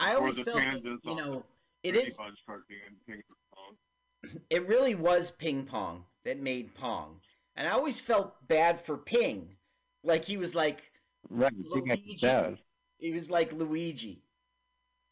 [0.01, 1.45] I Or always the felt, that, Pandas you know,
[1.83, 2.17] it Brady is.
[2.17, 3.21] Bunch cartoon, ping
[3.53, 3.75] pong.
[4.49, 7.19] It really was Ping Pong that made Pong,
[7.55, 9.55] and I always felt bad for Ping,
[10.03, 10.91] like he was like
[11.29, 12.15] Right, you think I Luigi.
[12.21, 12.57] does.
[12.99, 14.23] He was like Luigi.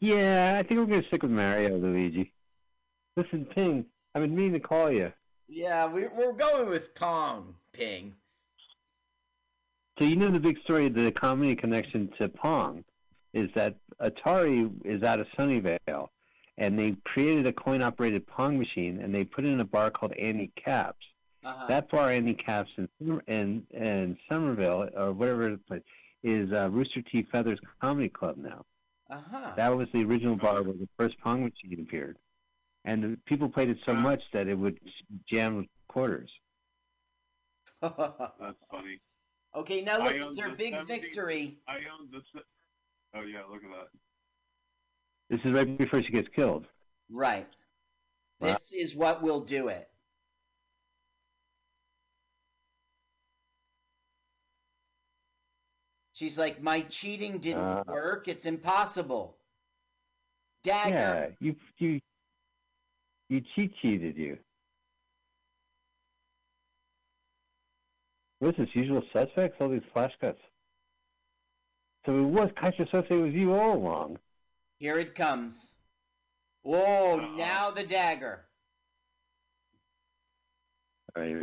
[0.00, 2.32] yeah, I think we're gonna stick with Mario, Luigi.
[3.16, 5.12] Listen, Ping, I've been meaning to call you.
[5.48, 8.14] Yeah, we, we're going with Pong, Ping.
[9.98, 12.84] So you know the big story, the comedy connection to Pong,
[13.32, 16.08] is that Atari is out of Sunnyvale,
[16.56, 20.12] and they created a coin-operated Pong machine, and they put it in a bar called
[20.12, 21.04] Andy Capp's.
[21.44, 21.66] Uh-huh.
[21.66, 22.88] That bar, Andy Capp's, in
[23.26, 25.82] in, in Somerville or whatever the place
[26.22, 27.26] is uh, Rooster T.
[27.32, 28.64] Feathers Comedy Club now.
[29.10, 29.52] Uh-huh.
[29.56, 32.18] That was the original bar where the first Pong machine appeared,
[32.84, 34.78] and the people played it so much that it would
[35.28, 36.30] jam with quarters.
[37.82, 39.00] That's funny.
[39.58, 41.58] Okay, now look, it's our the big 70 victory.
[41.66, 42.20] I own the.
[43.12, 43.88] Oh yeah, look at that.
[45.28, 46.66] This is right before she gets killed.
[47.10, 47.48] Right.
[48.38, 48.52] Wow.
[48.52, 49.90] This is what will do it.
[56.12, 57.82] She's like, my cheating didn't Uh.
[57.88, 58.28] work.
[58.28, 59.38] It's impossible.
[60.62, 60.94] Dagger.
[60.94, 62.00] Yeah, you you
[63.28, 64.38] you cheat cheated you.
[68.40, 68.68] What's this?
[68.74, 69.56] Usual suspects?
[69.60, 70.40] All these flash cuts.
[72.06, 74.18] So it was Keyser Söze was you all along.
[74.78, 75.74] Here it comes.
[76.64, 78.44] Oh, now the dagger.
[81.16, 81.36] Right.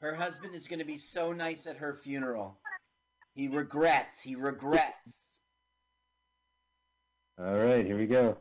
[0.00, 2.58] Her husband is going to be so nice at her funeral.
[3.34, 4.20] He regrets.
[4.20, 5.38] He regrets.
[7.38, 8.36] All right, here we go.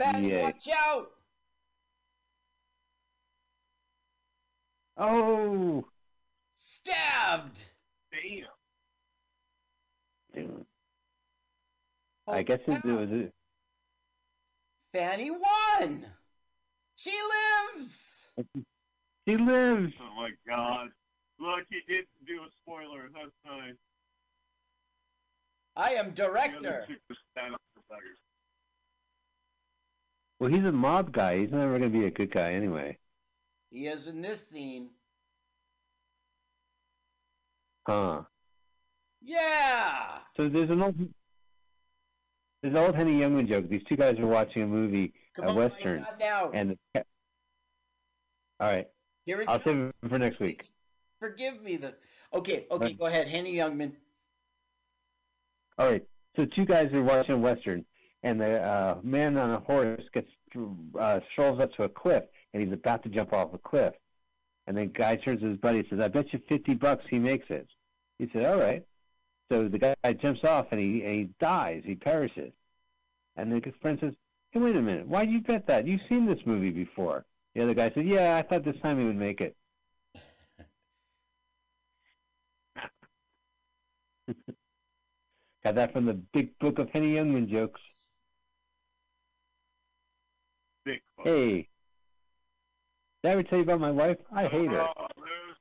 [0.00, 0.42] Yay.
[0.42, 1.10] watch out!
[5.02, 5.82] Oh,
[6.58, 7.64] Stabbed!
[8.12, 8.44] Damn.
[10.34, 10.66] damn.
[12.28, 13.10] I guess it was.
[13.10, 13.32] It,
[14.92, 16.04] Fanny won!
[16.96, 17.12] She
[17.72, 18.26] lives!
[19.26, 19.94] She lives.
[20.02, 20.88] Oh my god.
[21.38, 23.08] Look, he did do a spoiler.
[23.14, 23.74] That's nice.
[25.76, 26.84] I am director.
[26.86, 28.18] chick was stand up for seconds.
[30.38, 31.38] Well, he's a mob guy.
[31.38, 32.98] He's never going to be a good guy anyway.
[33.70, 34.90] He is in this scene.
[37.86, 38.22] Huh.
[39.22, 40.18] Yeah!
[40.36, 40.96] So there's an old
[42.62, 43.68] there's an old Henny Youngman joke.
[43.68, 46.06] These two guys are watching a movie, Come a on, western,
[46.52, 46.76] and
[48.60, 48.86] all right,
[49.24, 49.76] Here it I'll comes.
[49.76, 50.68] save it for next week.
[51.18, 51.76] Forgive me.
[51.76, 51.94] The
[52.34, 52.98] okay, okay, Right.
[52.98, 53.92] go ahead, Henny Youngman.
[55.78, 56.04] All right.
[56.36, 57.84] So two guys are watching a western,
[58.22, 60.28] and the uh, man on a horse gets
[60.98, 63.94] uh, strolls up to a cliff, and he's about to jump off a cliff.
[64.66, 67.18] And the guy turns to his buddy and says, "I bet you fifty bucks he
[67.18, 67.68] makes it."
[68.18, 68.84] He said, "All right."
[69.50, 71.82] So the guy jumps off and he and he dies.
[71.84, 72.52] He perishes.
[73.36, 74.14] And the friend says,
[74.50, 75.06] "Hey, wait a minute.
[75.08, 75.86] Why would you bet that?
[75.86, 77.24] You've seen this movie before."
[77.54, 79.56] The other guy said, "Yeah, I thought this time he would make it."
[85.64, 87.80] Got that from the Big Book of Henny Youngman jokes.
[90.84, 91.69] Big Hey,
[93.22, 94.18] did I ever tell you about my wife?
[94.34, 94.80] I hate her.
[94.96, 95.56] Oh, there's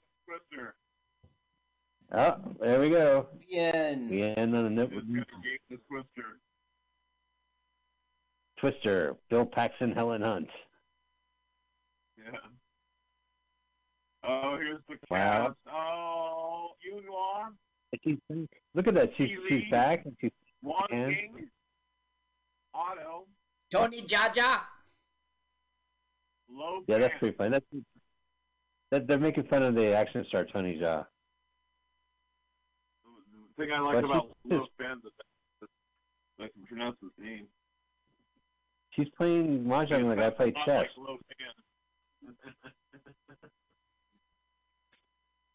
[2.11, 3.27] Oh, there we go.
[3.47, 4.09] Bien.
[4.09, 5.25] We end on a note with Gave
[5.69, 6.39] the Twister.
[8.59, 10.49] Twister, Bill Paxton, Helen Hunt.
[12.17, 12.31] Yeah.
[14.23, 15.47] Oh, here's the Wow.
[15.49, 15.57] cast.
[15.71, 17.53] Oh, Yunhua,
[18.03, 19.15] She's- Look at that.
[19.15, 20.05] She's, she's back.
[20.05, 20.31] And she's
[20.61, 21.51] Juan and- King,
[22.73, 23.27] Otto,
[23.71, 24.61] Tony Jaja.
[26.51, 27.51] Low yeah, that's pretty funny.
[27.51, 27.65] That's
[28.91, 31.05] that they're making fun of the action star Tony Jaa.
[33.57, 35.11] The thing I like But about she's- Low Fan is
[35.59, 35.69] that
[36.43, 37.47] I can pronounce his name.
[38.91, 40.85] She's playing mahjong like I play Not chess.
[40.97, 41.19] like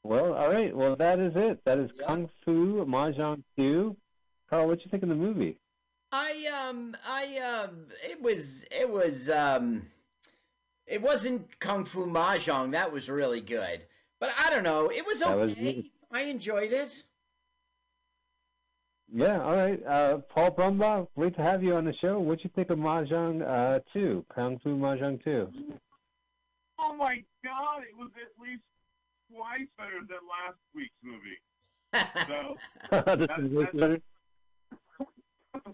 [0.05, 0.75] Well, all right.
[0.77, 1.65] Well, that is it.
[1.65, 3.97] That is Kung Fu Mahjong 2.
[4.51, 5.59] Carl, what do you think of the movie?
[6.13, 9.87] I um I um it was it was um
[10.87, 12.73] it wasn't Kung Fu Mahjong.
[12.73, 13.83] That was really good.
[14.21, 14.91] But I don't know.
[14.91, 15.91] It was That was okay.
[16.13, 16.91] I enjoyed it.
[19.13, 19.81] Yeah, all right.
[19.87, 22.19] Uh, Paul Brumbaugh, great to have you on the show.
[22.19, 25.53] What you think of Mahjong uh, 2, Kung Fu Mahjong 2?
[26.81, 28.63] Oh my god, it was at least
[29.31, 31.39] twice better than last week's movie.
[32.27, 32.57] So
[33.17, 34.03] this is way that,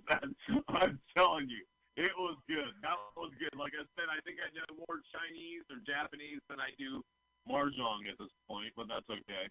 [0.69, 1.65] I'm telling you,
[2.01, 2.73] it was good.
[2.83, 3.53] That was good.
[3.59, 7.03] Like I said, I think I know more Chinese or Japanese than I do
[7.49, 9.47] mahjong at this point, but that's okay.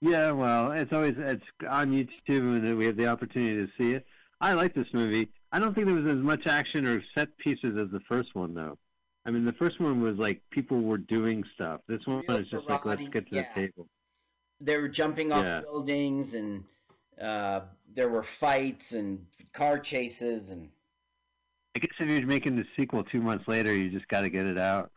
[0.00, 4.06] Yeah, well, it's always it's on YouTube and we have the opportunity to see it.
[4.40, 5.30] I like this movie.
[5.52, 8.54] I don't think there was as much action or set pieces as the first one,
[8.54, 8.76] though.
[9.24, 11.80] I mean, the first one was like people were doing stuff.
[11.88, 13.46] This one Real is just like let's get to yeah.
[13.54, 13.86] the table.
[14.60, 15.60] they were jumping off Yeah.
[15.60, 16.64] buildings and
[17.20, 17.60] uh,
[17.94, 20.68] there were fights and car chases and
[21.76, 24.46] I guess if you're making the sequel two months later, you just got to get
[24.46, 24.90] it out.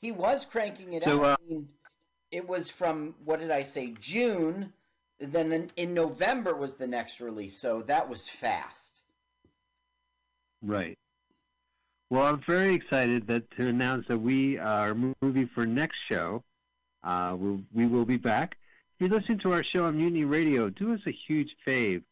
[0.00, 1.24] he was cranking it So, out.
[1.24, 1.68] uh, I mean,
[2.30, 4.72] it was from what did I say June,
[5.18, 9.02] then the, in November was the next release, so that was fast.
[10.62, 10.98] Right.
[12.10, 16.42] Well, I'm very excited that to announce that we our movie for next show.
[17.02, 18.56] Uh, we'll, we will be back.
[18.98, 22.02] If you're listening to our show on Mutiny Radio, do us a huge fave.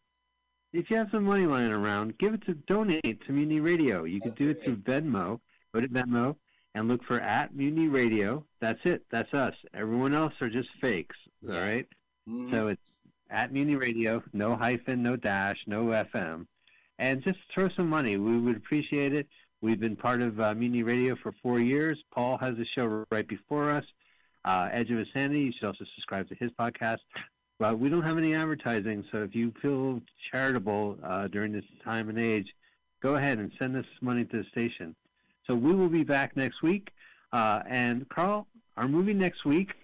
[0.72, 4.04] If you have some money lying around, give it to donate to Mutiny Radio.
[4.04, 5.38] You can do it through Venmo.
[5.74, 6.36] Go to Venmo
[6.74, 8.44] and look for at Mutiny Radio.
[8.60, 9.04] That's it.
[9.10, 9.54] That's us.
[9.74, 11.16] Everyone else are just fakes.
[11.46, 11.86] All right?
[12.50, 12.82] So it's
[13.30, 16.46] at Mutiny Radio, no hyphen, no dash, no FM,
[16.98, 18.16] and just throw some money.
[18.16, 19.26] We would appreciate it.
[19.60, 21.98] We've been part of uh, Mutiny Radio for four years.
[22.12, 23.84] Paul has a show right before us,
[24.44, 25.40] uh, Edge of Insanity.
[25.40, 26.98] You should also subscribe to his podcast.
[27.62, 30.00] But we don't have any advertising, so if you feel
[30.32, 32.52] charitable uh, during this time and age,
[33.00, 34.96] go ahead and send us money to the station.
[35.46, 36.90] So we will be back next week.
[37.32, 39.74] Uh, and Carl, our movie next week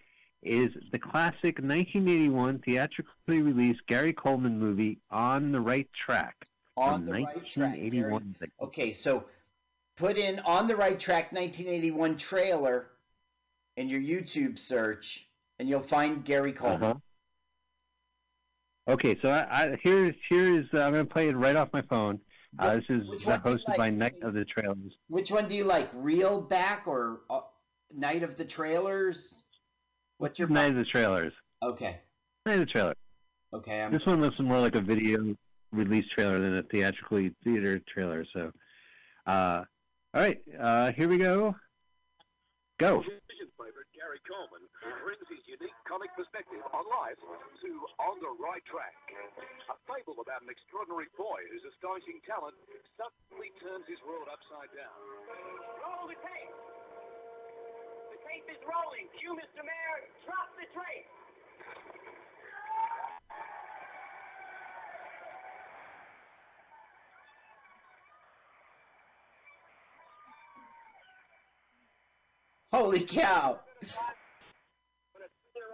[0.42, 7.12] is the classic 1981 theatrically released Gary Coleman movie On the Right Track On the
[7.12, 8.34] Right Track, 1981.
[8.60, 9.22] Okay, so
[9.96, 12.88] put in on the right track 1981 trailer
[13.76, 15.28] in your YouTube search,
[15.60, 16.82] and you'll find Gary Coleman.
[16.82, 16.94] Uh-huh.
[18.88, 21.68] Okay, so I, I here here is uh, I'm going to play it right off
[21.72, 22.18] my phone.
[22.58, 23.90] Uh, this is which uh, one do you hosted by?
[23.90, 24.94] Night of the Trailers.
[25.08, 27.40] Which one do you like, real Back or uh,
[27.94, 29.44] Night of the Trailers?
[30.16, 31.34] What's your Night of the Trailers?
[31.62, 31.98] Okay,
[32.46, 32.96] Night of the Trailers.
[33.52, 33.82] okay.
[33.82, 35.36] I'm This one looks more like a video
[35.70, 38.24] release trailer than a theatrically theater trailer.
[38.32, 38.50] So,
[39.26, 39.64] uh,
[40.14, 41.54] all right, uh, here we go.
[42.78, 43.04] Go.
[44.08, 44.64] Television Gary Coleman
[45.04, 47.20] brings his unique comic perspective on life
[47.60, 47.70] to
[48.08, 48.96] On the Right Track.
[49.68, 52.56] A fable about an extraordinary boy whose astonishing talent
[52.96, 54.96] suddenly turns his world upside down.
[55.84, 56.56] Roll the tape.
[58.16, 59.12] The tape is rolling.
[59.20, 59.60] Cue, Mr.
[59.60, 59.98] Mayor.
[60.24, 61.08] Drop the tape.
[72.72, 73.60] Holy cow!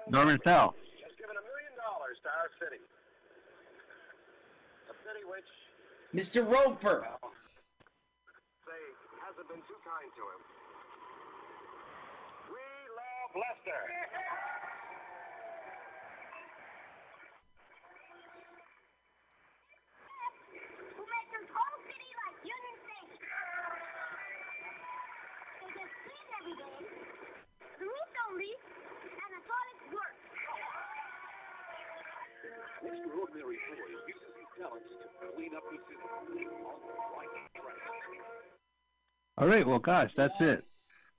[0.09, 0.75] Norman Fell.
[1.03, 2.83] Has given a million dollars to our city.
[4.91, 5.49] A city which,
[6.13, 6.45] Mr.
[6.45, 7.09] Roper.
[8.69, 8.83] say,
[9.25, 10.41] hasn't been too kind to him.
[12.53, 13.81] We love Lester.
[20.95, 23.25] Who make this whole city like Union Station?
[25.65, 26.79] They get clean every day.
[27.81, 30.17] The roof don't leak, and the toilets work.
[32.85, 34.93] Extraordinary boy uses his talents
[35.25, 36.01] to up the city.
[36.07, 37.75] On the right track.
[39.39, 40.65] All right, well, gosh, that's it.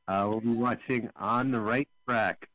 [0.07, 2.47] Uh, we'll be watching On the Right Track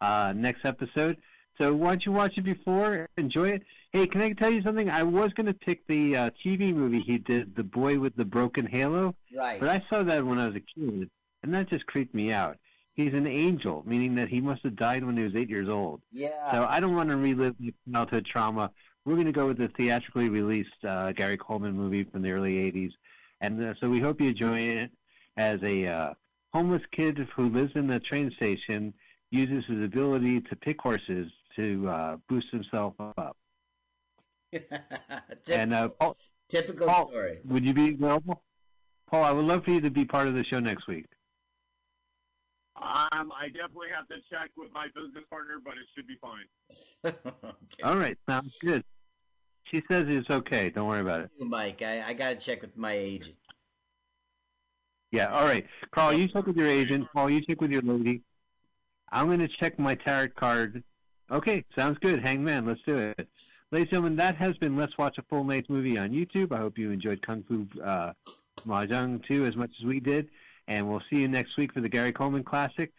[0.00, 1.16] uh, next episode.
[1.60, 3.08] So why don't you watch it before?
[3.16, 3.62] Enjoy it.
[3.92, 4.90] Hey, can I tell you something?
[4.90, 8.24] I was going to pick the uh, TV movie he did, The Boy with the
[8.24, 9.14] Broken Halo.
[9.34, 9.58] Right.
[9.58, 11.10] But I saw that when I was a kid,
[11.42, 12.58] and that just creeped me out.
[12.94, 16.00] He's an angel, meaning that he must have died when he was eight years old.
[16.12, 16.50] Yeah.
[16.52, 17.54] So I don't want to relive
[17.92, 18.70] childhood trauma.
[19.06, 22.54] We're going to go with the theatrically released uh, Gary Coleman movie from the early
[22.54, 22.90] 80s.
[23.40, 24.90] And uh, so we hope you enjoy it
[25.36, 26.14] as a uh,
[26.52, 28.92] homeless kid who lives in the train station
[29.30, 33.36] uses his ability to pick horses to uh, boost himself up.
[35.52, 36.16] and uh, Paul,
[36.48, 37.38] Typical Paul, story.
[37.44, 38.42] would you be available?
[39.08, 41.06] Paul, I would love for you to be part of the show next week.
[42.74, 47.54] Um, I definitely have to check with my business partner, but it should be fine.
[47.84, 48.82] All right, sounds good.
[49.70, 50.70] She says it's okay.
[50.70, 51.30] Don't worry about it.
[51.40, 53.34] Mike, I, I got to check with my agent.
[55.10, 55.66] Yeah, all right.
[55.92, 57.08] Carl, you check with your agent.
[57.14, 58.22] Paul, you check with your lady.
[59.12, 60.82] I'm going to check my tarot card.
[61.30, 62.20] Okay, sounds good.
[62.20, 63.28] Hangman, let's do it.
[63.72, 66.52] Ladies and gentlemen, that has been Let's Watch a Full Length Movie on YouTube.
[66.52, 68.12] I hope you enjoyed Kung Fu uh,
[68.66, 70.28] Mahjong 2 as much as we did.
[70.68, 72.92] And we'll see you next week for the Gary Coleman Classic.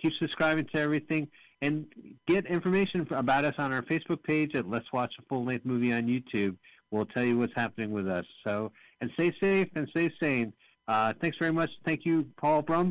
[0.00, 1.28] Keep subscribing to everything.
[1.62, 1.86] And
[2.26, 5.92] get information about us on our Facebook page at Let's Watch a Full Length Movie
[5.92, 6.56] on YouTube.
[6.90, 8.24] We'll tell you what's happening with us.
[8.44, 10.52] So, and stay safe and stay sane.
[10.88, 11.70] Uh, thanks very much.
[11.84, 12.90] Thank you, Paul F,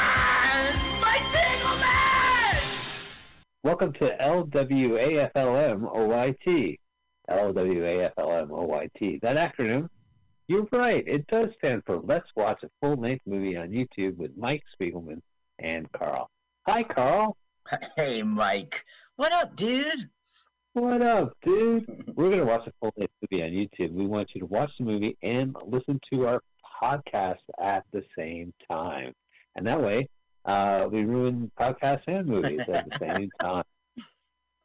[3.63, 5.29] Welcome to LWAFLM-OYT.
[7.29, 9.21] LWAFLM-OYT.
[9.21, 9.87] That acronym,
[10.47, 14.63] you're right, it does stand for Let's Watch a Full-Length Movie on YouTube with Mike
[14.73, 15.21] Spiegelman
[15.59, 16.31] and Carl.
[16.67, 17.37] Hi, Carl.
[17.95, 18.83] Hey, Mike.
[19.17, 20.09] What up, dude?
[20.73, 21.87] What up, dude?
[22.15, 23.91] We're going to watch a full-length movie on YouTube.
[23.93, 26.41] We want you to watch the movie and listen to our
[26.81, 29.13] podcast at the same time.
[29.55, 30.09] And that way,
[30.45, 33.63] uh, we ruin podcasts and movies at the same time.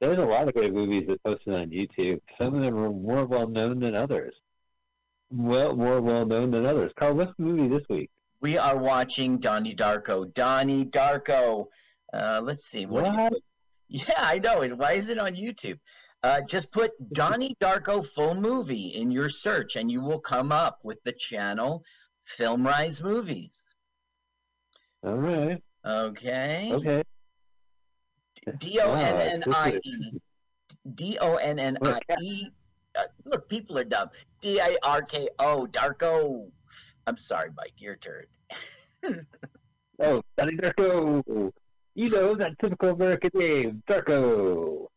[0.01, 2.21] There's a lot of great movies that posted on YouTube.
[2.41, 4.35] Some of them are more well known than others.
[5.31, 6.93] Well, more well known than others.
[6.99, 8.11] Carl, what's the movie this week?
[8.41, 10.33] We are watching Donnie Darko.
[10.33, 11.67] Donnie Darko.
[12.13, 12.87] Uh, let's see.
[12.87, 13.05] What?
[13.05, 13.33] do you What?
[13.89, 14.63] Yeah, I know.
[14.63, 14.77] it.
[14.77, 15.79] Why is it on YouTube?
[16.23, 20.81] Uh, just put Donnie Darko full movie in your search, and you will come up
[20.83, 21.85] with the channel
[22.39, 23.65] Filmrise Movies.
[25.07, 25.63] All right.
[25.87, 26.71] Okay.
[26.73, 27.03] Okay.
[28.59, 30.13] D O N N I E.
[30.97, 32.51] D O N N I E.
[32.99, 34.11] Uh, Look, people are dumb.
[34.41, 35.69] D A R K O.
[35.71, 36.49] Darko.
[37.07, 37.75] I'm sorry, Mike.
[37.79, 38.27] Your turn.
[39.99, 41.51] Oh, Donnie Darko.
[41.95, 44.89] You know that typical American name, Darko.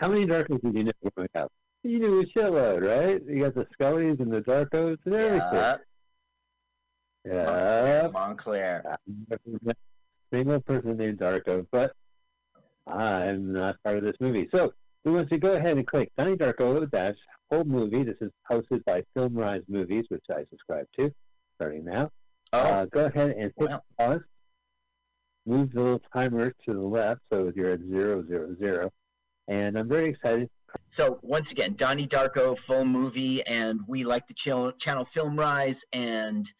[0.00, 1.50] How many Darkos did you know growing up?
[1.82, 3.20] You knew right?
[3.26, 5.48] You got the Scullys and the Darkos and everything.
[5.52, 5.78] Yeah.
[7.26, 8.96] Montclair.
[9.28, 11.92] Never met a single person named Darko, but
[12.86, 14.48] I'm not part of this movie.
[14.52, 14.72] So
[15.04, 17.16] we want you to go ahead and click Donnie Darko dash
[17.50, 18.04] whole movie.
[18.04, 21.12] This is hosted by Filmrise Movies, which I subscribe to,
[21.56, 22.10] starting now.
[22.52, 24.20] Uh, go ahead and hit pause.
[25.46, 28.92] Move the little timer to the left so you're at zero zero zero.
[29.48, 30.48] And I'm very excited.
[30.88, 35.84] So once again, Donnie Darko full movie, and we like the channel, channel Film Rise,
[35.92, 36.50] and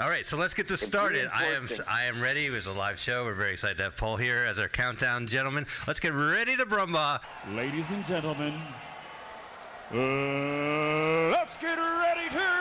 [0.00, 1.28] All right, so let's get this started.
[1.34, 2.46] I am I am ready.
[2.46, 3.24] It was a live show.
[3.24, 5.66] We're very excited to have Paul here as our countdown gentleman.
[5.86, 7.20] Let's get ready to brumba.
[7.50, 8.54] Ladies and gentlemen,
[9.92, 12.60] uh, let's get ready to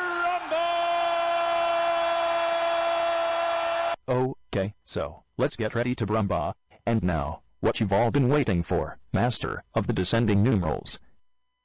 [4.10, 6.54] Okay, so, let's get ready to Brumba.
[6.88, 10.98] And now, what you've all been waiting for, Master of the Descending Numerals.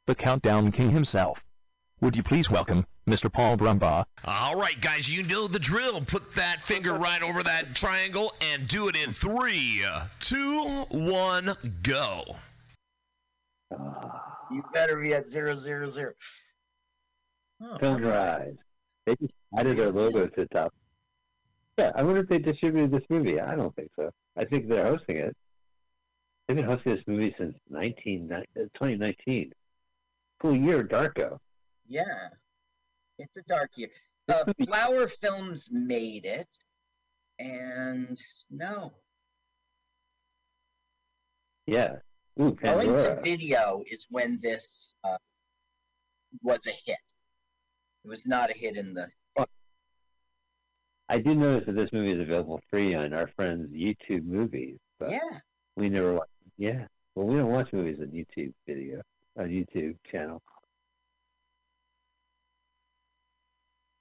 [0.07, 1.43] The Countdown King himself.
[2.05, 3.33] Would you please welcome, Mr.
[3.33, 4.05] Paul Brumbaugh?
[4.27, 6.03] All right, guys, you know the drill.
[6.03, 9.83] Put that finger right over that triangle and do it in three,
[10.21, 12.37] two, one, go.
[14.51, 16.13] you better be at zero zero zero.
[17.63, 18.59] Filmrise.
[19.07, 20.75] They just added their logo to the top.
[21.79, 23.41] Yeah, I wonder if they distributed this movie.
[23.41, 24.11] I don't think so.
[24.37, 25.35] I think they're hosting it.
[26.47, 28.41] They've been hosting this movie since 19, uh,
[28.75, 29.55] 2019.
[30.43, 31.39] Full year of Darko.
[31.87, 32.29] Yeah,
[33.19, 33.91] it's a dark year.
[34.29, 36.49] Uh, Flower Films made it,
[37.39, 38.19] and
[38.51, 38.93] no,
[41.67, 41.97] Yeah.
[42.41, 44.69] Ooh, going to video is when this
[45.05, 45.17] uh,
[46.43, 46.99] was a hit.
[48.05, 49.09] It was not a hit in the.
[51.09, 54.79] I did notice that this movie is available free on our friends' YouTube movies.
[54.99, 55.39] But Yeah.
[55.77, 56.29] We never watch.
[56.57, 56.87] Yeah.
[57.15, 59.03] Well, we don't watch movies on YouTube video,
[59.39, 60.43] on YouTube channel.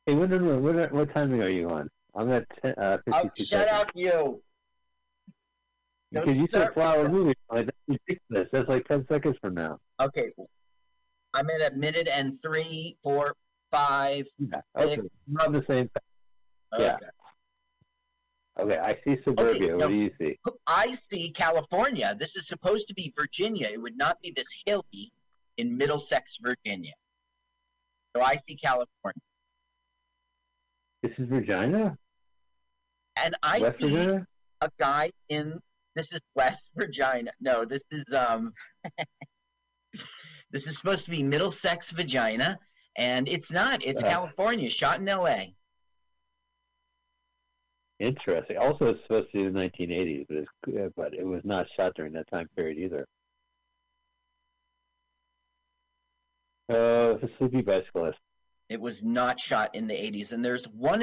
[0.06, 1.90] Hey, what, what, what, timing are you on?
[2.16, 3.72] I'm at 10, uh, 52 Oh, shut seconds.
[3.72, 4.42] up, you!
[6.12, 7.34] Don't Because you said flower movie.
[7.50, 8.50] Like, that's ridiculous.
[8.52, 9.80] That's like 10 seconds from now.
[10.00, 10.32] Okay,
[11.34, 13.36] I'm at a minute and three, four,
[13.72, 14.28] five.
[14.38, 14.62] Yeah.
[14.78, 14.96] Okay.
[14.96, 15.18] six.
[15.28, 15.90] We're the same.
[16.78, 16.96] Yeah.
[16.96, 17.06] Okay.
[18.60, 18.78] Okay.
[18.78, 19.70] I see suburbia.
[19.72, 19.78] no.
[19.78, 20.38] what do you see?
[20.68, 22.16] I see California.
[22.20, 23.70] This is supposed to be Virginia.
[23.72, 25.12] It would not be this hilly
[25.58, 26.94] in Middlesex, Virginia.
[28.16, 29.22] So I see California.
[31.04, 31.98] This is Virginia.
[33.24, 34.28] And I West see Virginia.
[34.62, 35.60] a guy in
[35.96, 37.32] this is West Virginia.
[37.42, 38.54] No, this is um
[40.52, 42.58] this is supposed to be Middlesex, Virginia,
[42.96, 43.84] and it's not.
[43.86, 44.08] It's Uh.
[44.08, 45.54] California, shot in L.A.
[48.00, 48.58] Interesting.
[48.58, 52.14] Also, it's supposed to be the 1980s, but, it's, but it was not shot during
[52.14, 53.06] that time period either.
[56.70, 58.18] Uh, the Sleepy Bicyclist.
[58.74, 61.00] It was not shot in the 80s, and there's one